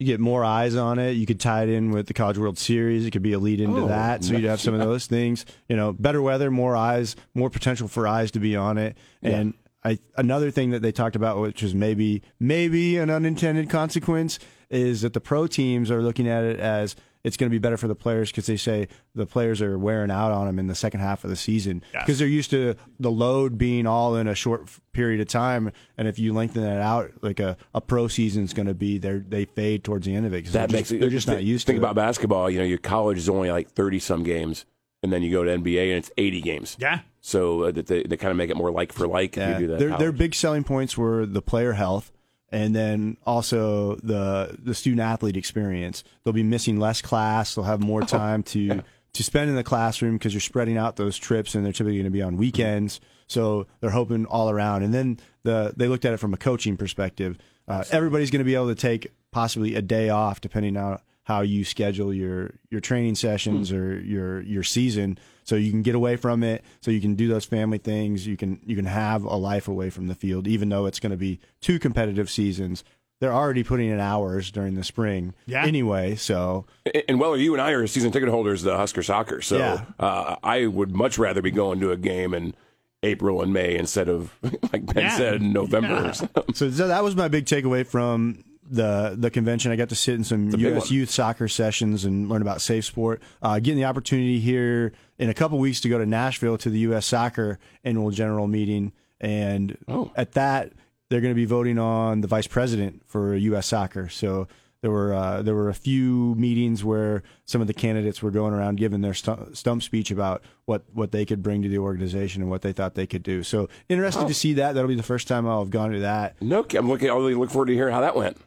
you 0.01 0.07
get 0.07 0.19
more 0.19 0.45
eyes 0.45 0.75
on 0.75 0.99
it. 0.99 1.13
You 1.13 1.25
could 1.25 1.39
tie 1.39 1.63
it 1.63 1.69
in 1.69 1.93
with 1.93 2.09
the 2.09 2.15
College 2.15 2.37
World 2.37 2.59
Series. 2.59 3.07
It 3.07 3.13
could 3.13 3.23
be 3.23 3.33
a 3.33 3.39
lead 3.39 3.61
into 3.61 3.83
Oh, 3.83 3.87
that. 3.87 4.25
So 4.25 4.33
you'd 4.33 4.43
have 4.49 4.61
some 4.61 4.75
of 4.75 4.81
those 4.81 5.07
things. 5.07 5.47
You 5.69 5.77
know, 5.77 5.93
better 5.93 6.21
weather, 6.21 6.51
more 6.51 6.75
eyes, 6.75 7.15
more 7.35 7.49
potential 7.49 7.87
for 7.87 8.09
eyes 8.09 8.33
to 8.33 8.41
be 8.41 8.57
on 8.57 8.77
it. 8.77 8.97
And 9.23 9.55
I 9.85 10.01
another 10.17 10.51
thing 10.51 10.71
that 10.71 10.83
they 10.83 10.91
talked 10.91 11.15
about, 11.15 11.41
which 11.41 11.63
is 11.63 11.77
maybe 11.77 12.23
maybe 12.41 12.97
an 12.97 13.09
unintended 13.09 13.71
consequence, 13.71 14.41
is 14.71 15.03
that 15.03 15.13
the 15.13 15.21
pro 15.21 15.47
teams 15.47 15.91
are 15.91 16.03
looking 16.03 16.29
at 16.29 16.45
it 16.45 16.59
as 16.61 16.97
it's 17.23 17.37
going 17.37 17.51
to 17.51 17.55
be 17.55 17.59
better 17.59 17.77
for 17.77 17.87
the 17.87 17.95
players 17.95 18.31
because 18.31 18.47
they 18.47 18.57
say 18.57 18.89
the 19.15 19.27
players 19.27 19.61
are 19.61 19.79
wearing 19.79 20.11
out 20.11 20.33
on 20.33 20.47
them 20.47 20.59
in 20.59 20.69
the 20.69 20.75
second 20.75 21.01
half 21.01 21.23
of 21.23 21.29
the 21.29 21.37
season 21.37 21.83
because 21.93 22.19
they're 22.19 22.27
used 22.27 22.49
to 22.51 22.75
the 22.99 23.11
load 23.11 23.59
being 23.59 23.87
all 23.87 24.17
in 24.17 24.27
a 24.27 24.35
short 24.35 24.71
period 24.95 25.21
of 25.21 25.29
time, 25.29 25.71
and 25.99 26.09
if 26.09 26.19
you 26.19 26.33
lengthen 26.33 26.63
it 26.65 26.81
out, 26.81 27.11
like 27.21 27.39
a, 27.39 27.59
a 27.75 27.81
pro 27.83 28.09
season 28.09 28.45
is 28.45 28.55
going 28.55 28.69
to 28.69 28.75
be, 28.75 28.97
they 28.97 29.19
they 29.19 29.45
fade 29.45 29.85
towards 29.85 30.07
the 30.07 30.15
end 30.15 30.25
of 30.25 30.33
it. 30.33 30.45
'cause 30.45 30.53
That 30.55 30.71
they're 30.71 30.79
makes 30.79 30.89
just, 30.89 30.97
it. 30.97 31.01
they're 31.01 31.11
just 31.11 31.29
not 31.29 31.43
used 31.45 31.67
Think 31.67 31.77
to 31.81 31.83
about 31.85 31.95
basketball. 31.95 32.49
You 32.49 32.61
know, 32.61 32.65
your 32.65 32.79
college 32.79 33.19
is 33.19 33.29
only 33.29 33.51
like 33.51 33.69
thirty 33.71 33.99
some 33.99 34.23
games, 34.23 34.65
and 35.03 35.13
then 35.13 35.23
you 35.23 35.31
go 35.31 35.45
to 35.45 35.51
NBA 35.51 35.89
and 35.91 35.99
it's 35.99 36.11
eighty 36.17 36.41
games. 36.41 36.79
yeah, 36.81 37.01
So 37.21 37.65
uh, 37.65 37.71
that 37.73 37.87
they, 37.87 38.03
they 38.05 38.17
kind 38.17 38.31
of 38.31 38.39
make 38.39 38.49
it 38.49 38.57
more 38.57 38.71
like 38.71 38.95
for 38.95 39.07
like 39.07 39.37
it. 39.37 39.41
if 39.43 39.47
Yeah. 39.47 39.53
you 39.59 39.67
do 39.67 39.73
that. 39.73 39.79
Their 39.79 39.99
their 39.99 40.13
big 40.13 40.35
selling 40.35 40.65
points 40.65 40.97
were 40.97 41.27
the 41.27 41.43
player 41.43 41.75
health. 41.75 42.11
And 42.53 42.75
then 42.75 43.17
also 43.25 43.97
the 43.97 44.57
the 44.61 44.75
student 44.75 45.01
athlete 45.01 45.37
experience. 45.37 46.03
They'll 46.25 46.33
be 46.33 46.43
missing 46.43 46.81
less 46.81 47.01
class. 47.01 47.55
They'll 47.55 47.65
have 47.65 47.81
more 47.81 48.03
time 48.03 48.43
to 48.45 48.83
to 49.13 49.23
spend 49.23 49.51
in 49.51 49.57
the 49.57 49.65
classroom 49.65 50.17
because 50.17 50.33
you're 50.33 50.41
spreading 50.41 50.77
out 50.77 50.97
those 50.97 51.17
trips, 51.17 51.55
and 51.55 51.65
they're 51.65 51.73
typically 51.73 51.97
going 51.97 52.05
to 52.05 52.11
be 52.11 52.23
on 52.23 52.37
weekends. 52.37 53.01
So 53.27 53.67
they're 53.81 53.91
hoping 53.91 54.27
all 54.27 54.51
around. 54.51 54.83
And 54.83 54.93
then 54.93 55.21
the 55.45 55.73
they 55.77 55.89
looked 55.89 56.05
at 56.05 56.13
it 56.13 56.17
from 56.19 56.35
a 56.35 56.37
coaching 56.37 56.77
perspective. 56.77 57.39
Uh, 57.69 57.85
everybody's 57.91 58.31
going 58.31 58.41
to 58.41 58.45
be 58.45 58.57
able 58.57 58.69
to 58.69 58.75
take 58.75 59.13
possibly 59.31 59.77
a 59.77 59.83
day 59.83 60.09
off, 60.09 60.41
depending 60.41 60.77
on 60.77 60.99
how 61.25 61.43
you 61.43 61.65
schedule 61.65 62.13
your 62.13 62.55
your 62.71 62.81
training 62.81 63.15
sessions 63.15 63.71
or 63.71 64.01
your 64.01 64.43
your 64.43 64.65
season 64.65 65.19
so 65.51 65.57
you 65.57 65.71
can 65.71 65.83
get 65.83 65.95
away 65.95 66.17
from 66.17 66.43
it 66.43 66.65
so 66.81 66.91
you 66.91 67.01
can 67.01 67.15
do 67.17 67.27
those 67.29 67.45
family 67.45 67.79
things 67.79 68.27
you 68.27 68.37
can 68.37 68.59
you 68.65 68.75
can 68.77 68.85
have 68.87 69.25
a 69.25 69.37
life 69.37 69.69
away 69.69 69.91
from 69.91 70.07
the 70.07 70.15
field 70.15 70.47
even 70.47 70.69
though 70.71 70.87
it's 70.87 71.01
going 71.01 71.11
to 71.11 71.17
be 71.19 71.39
two 71.61 71.79
competitive 71.79 72.31
seasons 72.31 72.85
they're 73.21 73.35
already 73.35 73.63
putting 73.63 73.91
in 73.91 74.01
hours 74.01 74.51
during 74.51 74.75
the 74.77 74.85
spring 74.85 75.35
Yeah. 75.47 75.65
anyway 75.67 76.15
so 76.15 76.65
And 77.09 77.21
well, 77.21 77.37
you 77.37 77.53
and 77.53 77.61
I 77.61 77.73
are 77.73 77.87
season 77.87 78.11
ticket 78.13 78.29
holders 78.31 78.65
of 78.65 78.77
Husker 78.77 79.03
soccer, 79.03 79.43
so 79.43 79.59
Yeah. 79.59 79.85
uh, 79.99 80.37
I 80.43 80.67
would 80.67 80.93
much 80.97 81.19
rather 81.19 81.43
be 81.43 81.51
going 81.51 81.81
to 81.81 81.91
a 81.93 81.97
game 81.99 82.33
in 82.33 82.55
April 83.03 83.41
and 83.43 83.53
May 83.53 83.77
instead 83.77 84.09
of, 84.09 84.33
like 84.73 84.87
Ben 84.95 85.05
Yeah. 85.05 85.17
said, 85.17 85.43
November. 85.43 85.89
Yeah. 85.89 86.09
Or 86.37 86.53
so, 86.55 86.71
so 86.71 86.89
that 86.89 87.03
was 87.05 87.15
my 87.17 87.29
big 87.29 87.45
takeaway 87.47 87.87
from 87.87 88.45
the 88.71 89.17
the 89.19 89.31
convention. 89.31 89.73
I 89.73 89.77
got 89.77 89.89
to 89.89 89.95
sit 89.97 90.15
in 90.15 90.23
some 90.25 90.51
U.S. 90.51 90.91
youth 90.91 91.11
soccer 91.11 91.49
sessions 91.49 92.05
and 92.05 92.29
learn 92.29 92.41
about 92.43 92.61
safe 92.61 92.85
sport. 92.85 93.21
Uh, 93.43 93.59
getting 93.59 93.79
the 93.79 93.85
opportunity 93.87 94.39
here 94.39 94.93
in 95.21 95.29
a 95.31 95.35
couple 95.35 95.59
weeks 95.59 95.81
to 95.83 95.89
go 95.89 95.99
to 95.99 96.07
Nashville 96.07 96.59
to 96.59 96.69
the 96.71 96.81
U.S. 96.81 97.07
Soccer 97.07 97.61
annual 97.85 98.11
general 98.11 98.49
meeting, 98.49 98.93
and 99.21 99.77
Oh. 99.87 100.11
at 100.17 100.33
that 100.33 100.73
they're 101.11 101.21
going 101.21 101.33
to 101.33 101.37
be 101.37 101.45
voting 101.45 101.79
on 101.79 102.21
the 102.23 102.29
vice 102.29 102.47
president 102.49 103.03
for 103.07 103.37
U.S. 103.37 103.67
Soccer. 103.69 104.09
So. 104.09 104.49
There 104.83 104.91
were 104.91 105.13
uh, 105.13 105.43
there 105.43 105.55
were 105.55 105.69
a 105.69 105.75
few 105.75 106.35
meetings 106.37 106.83
where 106.83 107.23
some 107.45 107.61
of 107.61 107.67
the 107.67 107.75
candidates 107.75 108.23
were 108.23 108.31
going 108.31 108.55
around 108.55 108.77
giving 108.79 109.03
their 109.03 109.13
stump, 109.13 109.55
stump 109.55 109.83
speech 109.83 110.11
about 110.11 110.43
what, 110.65 110.85
what 110.95 111.13
they 111.13 111.27
could 111.27 111.43
bring 111.43 111.61
to 111.61 111.69
the 111.69 111.77
organization 111.77 112.41
and 112.41 112.51
what 112.51 112.63
they 112.63 112.73
thought 112.73 112.95
they 112.95 113.07
could 113.07 113.23
do. 113.23 113.43
So 113.43 113.69
interested 113.91 114.27
to 114.27 114.33
see 114.33 114.55
that. 114.55 114.73
That'll 114.73 114.89
be 114.89 114.95
the 114.95 115.03
first 115.03 115.29
time 115.29 115.47
I'll 115.47 115.59
have 115.59 115.69
gone 115.69 115.91
to 115.93 116.01
that. 116.01 116.41
No, 116.41 116.65
I'm 116.75 116.89
looking. 116.89 117.11
I 117.11 117.15
really 117.15 117.35
look 117.35 117.51
forward 117.51 117.67
to 117.67 117.75
hearing 117.75 117.93
how 117.93 118.01
that 118.01 118.17
went. 118.17 118.39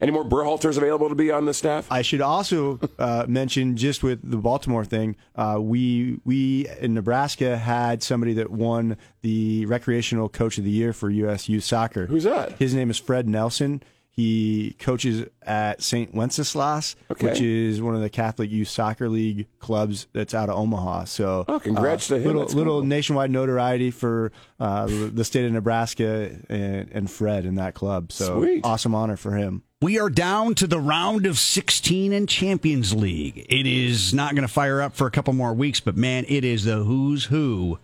Any 0.00 0.12
more 0.12 0.24
Berhalters 0.24 0.76
available 0.76 1.08
to 1.08 1.16
be 1.16 1.32
on 1.32 1.44
the 1.46 1.52
staff? 1.54 1.88
I 1.90 2.02
should 2.02 2.20
also 2.20 2.78
uh, 3.00 3.24
mention, 3.28 3.76
just 3.76 4.04
with 4.04 4.20
the 4.28 4.36
Baltimore 4.36 4.84
thing, 4.84 5.16
uh, 5.34 5.58
we 5.60 6.20
we 6.24 6.68
in 6.80 6.94
Nebraska 6.94 7.56
had 7.56 8.02
somebody 8.02 8.32
that 8.34 8.50
won 8.50 8.96
the 9.22 9.66
recreational 9.66 10.28
coach 10.28 10.56
of 10.56 10.62
the 10.64 10.70
year 10.70 10.92
for 10.92 11.10
U.S. 11.10 11.48
youth 11.48 11.64
soccer. 11.64 12.06
Who's 12.06 12.24
that? 12.24 12.52
His 12.52 12.74
name 12.74 12.90
is 12.90 12.98
Fred 12.98 13.28
Nelson. 13.28 13.82
He 14.08 14.74
coaches 14.80 15.26
at 15.42 15.80
St. 15.80 16.12
Wenceslas, 16.12 16.96
Okay. 17.08 17.28
which 17.28 17.40
is 17.40 17.80
one 17.80 17.94
of 17.94 18.00
the 18.00 18.10
Catholic 18.10 18.50
Youth 18.50 18.66
Soccer 18.66 19.08
League 19.08 19.46
clubs 19.60 20.08
that's 20.12 20.34
out 20.34 20.48
of 20.48 20.56
Omaha. 20.58 21.04
So, 21.04 21.44
Oh, 21.46 21.60
congrats 21.60 22.10
uh, 22.10 22.16
to 22.16 22.20
him. 22.20 22.26
Little, 22.26 22.42
little 22.56 22.80
cool. 22.80 22.82
nationwide 22.82 23.30
notoriety 23.30 23.92
for 23.92 24.32
uh, 24.58 24.86
the 24.88 25.24
state 25.24 25.44
of 25.46 25.52
Nebraska 25.52 26.36
and, 26.48 26.90
and 26.90 27.08
Fred 27.08 27.46
in 27.46 27.54
that 27.56 27.74
club. 27.74 28.10
So, 28.10 28.40
Sweet. 28.40 28.64
awesome 28.64 28.92
honor 28.92 29.16
for 29.16 29.36
him. 29.36 29.62
We 29.80 30.00
are 30.00 30.10
down 30.10 30.56
to 30.56 30.66
the 30.66 30.80
round 30.80 31.24
of 31.24 31.38
16 31.38 32.12
in 32.12 32.26
Champions 32.26 32.92
League. 32.92 33.46
It 33.48 33.64
is 33.64 34.12
not 34.12 34.34
going 34.34 34.46
to 34.46 34.52
fire 34.52 34.82
up 34.82 34.96
for 34.96 35.06
a 35.06 35.10
couple 35.12 35.32
more 35.34 35.54
weeks, 35.54 35.78
but 35.78 35.96
man, 35.96 36.24
it 36.26 36.44
is 36.44 36.64
the 36.64 36.78
who's 36.82 37.26
who. 37.26 37.78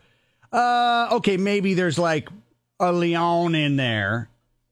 Uh, 0.50 1.06
okay, 1.12 1.36
maybe 1.36 1.74
there's 1.74 1.96
like 1.96 2.28
a 2.80 2.90
Lyon 2.90 3.54
in 3.54 3.76
there, 3.76 4.28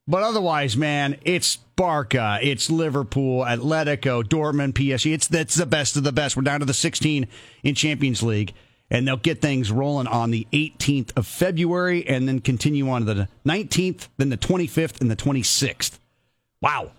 but 0.08 0.24
otherwise, 0.24 0.76
man, 0.76 1.16
it's 1.24 1.58
Barca, 1.76 2.40
it's 2.42 2.68
Liverpool, 2.68 3.44
Atletico, 3.44 4.24
Dortmund, 4.24 4.72
PSG. 4.72 5.14
It's 5.14 5.28
that's 5.28 5.54
the 5.54 5.64
best 5.64 5.94
of 5.94 6.02
the 6.02 6.10
best. 6.10 6.36
We're 6.36 6.42
down 6.42 6.58
to 6.58 6.66
the 6.66 6.74
16 6.74 7.28
in 7.62 7.74
Champions 7.76 8.24
League, 8.24 8.52
and 8.90 9.06
they'll 9.06 9.16
get 9.16 9.40
things 9.40 9.70
rolling 9.70 10.08
on 10.08 10.32
the 10.32 10.48
18th 10.52 11.16
of 11.16 11.28
February, 11.28 12.04
and 12.04 12.26
then 12.26 12.40
continue 12.40 12.90
on 12.90 13.06
to 13.06 13.14
the 13.14 13.28
19th, 13.46 14.08
then 14.16 14.30
the 14.30 14.36
25th, 14.36 15.00
and 15.00 15.08
the 15.08 15.14
26th. 15.14 16.00
Wow. 16.60 16.90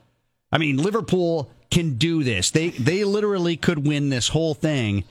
I 0.53 0.57
mean, 0.59 0.77
Liverpool 0.77 1.51
can 1.71 1.95
do 1.95 2.23
this. 2.23 2.51
They 2.51 2.69
they 2.69 3.03
literally 3.03 3.57
could 3.57 3.85
win 3.87 4.09
this 4.09 4.27
whole 4.29 4.53
thing. 4.53 5.03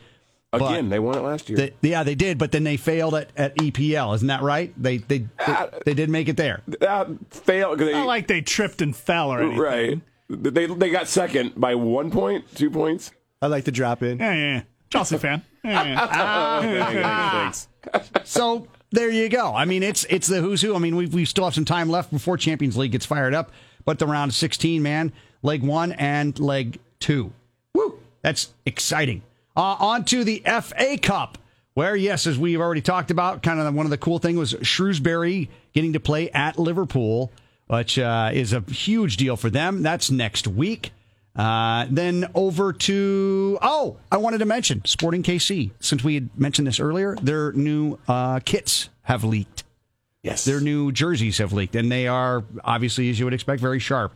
Again, 0.54 0.90
they 0.90 0.98
won 0.98 1.16
it 1.16 1.22
last 1.22 1.48
year. 1.48 1.56
They, 1.56 1.72
yeah, 1.90 2.02
they 2.02 2.14
did, 2.14 2.36
but 2.36 2.52
then 2.52 2.62
they 2.62 2.76
failed 2.76 3.14
at, 3.14 3.30
at 3.38 3.56
EPL. 3.56 4.14
Isn't 4.16 4.28
that 4.28 4.42
right? 4.42 4.72
They 4.80 4.98
they 4.98 5.18
they, 5.46 5.66
they 5.86 5.94
did 5.94 6.10
make 6.10 6.28
it 6.28 6.36
there. 6.36 6.60
uh, 6.82 7.06
failed. 7.30 7.78
'cause 7.78 7.86
They, 7.88 7.92
Not 7.92 8.06
like 8.06 8.26
they 8.28 8.42
tripped 8.42 8.82
and 8.82 8.94
fell 8.94 9.30
or 9.32 9.40
anything. 9.40 9.58
right. 9.58 10.00
They, 10.28 10.66
they 10.66 10.90
got 10.90 11.08
second 11.08 11.54
by 11.60 11.74
one 11.74 12.10
point, 12.10 12.44
two 12.54 12.70
points. 12.70 13.10
I'd 13.42 13.48
like 13.48 13.64
to 13.64 13.72
drop 13.72 14.02
in. 14.02 14.18
Yeah, 14.18 14.32
yeah, 14.34 14.40
yeah. 14.56 14.62
Chelsea 14.90 15.18
fan. 15.18 15.42
Yeah, 15.64 15.84
yeah. 15.84 17.50
Thanks. 17.52 17.68
So 18.24 18.68
there 18.90 19.10
you 19.10 19.28
go. 19.28 19.54
I 19.54 19.64
mean, 19.64 19.82
it's 19.82 20.04
it's 20.10 20.26
the 20.26 20.40
who's 20.40 20.60
who. 20.62 20.74
I 20.74 20.78
mean, 20.78 20.96
we 20.96 21.06
we 21.06 21.24
still 21.24 21.44
have 21.44 21.54
some 21.54 21.64
time 21.64 21.88
left 21.88 22.10
before 22.12 22.36
Champions 22.36 22.76
League 22.76 22.92
gets 22.92 23.06
fired 23.06 23.34
up, 23.34 23.50
but 23.84 23.98
the 23.98 24.06
round 24.06 24.30
of 24.30 24.34
16, 24.34 24.82
man, 24.82 25.12
leg 25.42 25.62
one 25.62 25.92
and 25.92 26.38
leg 26.38 26.78
two. 26.98 27.32
Woo! 27.74 27.98
That's 28.22 28.52
exciting. 28.64 29.22
Uh, 29.56 29.76
on 29.78 30.04
to 30.06 30.24
the 30.24 30.42
FA 30.62 30.96
Cup, 30.96 31.38
where 31.74 31.94
yes, 31.94 32.26
as 32.26 32.38
we've 32.38 32.60
already 32.60 32.80
talked 32.80 33.10
about, 33.10 33.42
kind 33.42 33.60
of 33.60 33.74
one 33.74 33.86
of 33.86 33.90
the 33.90 33.98
cool 33.98 34.18
thing 34.18 34.36
was 34.36 34.56
Shrewsbury 34.62 35.50
getting 35.74 35.92
to 35.92 36.00
play 36.00 36.30
at 36.30 36.58
Liverpool, 36.58 37.30
which 37.66 37.98
uh, 37.98 38.30
is 38.32 38.52
a 38.52 38.60
huge 38.60 39.16
deal 39.16 39.36
for 39.36 39.50
them. 39.50 39.82
That's 39.82 40.10
next 40.10 40.46
week. 40.46 40.92
Uh, 41.34 41.86
then 41.90 42.30
over 42.34 42.74
to 42.74 43.58
oh, 43.62 43.96
I 44.10 44.18
wanted 44.18 44.38
to 44.38 44.46
mention 44.46 44.84
Sporting 44.84 45.22
KC. 45.22 45.70
Since 45.80 46.04
we 46.04 46.14
had 46.14 46.38
mentioned 46.38 46.66
this 46.66 46.78
earlier, 46.78 47.16
their 47.22 47.52
new 47.52 47.98
uh, 48.06 48.40
kits 48.40 48.90
have 49.02 49.24
leaked. 49.24 49.64
Yes. 50.22 50.44
Their 50.44 50.60
new 50.60 50.92
jerseys 50.92 51.38
have 51.38 51.52
leaked, 51.52 51.74
and 51.74 51.90
they 51.90 52.06
are 52.06 52.44
obviously, 52.62 53.10
as 53.10 53.18
you 53.18 53.24
would 53.26 53.34
expect, 53.34 53.60
very 53.60 53.80
sharp. 53.80 54.12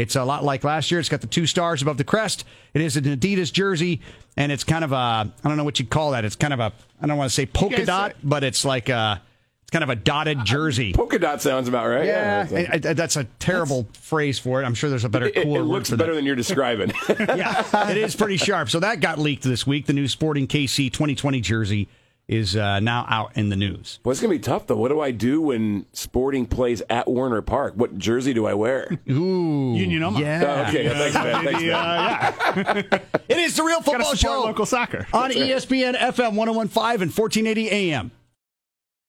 It's 0.00 0.16
a 0.16 0.24
lot 0.24 0.44
like 0.44 0.64
last 0.64 0.90
year. 0.90 1.00
It's 1.00 1.08
got 1.08 1.20
the 1.20 1.26
two 1.26 1.46
stars 1.46 1.82
above 1.82 1.96
the 1.96 2.04
crest. 2.04 2.44
It 2.74 2.80
is 2.80 2.96
an 2.96 3.04
Adidas 3.04 3.52
jersey, 3.52 4.00
and 4.36 4.50
it's 4.52 4.64
kind 4.64 4.84
of 4.84 4.92
a 4.92 4.96
I 4.96 5.30
don't 5.44 5.56
know 5.56 5.64
what 5.64 5.78
you'd 5.78 5.90
call 5.90 6.12
that. 6.12 6.24
It's 6.24 6.36
kind 6.36 6.52
of 6.52 6.60
a 6.60 6.72
I 7.00 7.06
don't 7.06 7.16
want 7.16 7.30
to 7.30 7.34
say 7.34 7.46
polka 7.46 7.84
dot, 7.84 8.16
but 8.22 8.44
it's 8.44 8.64
like 8.64 8.88
a 8.88 9.22
it's 9.62 9.70
kind 9.70 9.84
of 9.84 9.90
a 9.90 9.96
dotted 9.96 10.38
uh, 10.38 10.44
jersey. 10.44 10.92
Polka 10.92 11.18
dot 11.18 11.40
sounds 11.42 11.68
about 11.68 11.86
right. 11.88 12.04
Yeah, 12.06 12.42
it's 12.44 12.52
a- 12.52 12.70
I- 12.88 12.90
I- 12.90 12.94
that's 12.94 13.16
a 13.16 13.24
terrible 13.38 13.88
phrase 13.92 14.38
for 14.38 14.60
it. 14.60 14.64
I'm 14.64 14.74
sure 14.74 14.90
there's 14.90 15.04
a 15.04 15.08
better, 15.08 15.26
it, 15.26 15.34
cooler 15.34 15.60
it 15.60 15.62
word 15.62 15.68
looks 15.68 15.90
better 15.90 16.06
that. 16.06 16.14
than 16.14 16.24
you're 16.26 16.34
describing. 16.36 16.92
yeah, 17.08 17.90
it 17.90 17.96
is 17.96 18.16
pretty 18.16 18.36
sharp. 18.36 18.68
So 18.70 18.80
that 18.80 19.00
got 19.00 19.18
leaked 19.18 19.44
this 19.44 19.66
week. 19.66 19.86
The 19.86 19.92
new 19.92 20.08
Sporting 20.08 20.46
KC 20.48 20.92
2020 20.92 21.40
jersey 21.40 21.88
is 22.30 22.54
uh, 22.54 22.78
now 22.78 23.04
out 23.08 23.32
in 23.36 23.48
the 23.48 23.56
news. 23.56 23.98
well, 24.04 24.12
it's 24.12 24.20
gonna 24.20 24.30
be 24.32 24.38
tough 24.38 24.68
though. 24.68 24.76
What 24.76 24.88
do 24.90 25.00
I 25.00 25.10
do 25.10 25.40
when 25.42 25.84
Sporting 25.92 26.46
plays 26.46 26.80
at 26.88 27.10
Werner 27.10 27.42
Park? 27.42 27.74
What 27.76 27.98
jersey 27.98 28.32
do 28.32 28.46
I 28.46 28.54
wear? 28.54 28.88
Ooh, 29.10 29.74
Union 29.76 30.04
Omaha. 30.04 30.20
Yeah, 30.24 30.64
Oh, 30.64 30.68
okay, 30.68 30.88
thanks, 30.88 31.14
man. 31.14 31.44
Thanks, 31.44 31.60
man. 31.62 31.70
uh, 31.72 32.82
yeah. 32.92 32.98
it 33.28 33.36
is 33.38 33.56
the 33.56 33.64
real 33.64 33.82
football 33.82 34.14
support 34.14 34.18
show 34.18 34.40
local 34.46 34.64
soccer. 34.64 35.06
on 35.12 35.32
ESPN 35.32 35.96
FM 35.96 36.34
1015 36.34 37.02
and 37.02 37.10
1480 37.12 37.68
AM. 37.70 38.12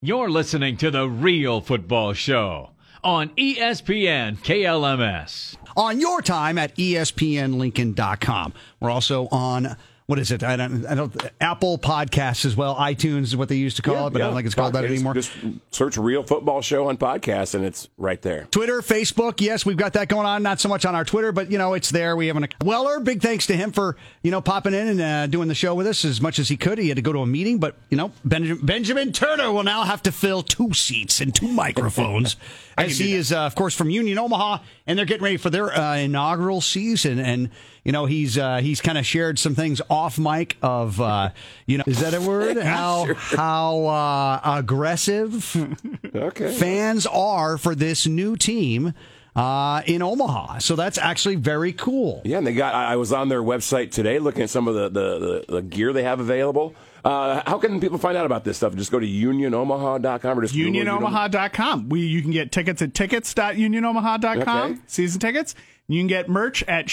You're 0.01 0.31
listening 0.31 0.77
to 0.77 0.89
The 0.89 1.07
Real 1.07 1.61
Football 1.61 2.13
Show 2.13 2.71
on 3.03 3.29
ESPN 3.29 4.39
KLMS. 4.39 5.57
on 5.77 5.99
your 5.99 6.23
time 6.23 6.57
at 6.57 6.75
espnlincoln.com. 6.75 8.53
We're 8.79 8.89
also 8.89 9.27
on 9.27 9.77
what 10.11 10.19
is 10.19 10.29
it? 10.29 10.43
I 10.43 10.57
don't, 10.57 10.85
I 10.85 10.93
don't 10.93 11.15
Apple 11.39 11.77
Podcasts 11.77 12.43
as 12.43 12.53
well. 12.53 12.75
iTunes 12.75 13.21
is 13.23 13.37
what 13.37 13.47
they 13.47 13.55
used 13.55 13.77
to 13.77 13.81
call 13.81 14.07
it, 14.07 14.09
but 14.09 14.21
I 14.21 14.25
don't 14.25 14.35
think 14.35 14.45
it's 14.45 14.55
called 14.55 14.73
that 14.73 14.83
anymore. 14.83 15.13
Just 15.13 15.31
search 15.71 15.95
Real 15.95 16.21
Football 16.21 16.61
Show 16.61 16.89
on 16.89 16.97
podcast, 16.97 17.55
and 17.55 17.63
it's 17.63 17.87
right 17.97 18.21
there. 18.21 18.45
Twitter, 18.51 18.81
Facebook, 18.81 19.39
yes, 19.39 19.65
we've 19.65 19.77
got 19.77 19.93
that 19.93 20.09
going 20.09 20.25
on. 20.25 20.43
Not 20.43 20.59
so 20.59 20.67
much 20.67 20.83
on 20.83 20.95
our 20.95 21.05
Twitter, 21.05 21.31
but 21.31 21.49
you 21.49 21.57
know, 21.57 21.75
it's 21.75 21.91
there. 21.91 22.17
We 22.17 22.27
have 22.27 22.35
an 22.35 22.45
Weller. 22.61 22.99
Big 22.99 23.21
thanks 23.21 23.47
to 23.47 23.55
him 23.55 23.71
for 23.71 23.95
you 24.21 24.31
know 24.31 24.41
popping 24.41 24.73
in 24.73 24.87
and 24.89 25.01
uh, 25.01 25.27
doing 25.27 25.47
the 25.47 25.55
show 25.55 25.75
with 25.75 25.87
us 25.87 26.03
as 26.03 26.19
much 26.19 26.39
as 26.39 26.49
he 26.49 26.57
could. 26.57 26.77
He 26.77 26.89
had 26.89 26.97
to 26.97 27.01
go 27.01 27.13
to 27.13 27.19
a 27.19 27.25
meeting, 27.25 27.59
but 27.59 27.77
you 27.89 27.95
know, 27.95 28.11
Benjamin, 28.25 28.65
Benjamin 28.65 29.13
Turner 29.13 29.49
will 29.49 29.63
now 29.63 29.83
have 29.85 30.03
to 30.03 30.11
fill 30.11 30.43
two 30.43 30.73
seats 30.73 31.21
and 31.21 31.33
two 31.33 31.47
microphones 31.47 32.35
as 32.77 32.97
he 32.97 33.13
is, 33.13 33.31
uh, 33.31 33.39
of 33.39 33.55
course, 33.55 33.73
from 33.73 33.89
Union 33.89 34.17
Omaha, 34.17 34.57
and 34.87 34.99
they're 34.99 35.05
getting 35.05 35.23
ready 35.23 35.37
for 35.37 35.49
their 35.49 35.73
uh, 35.73 35.95
inaugural 35.95 36.59
season. 36.59 37.17
And 37.17 37.49
you 37.83 37.91
know, 37.91 38.05
he's 38.05 38.37
uh, 38.37 38.57
he's 38.57 38.81
kind 38.81 38.97
of 38.97 39.05
shared 39.05 39.39
some 39.39 39.55
things 39.55 39.81
off 39.89 40.19
mic 40.19 40.57
of 40.61 40.99
uh, 41.01 41.31
you 41.65 41.77
know, 41.77 41.83
is 41.87 41.99
that 42.01 42.13
a 42.13 42.21
word? 42.21 42.57
How 42.61 43.13
how 43.15 43.85
uh, 43.85 44.41
aggressive 44.59 45.55
Okay. 46.15 46.51
fans 46.53 47.05
are 47.07 47.57
for 47.57 47.73
this 47.75 48.05
new 48.07 48.35
team 48.35 48.93
uh, 49.35 49.81
in 49.85 50.01
Omaha. 50.01 50.59
So 50.59 50.75
that's 50.75 50.97
actually 50.97 51.35
very 51.37 51.71
cool. 51.73 52.21
Yeah, 52.25 52.37
and 52.39 52.45
they 52.47 52.53
got. 52.53 52.75
I 52.75 52.97
was 52.97 53.13
on 53.13 53.29
their 53.29 53.41
website 53.41 53.91
today 53.91 54.19
looking 54.19 54.43
at 54.43 54.49
some 54.49 54.67
of 54.67 54.75
the 54.75 54.89
the, 54.89 55.19
the, 55.47 55.53
the 55.55 55.61
gear 55.61 55.93
they 55.93 56.03
have 56.03 56.19
available. 56.19 56.75
Uh, 57.03 57.41
how 57.47 57.57
can 57.57 57.79
people 57.79 57.97
find 57.97 58.15
out 58.15 58.27
about 58.27 58.43
this 58.43 58.57
stuff? 58.57 58.75
Just 58.75 58.91
go 58.91 58.99
to 58.99 59.07
unionomaha.com 59.07 60.37
or 60.37 60.41
just 60.43 60.53
Google 60.53 60.67
Union 60.67 60.87
Omaha? 60.87 61.29
UnionOmaha.com. 61.29 61.89
We 61.89 62.01
you 62.01 62.21
can 62.21 62.29
get 62.31 62.51
tickets 62.51 62.81
at 62.83 62.93
tickets.unionomaha.com. 62.93 64.71
Okay. 64.71 64.81
Season 64.87 65.19
tickets. 65.19 65.55
You 65.87 65.99
can 65.99 66.07
get 66.07 66.29
merch 66.29 66.61
at 66.63 66.89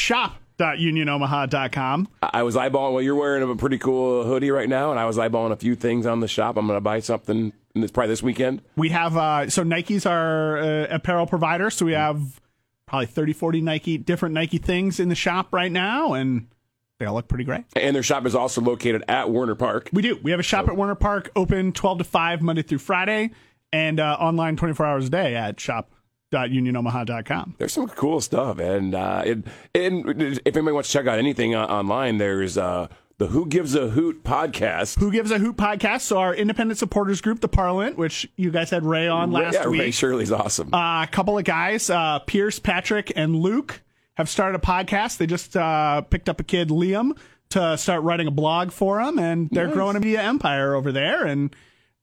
shop.unionomaha.com. 0.59 2.09
I 2.23 2.31
I 2.38 2.42
was 2.42 2.57
eyeballing. 2.57 2.92
Well, 2.92 3.03
you're 3.03 3.14
wearing 3.14 3.49
a 3.49 3.57
pretty 3.57 3.79
cool 3.79 4.25
hoodie 4.25 4.51
right 4.51 4.68
now, 4.68 4.90
and 4.90 5.01
I 5.01 5.07
was 5.07 5.16
eyeballing 5.16 5.53
a 5.53 5.57
few 5.57 5.75
things 5.75 6.07
on 6.07 6.21
the 6.21 6.29
shop. 6.29 6.57
I'm 6.57 6.66
going 6.66 6.77
to 6.77 6.81
buy 6.81 7.01
something. 7.01 7.53
It's 7.75 7.92
probably 7.92 8.09
this 8.09 8.23
weekend. 8.23 8.62
We 8.77 8.90
have 8.90 9.16
uh, 9.16 9.51
so 9.51 9.62
Nike's 9.62 10.07
our 10.07 10.59
uh, 10.59 10.87
apparel 10.90 11.27
provider, 11.27 11.71
so 11.71 11.87
we 11.87 11.92
have 11.92 12.40
probably 12.87 13.07
30, 13.07 13.33
40 13.33 13.61
Nike 13.61 13.99
different 13.99 14.35
Nike 14.35 14.59
things 14.59 15.01
in 15.01 15.09
the 15.09 15.14
shop 15.14 15.53
right 15.53 15.71
now, 15.71 16.14
and 16.14 16.47
they 16.99 17.07
all 17.07 17.14
look 17.14 17.29
pretty 17.29 17.44
great. 17.44 17.64
And 17.77 17.94
their 17.94 18.03
shop 18.03 18.27
is 18.27 18.35
also 18.35 18.61
located 18.61 19.05
at 19.09 19.31
Werner 19.31 19.55
Park. 19.55 19.90
We 19.92 20.03
do. 20.03 20.18
We 20.23 20.31
have 20.31 20.40
a 20.40 20.44
shop 20.44 20.68
at 20.68 20.77
Werner 20.77 20.94
Park, 20.94 21.31
open 21.37 21.73
12 21.73 21.99
to 21.99 22.05
5 22.05 22.42
Monday 22.42 22.62
through 22.62 22.79
Friday, 22.79 23.31
and 23.73 24.01
uh, 24.01 24.16
online 24.18 24.57
24 24.57 24.87
hours 24.87 25.07
a 25.07 25.11
day 25.11 25.35
at 25.37 25.57
shop.unionomaha.com. 26.33 27.55
There's 27.59 27.73
some 27.73 27.88
cool 27.88 28.21
stuff, 28.21 28.59
and 28.59 28.95
uh, 28.95 29.23
it, 29.25 29.38
and 29.75 30.23
if 30.23 30.57
anybody 30.57 30.73
wants 30.73 30.91
to 30.91 30.99
check 30.99 31.07
out 31.07 31.19
anything 31.19 31.55
uh, 31.55 31.64
online, 31.67 32.19
there's 32.19 32.59
uh, 32.59 32.88
the 33.19 33.29
Who 33.29 33.47
Gives 33.47 33.75
a 33.75 33.88
Hoot 33.88 34.25
podcast. 34.25 34.99
Who 34.99 35.11
Gives 35.11 35.31
a 35.31 35.38
Hoot 35.38 35.57
podcast? 35.57 36.03
So, 36.03 36.19
our 36.19 36.35
independent 36.35 36.79
supporters 36.79 37.21
group, 37.21 37.41
The 37.41 37.49
Parliament, 37.49 37.97
which 37.97 38.29
you 38.37 38.51
guys 38.51 38.71
had 38.71 38.85
Ray 38.85 39.09
on 39.09 39.31
last 39.33 39.55
week. 39.55 39.62
yeah, 39.62 39.69
week. 39.69 39.81
Ray 39.81 39.91
Shirley's 39.91 40.33
awesome. 40.33 40.73
Uh, 40.73 41.05
a 41.05 41.09
couple 41.11 41.38
of 41.38 41.44
guys, 41.44 41.90
uh, 41.90 42.19
Pierce, 42.21 42.59
Patrick, 42.59 43.13
and 43.17 43.35
Luke, 43.37 43.83
have 44.15 44.29
started 44.29 44.59
a 44.59 44.61
podcast. 44.61 45.19
They 45.19 45.27
just 45.27 45.57
uh, 45.57 46.02
picked 46.02 46.29
up 46.29 46.40
a 46.40 46.44
kid, 46.44 46.69
Liam, 46.69 47.17
to 47.50 47.79
start 47.79 48.02
writing 48.02 48.27
a 48.27 48.33
blog 48.33 48.73
for 48.73 49.02
them, 49.02 49.19
and 49.19 49.48
they're 49.50 49.69
growing 49.69 49.96
a 49.96 50.00
media 50.00 50.23
empire 50.23 50.75
over 50.75 50.92
there. 50.92 51.25
And 51.25 51.55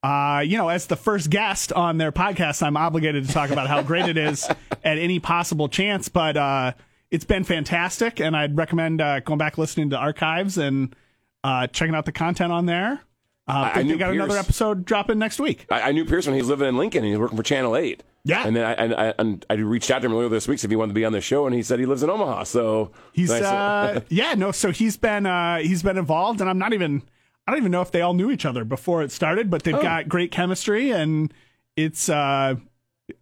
uh, 0.05 0.39
you 0.41 0.57
know, 0.57 0.69
as 0.69 0.87
the 0.87 0.95
first 0.95 1.29
guest 1.29 1.73
on 1.73 1.97
their 1.97 2.11
podcast, 2.11 2.61
I'm 2.61 2.77
obligated 2.77 3.25
to 3.27 3.33
talk 3.33 3.49
about 3.49 3.67
how 3.67 3.81
great 3.81 4.07
it 4.07 4.17
is 4.17 4.47
at 4.83 4.97
any 4.97 5.19
possible 5.19 5.67
chance. 5.69 6.09
But 6.09 6.37
uh, 6.37 6.73
it's 7.11 7.25
been 7.25 7.43
fantastic, 7.43 8.19
and 8.19 8.35
I'd 8.37 8.55
recommend 8.57 9.01
uh, 9.01 9.21
going 9.21 9.37
back 9.39 9.57
listening 9.57 9.89
to 9.91 9.97
archives 9.97 10.57
and 10.57 10.95
uh, 11.43 11.67
checking 11.67 11.95
out 11.95 12.05
the 12.05 12.11
content 12.11 12.51
on 12.51 12.65
there. 12.65 13.01
Uh, 13.47 13.71
I- 13.75 13.79
I 13.79 13.83
they 13.83 13.95
got 13.97 14.11
another 14.13 14.37
episode 14.37 14.85
dropping 14.85 15.19
next 15.19 15.39
week. 15.39 15.65
I, 15.69 15.81
I 15.81 15.91
knew 15.91 16.03
Pierce 16.05 16.25
when 16.25 16.33
he 16.35 16.41
was 16.41 16.49
living 16.49 16.67
in 16.67 16.77
Lincoln 16.77 16.99
and 16.99 17.05
he 17.07 17.11
was 17.11 17.19
working 17.19 17.37
for 17.37 17.43
Channel 17.43 17.75
8. 17.75 18.01
Yeah. 18.23 18.45
And 18.47 18.55
then 18.55 18.65
I, 18.65 18.71
and 18.73 18.95
I, 18.95 19.13
and 19.19 19.45
I 19.51 19.53
reached 19.53 19.91
out 19.91 19.99
to 20.01 20.07
him 20.07 20.13
earlier 20.13 20.29
this 20.29 20.47
week, 20.47 20.57
see 20.57 20.65
if 20.65 20.71
he 20.71 20.75
wanted 20.75 20.89
to 20.89 20.95
be 20.95 21.05
on 21.05 21.11
the 21.13 21.21
show, 21.21 21.45
and 21.45 21.53
he 21.53 21.61
said 21.61 21.77
he 21.79 21.85
lives 21.85 22.01
in 22.01 22.09
Omaha. 22.09 22.43
So 22.45 22.91
He's 23.13 23.29
nice. 23.29 23.43
uh 23.43 23.99
yeah, 24.09 24.33
no, 24.33 24.51
so 24.51 24.71
he's 24.71 24.97
been 24.97 25.27
uh 25.27 25.57
he's 25.59 25.83
been 25.83 25.97
involved 25.99 26.41
and 26.41 26.49
I'm 26.49 26.57
not 26.57 26.73
even 26.73 27.03
I 27.47 27.51
don't 27.51 27.59
even 27.59 27.71
know 27.71 27.81
if 27.81 27.91
they 27.91 28.01
all 28.01 28.13
knew 28.13 28.31
each 28.31 28.45
other 28.45 28.65
before 28.65 29.03
it 29.03 29.11
started, 29.11 29.49
but 29.49 29.61
Oh. 29.67 29.71
they've 29.71 29.81
got 29.81 30.09
great 30.09 30.31
chemistry 30.31 30.91
and 30.91 31.33
it's 31.75 32.09
uh 32.09 32.55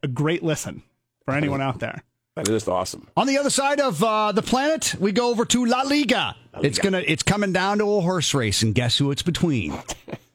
a 0.01 0.07
great 0.07 0.43
listen 0.43 0.83
for 1.25 1.33
anyone 1.33 1.61
out 1.61 1.79
there. 1.79 2.03
that 2.35 2.47
is 2.47 2.67
awesome. 2.67 3.07
On 3.17 3.27
the 3.27 3.37
other 3.37 3.49
side 3.49 3.79
of 3.81 4.01
uh, 4.03 4.31
the 4.31 4.41
planet, 4.41 4.95
we 4.99 5.11
go 5.11 5.29
over 5.29 5.43
to 5.45 5.65
La 5.65 5.81
Liga. 5.81 6.35
It's 6.61 6.79
gonna 6.79 7.03
it's 7.05 7.23
coming 7.23 7.51
down 7.53 7.79
to 7.79 7.83
a 7.85 8.01
horse 8.01 8.33
race, 8.33 8.61
and 8.63 8.73
guess 8.73 8.97
who 8.97 9.11
it's 9.11 9.23
between? 9.23 9.73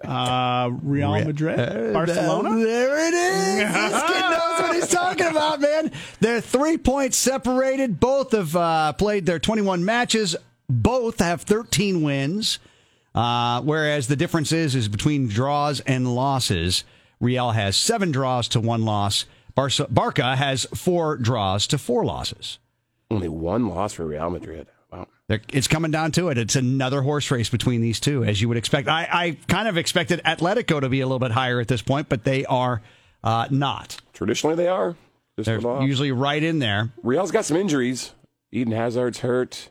Uh 0.05 0.71
Real 0.83 1.11
Madrid, 1.11 1.59
Uh, 1.59 1.93
Barcelona. 1.93 2.57
There 2.65 3.09
it 3.09 3.15
is. 3.15 3.59
This 3.75 4.03
kid 4.03 4.21
knows 4.31 4.61
what 4.61 4.75
he's 4.77 4.89
talking 4.89 5.27
about, 5.27 5.61
man. 5.61 5.91
They're 6.21 6.41
three 6.41 6.79
points 6.79 7.19
separated. 7.19 7.99
Both 8.01 8.31
have 8.33 8.55
uh, 8.57 8.93
played 8.95 9.27
their 9.27 9.39
21 9.41 9.85
matches. 9.85 10.37
Both 10.71 11.19
have 11.19 11.43
13 11.43 12.03
wins. 12.03 12.59
Uh, 13.19 13.61
whereas 13.63 14.07
the 14.07 14.15
difference 14.15 14.53
is 14.53 14.77
is 14.77 14.87
between 14.87 15.27
draws 15.27 15.81
and 15.81 16.15
losses. 16.15 16.85
Real 17.19 17.51
has 17.51 17.75
seven 17.75 18.13
draws 18.13 18.47
to 18.47 18.61
one 18.61 18.85
loss. 18.85 19.25
Barca, 19.57 19.89
Barca 19.91 20.37
has 20.37 20.67
four 20.67 21.17
draws 21.17 21.67
to 21.67 21.79
four 21.79 22.05
losses. 22.05 22.61
Only 23.11 23.29
one 23.29 23.67
loss 23.67 23.95
for 23.95 24.07
Real 24.07 24.31
Madrid. 24.31 24.69
Wow. 24.93 25.09
It's 25.29 25.67
coming 25.67 25.91
down 25.91 26.13
to 26.13 26.29
it. 26.29 26.39
It's 26.39 26.55
another 26.55 27.03
horse 27.03 27.29
race 27.33 27.49
between 27.49 27.81
these 27.81 27.99
two, 27.99 28.23
as 28.23 28.41
you 28.41 28.47
would 28.47 28.57
expect. 28.57 28.87
I, 28.87 29.09
I 29.11 29.37
kind 29.49 29.67
of 29.67 29.77
expected 29.77 30.23
Atletico 30.25 30.81
to 30.81 30.89
be 30.89 31.01
a 31.01 31.07
little 31.07 31.19
bit 31.19 31.33
higher 31.33 31.59
at 31.59 31.67
this 31.67 31.83
point, 31.83 32.09
but 32.09 32.23
they 32.23 32.45
are 32.45 32.83
uh, 33.25 33.49
not. 33.51 33.97
Traditionally, 34.13 34.55
they 34.55 34.69
are. 34.69 34.95
Just 35.37 35.47
They're 35.47 35.57
a 35.57 35.61
little 35.61 35.79
off. 35.79 35.83
usually 35.83 36.13
right 36.13 36.43
in 36.43 36.61
there. 36.61 36.93
Real's 37.03 37.33
got 37.33 37.45
some 37.45 37.57
injuries. 37.57 38.13
Eden 38.53 38.75
Hazard's 38.75 39.19
hurt. 39.19 39.71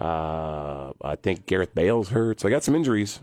Uh, 0.00 0.92
I 1.02 1.16
think 1.16 1.46
Gareth 1.46 1.74
Bale's 1.74 2.08
hurt. 2.08 2.40
So 2.40 2.48
I 2.48 2.50
got 2.50 2.64
some 2.64 2.74
injuries. 2.74 3.20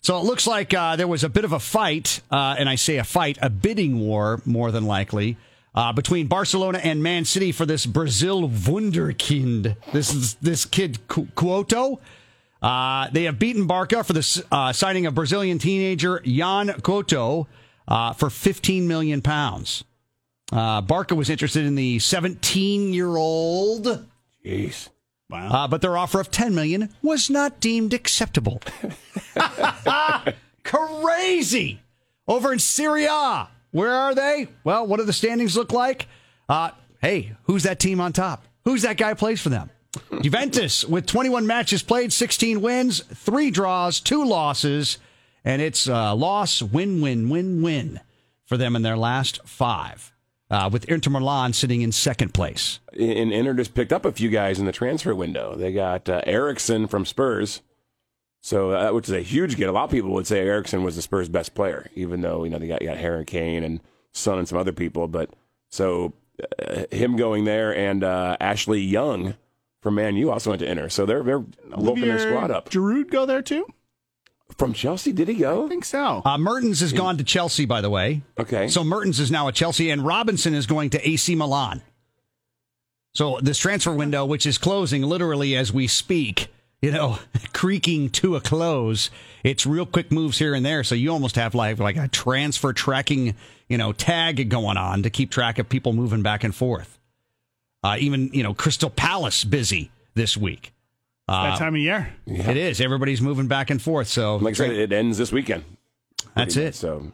So 0.00 0.16
it 0.18 0.24
looks 0.24 0.46
like 0.46 0.72
uh, 0.72 0.96
there 0.96 1.08
was 1.08 1.24
a 1.24 1.28
bit 1.28 1.44
of 1.44 1.52
a 1.52 1.58
fight, 1.58 2.20
uh, 2.30 2.54
and 2.58 2.68
I 2.68 2.76
say 2.76 2.96
a 2.96 3.04
fight, 3.04 3.36
a 3.42 3.50
bidding 3.50 4.00
war, 4.00 4.40
more 4.44 4.70
than 4.70 4.86
likely, 4.86 5.36
uh, 5.74 5.92
between 5.92 6.28
Barcelona 6.28 6.78
and 6.78 7.02
Man 7.02 7.24
City 7.24 7.52
for 7.52 7.66
this 7.66 7.84
Brazil 7.84 8.48
wunderkind. 8.48 9.76
This 9.92 10.14
is 10.14 10.34
this 10.36 10.64
kid 10.64 11.06
Cu- 11.08 11.26
Couto. 11.34 11.98
Uh, 12.62 13.08
they 13.10 13.24
have 13.24 13.38
beaten 13.38 13.66
Barca 13.66 14.02
for 14.02 14.12
the 14.12 14.44
uh, 14.50 14.72
signing 14.72 15.06
of 15.06 15.14
Brazilian 15.14 15.58
teenager 15.58 16.20
Yan 16.24 16.70
uh, 16.70 18.12
for 18.12 18.30
15 18.30 18.88
million 18.88 19.22
pounds. 19.22 19.84
Uh, 20.50 20.80
Barca 20.80 21.14
was 21.14 21.28
interested 21.28 21.66
in 21.66 21.74
the 21.74 21.98
17 21.98 22.94
year 22.94 23.16
old. 23.16 24.06
Jeez. 24.44 24.88
Uh, 25.30 25.68
but 25.68 25.82
their 25.82 25.96
offer 25.96 26.20
of 26.20 26.30
10 26.30 26.54
million 26.54 26.94
was 27.02 27.28
not 27.28 27.60
deemed 27.60 27.92
acceptable. 27.92 28.62
Crazy. 30.64 31.80
Over 32.26 32.52
in 32.52 32.58
Serie 32.58 33.06
A. 33.06 33.48
Where 33.70 33.92
are 33.92 34.14
they? 34.14 34.48
Well, 34.64 34.86
what 34.86 34.98
do 34.98 35.04
the 35.04 35.12
standings 35.12 35.56
look 35.56 35.72
like? 35.72 36.06
Uh, 36.48 36.70
hey, 37.00 37.32
who's 37.44 37.64
that 37.64 37.78
team 37.78 38.00
on 38.00 38.12
top? 38.12 38.44
Who's 38.64 38.82
that 38.82 38.96
guy 38.96 39.14
plays 39.14 39.40
for 39.40 39.50
them? 39.50 39.70
Juventus 40.22 40.84
with 40.84 41.06
21 41.06 41.46
matches 41.46 41.82
played, 41.82 42.12
16 42.12 42.60
wins, 42.60 43.00
3 43.00 43.50
draws, 43.50 44.00
2 44.00 44.24
losses, 44.24 44.98
and 45.44 45.60
it's 45.60 45.88
uh, 45.88 46.14
loss, 46.14 46.62
win, 46.62 47.00
win, 47.00 47.28
win, 47.28 47.62
win 47.62 48.00
for 48.46 48.56
them 48.56 48.76
in 48.76 48.82
their 48.82 48.96
last 48.96 49.40
5. 49.46 50.12
Uh, 50.50 50.68
with 50.72 50.86
Inter 50.86 51.10
Milan 51.10 51.52
sitting 51.52 51.82
in 51.82 51.92
second 51.92 52.32
place. 52.32 52.80
And 52.98 53.32
Inter 53.32 53.52
just 53.52 53.74
picked 53.74 53.92
up 53.92 54.06
a 54.06 54.12
few 54.12 54.30
guys 54.30 54.58
in 54.58 54.64
the 54.64 54.72
transfer 54.72 55.14
window. 55.14 55.54
They 55.54 55.72
got 55.72 56.08
uh, 56.08 56.22
Eriksen 56.24 56.86
from 56.86 57.04
Spurs. 57.04 57.60
So, 58.40 58.70
uh, 58.70 58.92
which 58.92 59.08
is 59.08 59.14
a 59.14 59.20
huge 59.20 59.56
get. 59.56 59.68
A 59.68 59.72
lot 59.72 59.84
of 59.84 59.90
people 59.90 60.10
would 60.12 60.26
say 60.26 60.40
Eriksen 60.40 60.82
was 60.82 60.96
the 60.96 61.02
Spurs' 61.02 61.28
best 61.28 61.54
player, 61.54 61.90
even 61.94 62.22
though 62.22 62.44
you 62.44 62.50
know 62.50 62.58
they 62.58 62.68
got, 62.68 62.80
you 62.80 62.88
got 62.88 62.96
Harry 62.96 63.24
Kane 63.24 63.62
and 63.62 63.80
Son 64.12 64.38
and 64.38 64.48
some 64.48 64.58
other 64.58 64.72
people. 64.72 65.06
But 65.08 65.30
so 65.68 66.14
uh, 66.62 66.84
him 66.90 67.16
going 67.16 67.44
there 67.44 67.74
and 67.74 68.02
uh, 68.04 68.36
Ashley 68.40 68.80
Young 68.80 69.34
from 69.82 69.96
Man 69.96 70.16
U 70.16 70.30
also 70.30 70.50
went 70.50 70.60
to 70.60 70.70
Inter. 70.70 70.88
So 70.88 71.04
they're 71.04 71.22
they're 71.22 71.44
loading 71.68 72.04
their 72.04 72.18
squad 72.18 72.50
up. 72.50 72.70
Giroud 72.70 73.10
go 73.10 73.26
there 73.26 73.42
too? 73.42 73.66
From 74.56 74.72
Chelsea, 74.72 75.12
did 75.12 75.28
he 75.28 75.34
go? 75.34 75.66
I 75.66 75.68
think 75.68 75.84
so. 75.84 76.22
Uh, 76.24 76.38
Mertens 76.38 76.80
has 76.80 76.92
gone 76.92 77.18
to 77.18 77.24
Chelsea, 77.24 77.66
by 77.66 77.80
the 77.80 77.90
way. 77.90 78.22
Okay. 78.40 78.68
So 78.68 78.82
Mertens 78.82 79.20
is 79.20 79.30
now 79.30 79.46
at 79.48 79.54
Chelsea, 79.54 79.90
and 79.90 80.04
Robinson 80.04 80.54
is 80.54 80.66
going 80.66 80.90
to 80.90 81.08
AC 81.08 81.34
Milan. 81.34 81.82
So 83.14 83.38
this 83.42 83.58
transfer 83.58 83.92
window, 83.92 84.24
which 84.24 84.46
is 84.46 84.58
closing 84.58 85.02
literally 85.02 85.56
as 85.56 85.72
we 85.72 85.86
speak, 85.86 86.48
you 86.80 86.90
know, 86.90 87.18
creaking 87.52 88.10
to 88.10 88.36
a 88.36 88.40
close. 88.40 89.10
It's 89.44 89.66
real 89.66 89.86
quick 89.86 90.10
moves 90.10 90.38
here 90.38 90.54
and 90.54 90.64
there. 90.64 90.82
So 90.82 90.94
you 90.94 91.12
almost 91.12 91.36
have 91.36 91.54
like 91.54 91.78
like 91.78 91.96
a 91.96 92.08
transfer 92.08 92.72
tracking, 92.72 93.34
you 93.68 93.78
know, 93.78 93.92
tag 93.92 94.48
going 94.48 94.76
on 94.76 95.02
to 95.02 95.10
keep 95.10 95.30
track 95.30 95.58
of 95.58 95.68
people 95.68 95.92
moving 95.92 96.22
back 96.22 96.42
and 96.42 96.54
forth. 96.54 96.98
Uh, 97.84 97.96
even 97.98 98.30
you 98.32 98.42
know, 98.42 98.54
Crystal 98.54 98.90
Palace 98.90 99.44
busy 99.44 99.90
this 100.14 100.36
week. 100.36 100.72
Uh, 101.28 101.50
that 101.50 101.58
time 101.58 101.74
of 101.74 101.80
year. 101.80 102.12
It 102.26 102.56
is. 102.56 102.80
Everybody's 102.80 103.20
moving 103.20 103.48
back 103.48 103.70
and 103.70 103.80
forth. 103.80 104.08
So 104.08 104.36
like 104.36 104.54
I 104.54 104.56
said, 104.56 104.70
it 104.72 104.92
ends 104.92 105.18
this 105.18 105.30
weekend. 105.32 105.64
that's 106.34 106.56
it. 106.56 106.74
So 106.74 107.12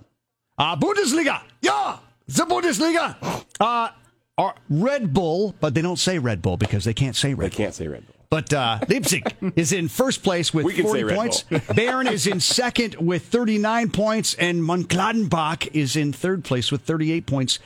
Uh, 0.56 0.76
Bundesliga. 0.76 1.40
Yeah, 1.60 1.98
the 2.28 2.44
Bundesliga. 2.44 3.44
Uh, 3.60 3.88
are 4.36 4.54
Red 4.68 5.12
Bull, 5.14 5.54
but 5.60 5.74
they 5.74 5.82
don't 5.82 5.98
say 5.98 6.18
Red 6.18 6.42
Bull 6.42 6.56
because 6.56 6.84
they 6.84 6.94
can't 6.94 7.16
say 7.16 7.28
they 7.28 7.34
Red 7.34 7.50
Bull. 7.50 7.58
They 7.58 7.64
can't 7.64 7.74
say 7.74 7.88
Red 7.88 8.06
Bull. 8.06 8.14
But 8.30 8.52
uh, 8.52 8.80
Leipzig 8.88 9.32
is 9.56 9.72
in 9.72 9.86
first 9.88 10.22
place 10.24 10.52
with 10.52 10.64
We 10.64 10.82
40 10.82 11.14
points. 11.14 11.42
Bayern 11.50 12.10
is 12.10 12.26
in 12.26 12.40
second 12.40 12.96
with 12.96 13.26
39 13.26 13.90
points, 13.90 14.34
and 14.34 14.60
Mönchengladbach 14.60 15.68
is 15.72 15.94
in 15.94 16.12
third 16.12 16.42
place 16.44 16.72
with 16.72 16.82
38 16.82 17.26
points. 17.26 17.58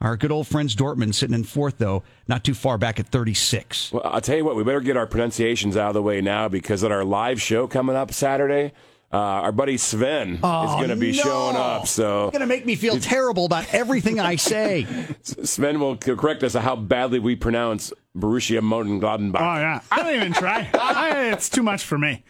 Our 0.00 0.16
good 0.16 0.30
old 0.30 0.46
friends 0.46 0.76
Dortmund 0.76 1.14
sitting 1.14 1.34
in 1.34 1.44
fourth, 1.44 1.78
though, 1.78 2.02
not 2.28 2.44
too 2.44 2.52
far 2.54 2.76
back 2.76 3.00
at 3.00 3.08
36. 3.08 3.92
Well, 3.92 4.02
I'll 4.04 4.20
tell 4.20 4.36
you 4.36 4.44
what, 4.44 4.54
we 4.54 4.62
better 4.62 4.80
get 4.80 4.96
our 4.96 5.06
pronunciations 5.06 5.76
out 5.76 5.88
of 5.88 5.94
the 5.94 6.02
way 6.02 6.20
now 6.20 6.48
because 6.48 6.84
at 6.84 6.92
our 6.92 7.04
live 7.04 7.40
show 7.40 7.66
coming 7.66 7.96
up 7.96 8.12
Saturday, 8.12 8.72
uh, 9.10 9.16
our 9.16 9.52
buddy 9.52 9.78
Sven 9.78 10.34
is 10.34 10.40
going 10.40 10.88
to 10.90 10.96
be 10.96 11.12
no. 11.12 11.22
showing 11.22 11.56
up. 11.56 11.86
So 11.86 12.24
It's 12.24 12.32
going 12.36 12.40
to 12.40 12.46
make 12.54 12.66
me 12.66 12.74
feel 12.76 12.98
terrible 13.00 13.46
about 13.46 13.72
everything 13.72 14.20
I 14.20 14.36
say. 14.36 14.86
Sven 15.22 15.80
will 15.80 15.96
correct 15.96 16.42
us 16.42 16.54
on 16.54 16.62
how 16.62 16.76
badly 16.76 17.18
we 17.18 17.34
pronounce 17.34 17.90
Borussia 18.14 18.60
Mönchengladbach. 18.60 19.40
Oh 19.40 19.60
yeah. 19.60 19.80
I 19.90 20.02
don't 20.02 20.14
even 20.14 20.32
try. 20.34 20.68
I, 20.74 21.30
it's 21.32 21.48
too 21.48 21.62
much 21.62 21.84
for 21.84 21.96
me. 21.96 22.22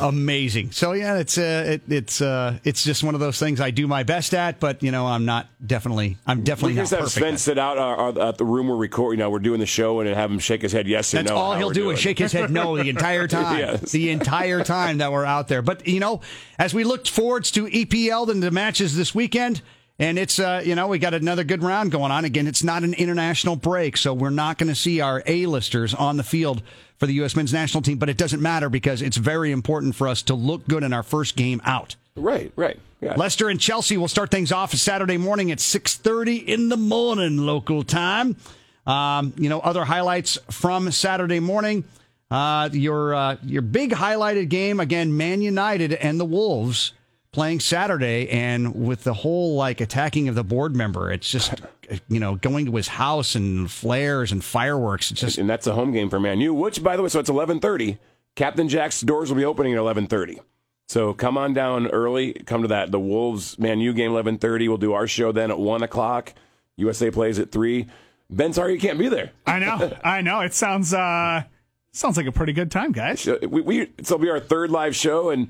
Amazing. 0.00 0.72
So 0.72 0.92
yeah, 0.92 1.18
it's 1.18 1.38
uh, 1.38 1.64
it, 1.66 1.82
it's 1.88 2.20
uh, 2.20 2.58
it's 2.64 2.84
just 2.84 3.02
one 3.04 3.14
of 3.14 3.20
those 3.20 3.38
things 3.38 3.60
I 3.60 3.70
do 3.70 3.86
my 3.86 4.02
best 4.02 4.34
at, 4.34 4.60
but 4.60 4.82
you 4.82 4.90
know, 4.90 5.06
I'm 5.06 5.24
not 5.24 5.48
definitely, 5.64 6.16
I'm 6.26 6.38
we 6.38 6.44
definitely 6.44 6.74
not 6.74 6.82
just 6.82 6.92
have. 6.92 7.10
Sven 7.10 7.38
sit 7.38 7.58
out 7.58 7.78
uh, 7.78 8.20
uh, 8.20 8.28
at 8.28 8.38
the 8.38 8.44
room 8.44 8.68
we're 8.68 8.76
recording. 8.76 9.18
You 9.18 9.24
know, 9.24 9.30
we're 9.30 9.38
doing 9.38 9.60
the 9.60 9.66
show 9.66 10.00
and 10.00 10.08
have 10.08 10.30
him 10.30 10.38
shake 10.38 10.62
his 10.62 10.72
head 10.72 10.86
yes 10.86 11.12
or 11.14 11.18
That's 11.18 11.30
no. 11.30 11.36
all 11.36 11.56
he'll 11.56 11.70
do 11.70 11.82
doing. 11.84 11.94
is 11.94 12.00
shake 12.00 12.18
his 12.18 12.32
head 12.32 12.50
no 12.50 12.76
the 12.76 12.88
entire 12.88 13.26
time. 13.28 13.58
Yes. 13.58 13.92
The 13.92 14.10
entire 14.10 14.64
time 14.64 14.98
that 14.98 15.12
we're 15.12 15.24
out 15.24 15.48
there. 15.48 15.62
But 15.62 15.86
you 15.86 16.00
know, 16.00 16.20
as 16.58 16.74
we 16.74 16.84
look 16.84 17.06
forwards 17.06 17.50
to 17.52 17.66
EPL 17.66 18.28
and 18.30 18.42
the 18.42 18.50
matches 18.50 18.96
this 18.96 19.14
weekend, 19.14 19.62
and 19.98 20.18
it's 20.18 20.38
uh, 20.40 20.60
you 20.64 20.74
know, 20.74 20.88
we 20.88 20.98
got 20.98 21.14
another 21.14 21.44
good 21.44 21.62
round 21.62 21.92
going 21.92 22.10
on. 22.10 22.24
Again, 22.24 22.46
it's 22.46 22.64
not 22.64 22.82
an 22.82 22.94
international 22.94 23.54
break, 23.56 23.96
so 23.96 24.12
we're 24.12 24.30
not 24.30 24.58
going 24.58 24.68
to 24.68 24.74
see 24.74 25.00
our 25.00 25.22
A-listers 25.26 25.94
on 25.94 26.16
the 26.16 26.24
field 26.24 26.62
for 26.98 27.06
the 27.06 27.14
U.S. 27.14 27.36
men's 27.36 27.52
national 27.52 27.82
team. 27.82 27.98
But 27.98 28.08
it 28.08 28.16
doesn't 28.16 28.40
matter 28.40 28.68
because 28.68 29.02
it's 29.02 29.16
very 29.16 29.50
important 29.52 29.94
for 29.94 30.08
us 30.08 30.22
to 30.22 30.34
look 30.34 30.66
good 30.66 30.82
in 30.82 30.92
our 30.92 31.02
first 31.02 31.36
game 31.36 31.60
out. 31.64 31.96
Right, 32.16 32.52
right. 32.56 32.78
Yeah. 33.00 33.14
Leicester 33.16 33.48
and 33.48 33.60
Chelsea 33.60 33.96
will 33.96 34.08
start 34.08 34.30
things 34.30 34.52
off 34.52 34.72
Saturday 34.72 35.18
morning 35.18 35.50
at 35.50 35.58
6:30 35.58 36.36
in 36.46 36.68
the 36.68 36.76
morning 36.76 37.38
local 37.38 37.82
time. 37.82 38.36
Um, 38.86 39.32
you 39.36 39.48
know, 39.48 39.60
other 39.60 39.84
highlights 39.84 40.38
from 40.50 40.90
Saturday 40.90 41.40
morning. 41.40 41.84
Uh, 42.30 42.68
your 42.72 43.14
uh, 43.14 43.36
your 43.44 43.62
big 43.62 43.92
highlighted 43.92 44.48
game 44.48 44.80
again, 44.80 45.16
Man 45.16 45.42
United 45.42 45.92
and 45.92 46.18
the 46.18 46.24
Wolves 46.24 46.92
playing 47.32 47.60
Saturday, 47.60 48.28
and 48.30 48.86
with 48.86 49.04
the 49.04 49.12
whole 49.12 49.56
like 49.56 49.80
attacking 49.80 50.28
of 50.28 50.34
the 50.34 50.44
board 50.44 50.74
member, 50.74 51.12
it's 51.12 51.30
just 51.30 51.52
you 52.08 52.20
know 52.20 52.36
going 52.36 52.66
to 52.66 52.72
his 52.76 52.88
house 52.88 53.34
and 53.34 53.70
flares 53.70 54.32
and 54.32 54.44
fireworks. 54.44 55.10
It's 55.10 55.20
just 55.20 55.38
and 55.38 55.48
that's 55.48 55.66
a 55.66 55.72
home 55.72 55.92
game 55.92 56.10
for 56.10 56.20
Man 56.20 56.40
U. 56.40 56.54
Which, 56.54 56.82
by 56.82 56.96
the 56.96 57.02
way, 57.02 57.08
so 57.08 57.20
it's 57.20 57.30
eleven 57.30 57.60
thirty. 57.60 57.98
Captain 58.34 58.68
Jack's 58.68 59.00
doors 59.00 59.30
will 59.30 59.36
be 59.36 59.44
opening 59.44 59.72
at 59.74 59.78
eleven 59.78 60.06
thirty. 60.06 60.40
So 60.88 61.14
come 61.14 61.38
on 61.38 61.54
down 61.54 61.86
early. 61.88 62.32
Come 62.32 62.62
to 62.62 62.68
that 62.68 62.90
the 62.90 63.00
Wolves 63.00 63.58
Man 63.58 63.80
U 63.80 63.92
game 63.92 64.10
eleven 64.10 64.38
thirty. 64.38 64.68
We'll 64.68 64.78
do 64.78 64.92
our 64.92 65.06
show 65.06 65.32
then 65.32 65.50
at 65.50 65.58
one 65.58 65.82
o'clock. 65.82 66.34
USA 66.76 67.10
plays 67.10 67.38
at 67.38 67.50
three. 67.52 67.86
Ben, 68.30 68.52
sorry 68.52 68.74
you 68.74 68.80
can't 68.80 68.98
be 68.98 69.08
there. 69.08 69.30
I 69.46 69.58
know. 69.58 69.96
I 70.02 70.20
know. 70.20 70.40
It 70.40 70.54
sounds 70.54 70.92
uh 70.92 71.44
sounds 71.92 72.16
like 72.16 72.26
a 72.26 72.32
pretty 72.32 72.52
good 72.52 72.70
time, 72.70 72.92
guys. 72.92 73.26
We, 73.26 73.60
we 73.60 73.80
it'll 73.98 74.18
be 74.18 74.30
our 74.30 74.40
third 74.40 74.70
live 74.70 74.94
show, 74.96 75.30
and 75.30 75.48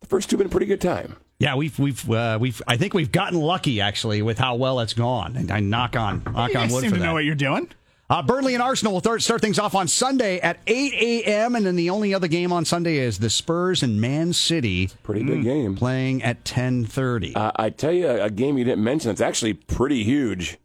the 0.00 0.06
first 0.06 0.28
two 0.28 0.36
have 0.36 0.38
been 0.38 0.48
a 0.48 0.50
pretty 0.50 0.66
good 0.66 0.80
time. 0.80 1.16
Yeah, 1.38 1.56
we've 1.56 1.78
we've 1.78 2.08
uh, 2.10 2.38
we've 2.40 2.62
I 2.66 2.76
think 2.76 2.94
we've 2.94 3.10
gotten 3.12 3.38
lucky 3.40 3.80
actually 3.80 4.22
with 4.22 4.38
how 4.38 4.54
well 4.54 4.80
it's 4.80 4.94
gone, 4.94 5.36
and 5.36 5.50
I 5.50 5.60
knock 5.60 5.96
on 5.96 6.22
knock 6.24 6.52
You 6.52 6.58
on 6.58 6.66
guys 6.66 6.72
wood 6.72 6.80
seem 6.82 6.90
for 6.90 6.96
to 6.96 7.00
that. 7.00 7.06
know 7.06 7.12
what 7.14 7.24
you're 7.24 7.34
doing. 7.34 7.68
Uh, 8.10 8.22
Burnley 8.22 8.52
and 8.52 8.62
Arsenal 8.62 8.92
will 8.92 9.00
start, 9.00 9.22
start 9.22 9.40
things 9.40 9.58
off 9.58 9.74
on 9.74 9.88
Sunday 9.88 10.38
at 10.38 10.58
8 10.66 10.92
a.m. 10.92 11.54
And 11.56 11.64
then 11.64 11.74
the 11.74 11.88
only 11.88 12.12
other 12.12 12.28
game 12.28 12.52
on 12.52 12.66
Sunday 12.66 12.98
is 12.98 13.18
the 13.18 13.30
Spurs 13.30 13.82
and 13.82 13.98
Man 13.98 14.34
City 14.34 14.90
Pretty 15.02 15.22
big 15.22 15.42
game. 15.42 15.74
playing 15.74 16.22
at 16.22 16.44
10:30. 16.44 17.34
Uh, 17.34 17.50
I 17.56 17.70
tell 17.70 17.92
you, 17.92 18.08
a 18.10 18.28
game 18.28 18.58
you 18.58 18.64
didn't 18.64 18.84
mention 18.84 19.08
that's 19.08 19.22
actually 19.22 19.54
pretty 19.54 20.04
huge 20.04 20.58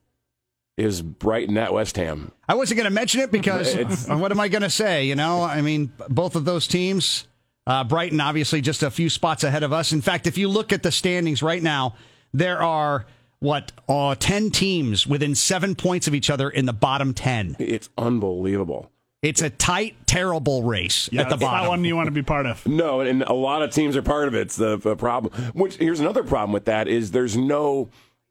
is 0.78 1.02
Brighton 1.02 1.58
at 1.58 1.74
West 1.74 1.96
Ham. 1.96 2.34
I 2.48 2.56
wasn't 2.56 2.78
going 2.78 2.90
to 2.90 2.94
mention 2.94 3.22
it 3.22 3.32
because 3.32 3.74
It's- 3.76 4.08
what 4.10 4.32
am 4.32 4.40
I 4.42 4.50
going 4.50 4.62
to 4.64 4.70
say? 4.70 5.06
You 5.06 5.16
know, 5.16 5.42
I 5.42 5.62
mean, 5.62 5.94
both 6.10 6.36
of 6.36 6.44
those 6.44 6.68
teams, 6.68 7.26
uh, 7.70 7.84
Brighton 7.84 8.20
obviously 8.20 8.62
just 8.62 8.82
a 8.82 8.90
few 8.90 9.10
spots 9.10 9.44
ahead 9.44 9.62
of 9.62 9.72
us. 9.72 9.94
In 9.94 10.02
fact, 10.02 10.26
if 10.26 10.38
you 10.38 10.48
look 10.48 10.74
at 10.74 10.82
the 10.82 10.92
standings 10.92 11.44
right 11.44 11.62
now, 11.62 11.96
there 12.34 12.62
are 12.62 13.06
what 13.40 13.72
uh, 13.88 14.16
10 14.16 14.50
teams 14.50 15.06
within 15.06 15.36
seven 15.36 15.76
points 15.76 16.08
of 16.08 16.16
each 16.16 16.32
other 16.32 16.50
in 16.50 16.66
the 16.66 16.74
bottom 16.74 17.14
10. 17.14 17.58
It's 17.60 17.90
unbelievable. 17.96 18.92
It's 19.22 19.42
a 19.42 19.50
tight, 19.50 19.96
terrible 20.08 20.64
race 20.64 21.10
yeah, 21.12 21.22
at 21.22 21.30
the 21.30 21.36
That's 21.36 21.42
not 21.44 21.52
bottom. 21.52 21.68
one 21.68 21.84
you 21.84 21.96
want 21.96 22.08
to 22.08 22.12
be 22.12 22.24
part 22.24 22.48
of. 22.48 22.66
No, 22.68 23.02
and 23.02 23.22
a 23.22 23.34
lot 23.34 23.62
of 23.62 23.72
teams 23.72 23.96
are 23.96 24.02
part 24.02 24.28
of 24.28 24.34
it. 24.34 24.42
It's 24.42 24.56
the, 24.56 24.78
the 24.78 24.96
problem. 24.96 25.34
Which 25.54 25.76
here's 25.76 26.00
another 26.00 26.24
problem 26.24 26.54
with 26.54 26.66
that 26.66 26.88
is 26.88 27.12
there's 27.12 27.38
no 27.38 27.90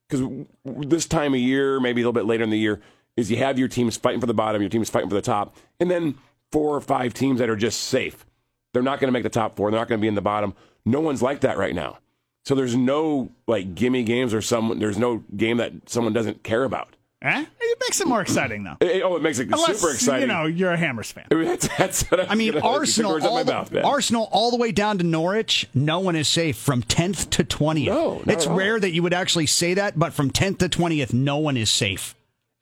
because 0.08 0.26
this 0.64 1.06
time 1.06 1.34
of 1.34 1.40
year, 1.40 1.78
maybe 1.78 2.00
a 2.00 2.02
little 2.02 2.12
bit 2.14 2.24
later 2.24 2.42
in 2.42 2.50
the 2.50 2.58
year, 2.58 2.80
is 3.16 3.30
you 3.30 3.36
have 3.36 3.58
your 3.58 3.68
teams 3.68 3.96
fighting 3.98 4.20
for 4.20 4.26
the 4.26 4.34
bottom, 4.34 4.62
your 4.62 4.70
teams 4.70 4.88
fighting 4.88 5.10
for 5.10 5.14
the 5.14 5.22
top, 5.22 5.54
and 5.78 5.90
then 5.90 6.16
four 6.50 6.74
or 6.74 6.80
five 6.80 7.12
teams 7.12 7.38
that 7.38 7.50
are 7.50 7.56
just 7.56 7.82
safe. 7.82 8.24
They're 8.72 8.82
not 8.82 9.00
going 9.00 9.08
to 9.08 9.12
make 9.12 9.22
the 9.22 9.30
top 9.30 9.56
four. 9.56 9.70
They're 9.70 9.80
not 9.80 9.88
going 9.88 10.00
to 10.00 10.02
be 10.02 10.08
in 10.08 10.14
the 10.14 10.20
bottom. 10.20 10.54
No 10.84 11.00
one's 11.00 11.22
like 11.22 11.40
that 11.40 11.58
right 11.58 11.74
now. 11.74 11.98
So 12.44 12.54
there's 12.54 12.76
no 12.76 13.30
like 13.46 13.74
gimme 13.74 14.02
games 14.04 14.32
or 14.32 14.40
some. 14.40 14.78
There's 14.78 14.98
no 14.98 15.22
game 15.36 15.58
that 15.58 15.72
someone 15.88 16.12
doesn't 16.12 16.42
care 16.42 16.64
about. 16.64 16.96
Eh? 17.20 17.44
It 17.60 17.78
makes 17.80 18.00
it 18.00 18.06
more 18.06 18.20
exciting, 18.20 18.62
though. 18.62 18.76
It- 18.80 19.02
oh, 19.02 19.16
it 19.16 19.22
makes 19.22 19.40
it 19.40 19.48
Unless, 19.48 19.80
super 19.80 19.92
exciting. 19.92 20.22
you 20.22 20.26
know, 20.28 20.46
you're 20.46 20.70
a 20.70 20.76
Hammers 20.76 21.10
fan. 21.10 21.26
that's, 21.30 21.68
that's 21.76 22.02
what 22.10 22.30
I 22.30 22.34
mean, 22.36 22.56
Arsenal, 22.58 23.10
took 23.10 23.22
words 23.22 23.24
out 23.24 23.30
all 23.30 23.36
my 23.36 23.42
the, 23.42 23.52
mouth, 23.52 23.84
Arsenal, 23.84 24.28
all 24.30 24.50
the 24.52 24.56
way 24.56 24.70
down 24.70 24.98
to 24.98 25.04
Norwich. 25.04 25.68
No 25.74 25.98
one 25.98 26.14
is 26.14 26.28
safe 26.28 26.56
from 26.56 26.82
tenth 26.82 27.28
to 27.30 27.44
twentieth. 27.44 27.92
No, 27.92 28.22
not 28.24 28.28
it's 28.28 28.46
rare 28.46 28.78
that 28.78 28.92
you 28.92 29.02
would 29.02 29.12
actually 29.14 29.46
say 29.46 29.74
that, 29.74 29.98
but 29.98 30.12
from 30.12 30.30
tenth 30.30 30.58
to 30.58 30.68
twentieth, 30.68 31.12
no 31.12 31.38
one 31.38 31.56
is 31.56 31.70
safe. 31.70 32.14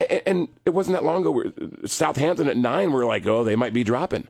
And, 0.08 0.22
and 0.26 0.48
it 0.64 0.70
wasn't 0.70 0.96
that 0.96 1.04
long 1.04 1.20
ago. 1.20 1.30
Where 1.32 1.52
Southampton 1.84 2.48
at 2.48 2.56
nine, 2.56 2.92
we're 2.92 3.06
like, 3.06 3.26
oh, 3.26 3.44
they 3.44 3.56
might 3.56 3.74
be 3.74 3.84
dropping. 3.84 4.26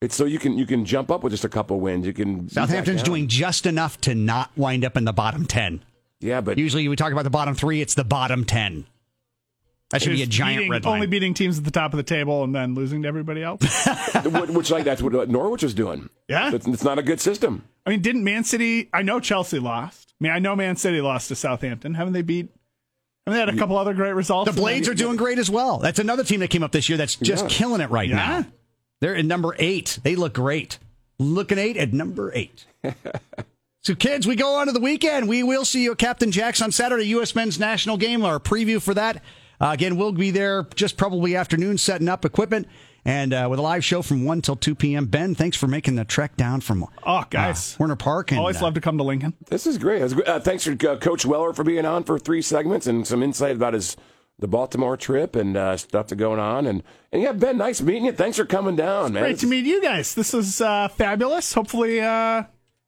It's 0.00 0.14
so 0.14 0.24
you 0.26 0.38
can 0.38 0.56
you 0.56 0.64
can 0.66 0.84
jump 0.84 1.10
up 1.10 1.22
with 1.24 1.32
just 1.32 1.44
a 1.44 1.48
couple 1.48 1.80
wins. 1.80 2.06
You 2.06 2.12
can 2.12 2.48
Southampton's 2.48 3.02
doing 3.02 3.26
just 3.26 3.66
enough 3.66 4.00
to 4.02 4.14
not 4.14 4.50
wind 4.56 4.84
up 4.84 4.96
in 4.96 5.04
the 5.04 5.12
bottom 5.12 5.44
ten. 5.44 5.82
yeah, 6.20 6.40
but 6.40 6.56
Usually, 6.58 6.86
we 6.88 6.94
talk 6.96 7.10
about 7.12 7.24
the 7.24 7.30
bottom 7.30 7.54
three. 7.54 7.80
It's 7.80 7.94
the 7.94 8.04
bottom 8.04 8.44
ten. 8.44 8.86
That 9.90 10.02
should 10.02 10.12
be 10.12 10.22
a 10.22 10.26
giant 10.26 10.58
beating- 10.58 10.70
red 10.70 10.84
line. 10.84 10.94
Only 10.96 11.06
beating 11.06 11.32
teams 11.34 11.56
at 11.58 11.64
the 11.64 11.70
top 11.70 11.94
of 11.94 11.96
the 11.96 12.02
table 12.02 12.44
and 12.44 12.54
then 12.54 12.74
losing 12.74 13.02
to 13.02 13.08
everybody 13.08 13.42
else. 13.42 13.62
which 14.24 14.50
which, 14.50 14.70
like 14.70 14.84
that's 14.84 15.00
what 15.02 15.28
Norwich 15.30 15.62
was 15.62 15.72
doing. 15.74 16.10
Yeah. 16.28 16.54
it's, 16.54 16.66
it's 16.68 16.84
not 16.84 16.98
a 16.98 17.02
good 17.02 17.20
system. 17.20 17.64
I 17.86 17.90
mean, 17.90 18.02
didn't 18.02 18.22
Man 18.22 18.44
City? 18.44 18.90
I 18.92 19.00
know 19.02 19.18
Chelsea 19.18 19.58
lost. 19.58 20.12
I 20.20 20.24
mean, 20.24 20.32
I 20.32 20.38
know 20.40 20.54
Man 20.54 20.76
City 20.76 21.00
lost 21.00 21.28
to 21.28 21.34
Southampton. 21.34 21.94
Haven't 21.94 22.12
they 22.12 22.20
beat? 22.22 22.50
Haven't 23.26 23.34
they 23.34 23.40
had 23.40 23.48
a 23.48 23.58
couple 23.58 23.78
other 23.78 23.94
great 23.94 24.12
results? 24.14 24.50
the 24.50 24.58
Blades 24.60 24.88
are 24.90 24.94
doing 24.94 25.16
great 25.16 25.38
as 25.38 25.48
well. 25.50 25.78
That's 25.78 25.98
another 25.98 26.22
team 26.22 26.40
that 26.40 26.50
came 26.50 26.62
up 26.62 26.70
this 26.72 26.88
year 26.90 26.98
that's 26.98 27.16
just 27.16 27.44
Yeah. 27.44 27.48
killing 27.50 27.80
it 27.80 27.88
right 27.90 28.08
Yeah. 28.10 28.16
now. 28.16 28.46
They're 29.00 29.16
at 29.16 29.24
number 29.24 29.54
eight. 29.58 29.98
They 30.02 30.16
look 30.16 30.34
great. 30.34 30.78
Looking 31.18 31.58
eight 31.58 31.76
at 31.76 31.92
number 31.92 32.32
eight. 32.34 32.66
so, 33.82 33.94
kids, 33.94 34.26
we 34.26 34.36
go 34.36 34.54
on 34.56 34.66
to 34.66 34.72
the 34.72 34.80
weekend. 34.80 35.28
We 35.28 35.42
will 35.42 35.64
see 35.64 35.82
you 35.82 35.92
at 35.92 35.98
Captain 35.98 36.30
Jack's 36.30 36.62
on 36.62 36.72
Saturday, 36.72 37.06
U.S. 37.08 37.34
men's 37.34 37.58
national 37.58 37.96
game. 37.96 38.24
Our 38.24 38.38
preview 38.38 38.80
for 38.80 38.94
that. 38.94 39.22
Uh, 39.60 39.70
again, 39.72 39.96
we'll 39.96 40.12
be 40.12 40.30
there 40.30 40.64
just 40.74 40.96
probably 40.96 41.34
afternoon 41.34 41.78
setting 41.78 42.08
up 42.08 42.24
equipment 42.24 42.68
and 43.04 43.32
uh, 43.32 43.46
with 43.50 43.58
a 43.58 43.62
live 43.62 43.84
show 43.84 44.02
from 44.02 44.24
1 44.24 44.42
till 44.42 44.56
2 44.56 44.74
p.m. 44.74 45.06
Ben, 45.06 45.34
thanks 45.34 45.56
for 45.56 45.66
making 45.66 45.96
the 45.96 46.04
trek 46.04 46.36
down 46.36 46.60
from 46.60 46.86
Oh, 47.04 47.24
guys, 47.30 47.74
uh, 47.74 47.76
Werner 47.80 47.96
Park. 47.96 48.30
And, 48.30 48.38
always 48.38 48.60
uh, 48.60 48.64
love 48.64 48.74
to 48.74 48.80
come 48.80 48.98
to 48.98 49.04
Lincoln. 49.04 49.34
This 49.46 49.66
is 49.66 49.78
great. 49.78 50.00
That's. 50.00 50.14
Uh, 50.14 50.40
thanks 50.40 50.64
for 50.64 50.72
uh, 50.88 50.96
Coach 50.98 51.24
Weller 51.24 51.52
for 51.52 51.64
being 51.64 51.86
on 51.86 52.04
for 52.04 52.18
three 52.18 52.42
segments 52.42 52.86
and 52.86 53.06
some 53.06 53.22
insight 53.22 53.56
about 53.56 53.74
his 53.74 53.96
the 54.38 54.48
Baltimore 54.48 54.96
trip 54.96 55.34
and 55.34 55.56
uh, 55.56 55.76
stuff 55.76 56.08
that's 56.08 56.18
going 56.18 56.38
on. 56.40 56.66
And 56.66 56.82
and 57.12 57.22
yeah, 57.22 57.32
Ben, 57.32 57.58
nice 57.58 57.80
meeting 57.80 58.04
you. 58.06 58.12
Thanks 58.12 58.36
for 58.36 58.44
coming 58.44 58.76
down, 58.76 59.12
man. 59.12 59.22
Great 59.22 59.38
to 59.40 59.46
meet 59.46 59.64
you 59.64 59.82
guys. 59.82 60.14
This 60.14 60.34
is 60.34 60.60
uh, 60.60 60.88
fabulous. 60.88 61.52
Hopefully, 61.52 62.00
uh, 62.00 62.44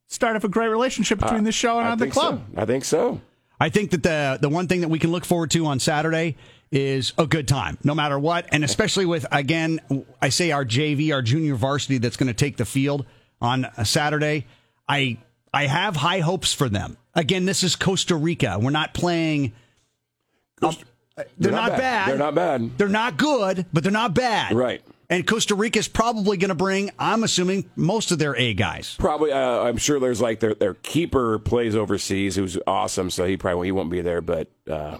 start 0.08 0.36
up 0.36 0.44
a 0.44 0.48
great 0.48 0.68
relationship 0.68 1.18
between 1.18 1.44
this 1.44 1.54
show 1.54 1.78
and 1.78 1.88
uh, 1.88 1.94
the 1.96 2.10
club. 2.10 2.42
So. 2.54 2.60
I 2.60 2.64
think 2.66 2.84
so. 2.84 3.20
I 3.58 3.68
think 3.68 3.90
that 3.90 4.02
the 4.02 4.38
the 4.40 4.48
one 4.48 4.68
thing 4.68 4.80
that 4.82 4.88
we 4.88 4.98
can 4.98 5.10
look 5.12 5.24
forward 5.24 5.50
to 5.52 5.66
on 5.66 5.80
Saturday 5.80 6.36
is 6.70 7.12
a 7.18 7.26
good 7.26 7.48
time, 7.48 7.76
no 7.82 7.94
matter 7.96 8.18
what, 8.18 8.46
and 8.52 8.62
especially 8.64 9.04
with 9.04 9.26
again, 9.32 9.80
I 10.22 10.28
say 10.28 10.52
our 10.52 10.64
JV, 10.64 11.12
our 11.12 11.20
junior 11.20 11.56
varsity 11.56 11.98
that's 11.98 12.16
going 12.16 12.28
to 12.28 12.34
take 12.34 12.56
the 12.56 12.64
field 12.64 13.04
on 13.40 13.66
a 13.76 13.84
Saturday. 13.84 14.46
I 14.88 15.18
I 15.52 15.66
have 15.66 15.96
high 15.96 16.20
hopes 16.20 16.54
for 16.54 16.68
them. 16.68 16.96
Again, 17.14 17.44
this 17.44 17.64
is 17.64 17.74
Costa 17.74 18.14
Rica. 18.14 18.58
We're 18.60 18.70
not 18.70 18.94
playing. 18.94 19.52
Costa- 20.60 20.84
they're, 21.38 21.52
not, 21.52 21.76
bad. 21.76 22.08
They're 22.08 22.18
not 22.18 22.34
bad. 22.34 22.78
They're 22.78 22.88
not 22.88 23.16
good, 23.16 23.66
but 23.72 23.82
they're 23.82 23.92
not 23.92 24.14
bad. 24.14 24.54
Right. 24.54 24.82
And 25.08 25.26
Costa 25.26 25.56
Rica 25.56 25.80
is 25.80 25.88
probably 25.88 26.36
going 26.36 26.50
to 26.50 26.54
bring, 26.54 26.90
I'm 26.98 27.24
assuming, 27.24 27.68
most 27.74 28.12
of 28.12 28.18
their 28.18 28.36
A 28.36 28.54
guys. 28.54 28.96
Probably, 28.98 29.32
uh, 29.32 29.62
I'm 29.62 29.76
sure 29.76 29.98
there's 29.98 30.20
like 30.20 30.38
their 30.38 30.54
their 30.54 30.74
keeper 30.74 31.40
plays 31.40 31.74
overseas, 31.74 32.36
who's 32.36 32.56
awesome, 32.66 33.10
so 33.10 33.24
he 33.26 33.36
probably 33.36 33.66
he 33.66 33.72
won't 33.72 33.90
be 33.90 34.02
there, 34.02 34.20
but 34.20 34.48
uh, 34.70 34.98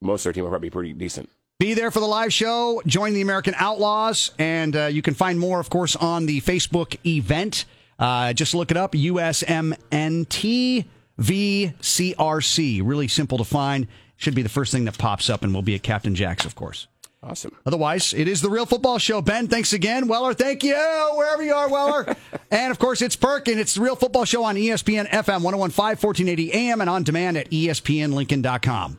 most 0.00 0.20
of 0.20 0.24
their 0.24 0.32
team 0.32 0.44
will 0.44 0.50
probably 0.50 0.70
be 0.70 0.72
pretty 0.72 0.94
decent. 0.94 1.28
Be 1.60 1.74
there 1.74 1.90
for 1.90 2.00
the 2.00 2.06
live 2.06 2.32
show. 2.32 2.82
Join 2.86 3.14
the 3.14 3.20
American 3.20 3.54
Outlaws. 3.56 4.32
And 4.38 4.74
uh, 4.74 4.86
you 4.86 5.02
can 5.02 5.14
find 5.14 5.38
more, 5.38 5.60
of 5.60 5.70
course, 5.70 5.94
on 5.94 6.26
the 6.26 6.40
Facebook 6.40 6.96
event. 7.06 7.64
Uh, 7.98 8.32
just 8.32 8.54
look 8.54 8.70
it 8.72 8.76
up 8.76 8.92
USMNT 8.92 10.84
VCRC. 11.20 12.80
Really 12.84 13.08
simple 13.08 13.38
to 13.38 13.44
find. 13.44 13.86
Should 14.24 14.34
be 14.34 14.40
the 14.40 14.48
first 14.48 14.72
thing 14.72 14.86
that 14.86 14.96
pops 14.96 15.28
up, 15.28 15.44
and 15.44 15.52
we'll 15.52 15.60
be 15.60 15.74
at 15.74 15.82
Captain 15.82 16.14
Jack's, 16.14 16.46
of 16.46 16.54
course. 16.54 16.86
Awesome. 17.22 17.54
Otherwise, 17.66 18.14
it 18.14 18.26
is 18.26 18.40
the 18.40 18.48
Real 18.48 18.64
Football 18.64 18.96
Show. 18.96 19.20
Ben, 19.20 19.48
thanks 19.48 19.74
again. 19.74 20.08
Weller, 20.08 20.32
thank 20.32 20.64
you, 20.64 20.74
wherever 21.14 21.42
you 21.42 21.52
are, 21.52 21.68
Weller. 21.68 22.16
and 22.50 22.70
of 22.70 22.78
course, 22.78 23.02
it's 23.02 23.16
Perkin. 23.16 23.58
It's 23.58 23.74
the 23.74 23.82
Real 23.82 23.96
Football 23.96 24.24
Show 24.24 24.42
on 24.44 24.54
ESPN 24.54 25.10
FM 25.10 25.42
1015, 25.42 25.76
1480 25.76 26.54
AM, 26.54 26.80
and 26.80 26.88
on 26.88 27.02
demand 27.02 27.36
at 27.36 27.50
ESPNLincoln.com. 27.50 28.98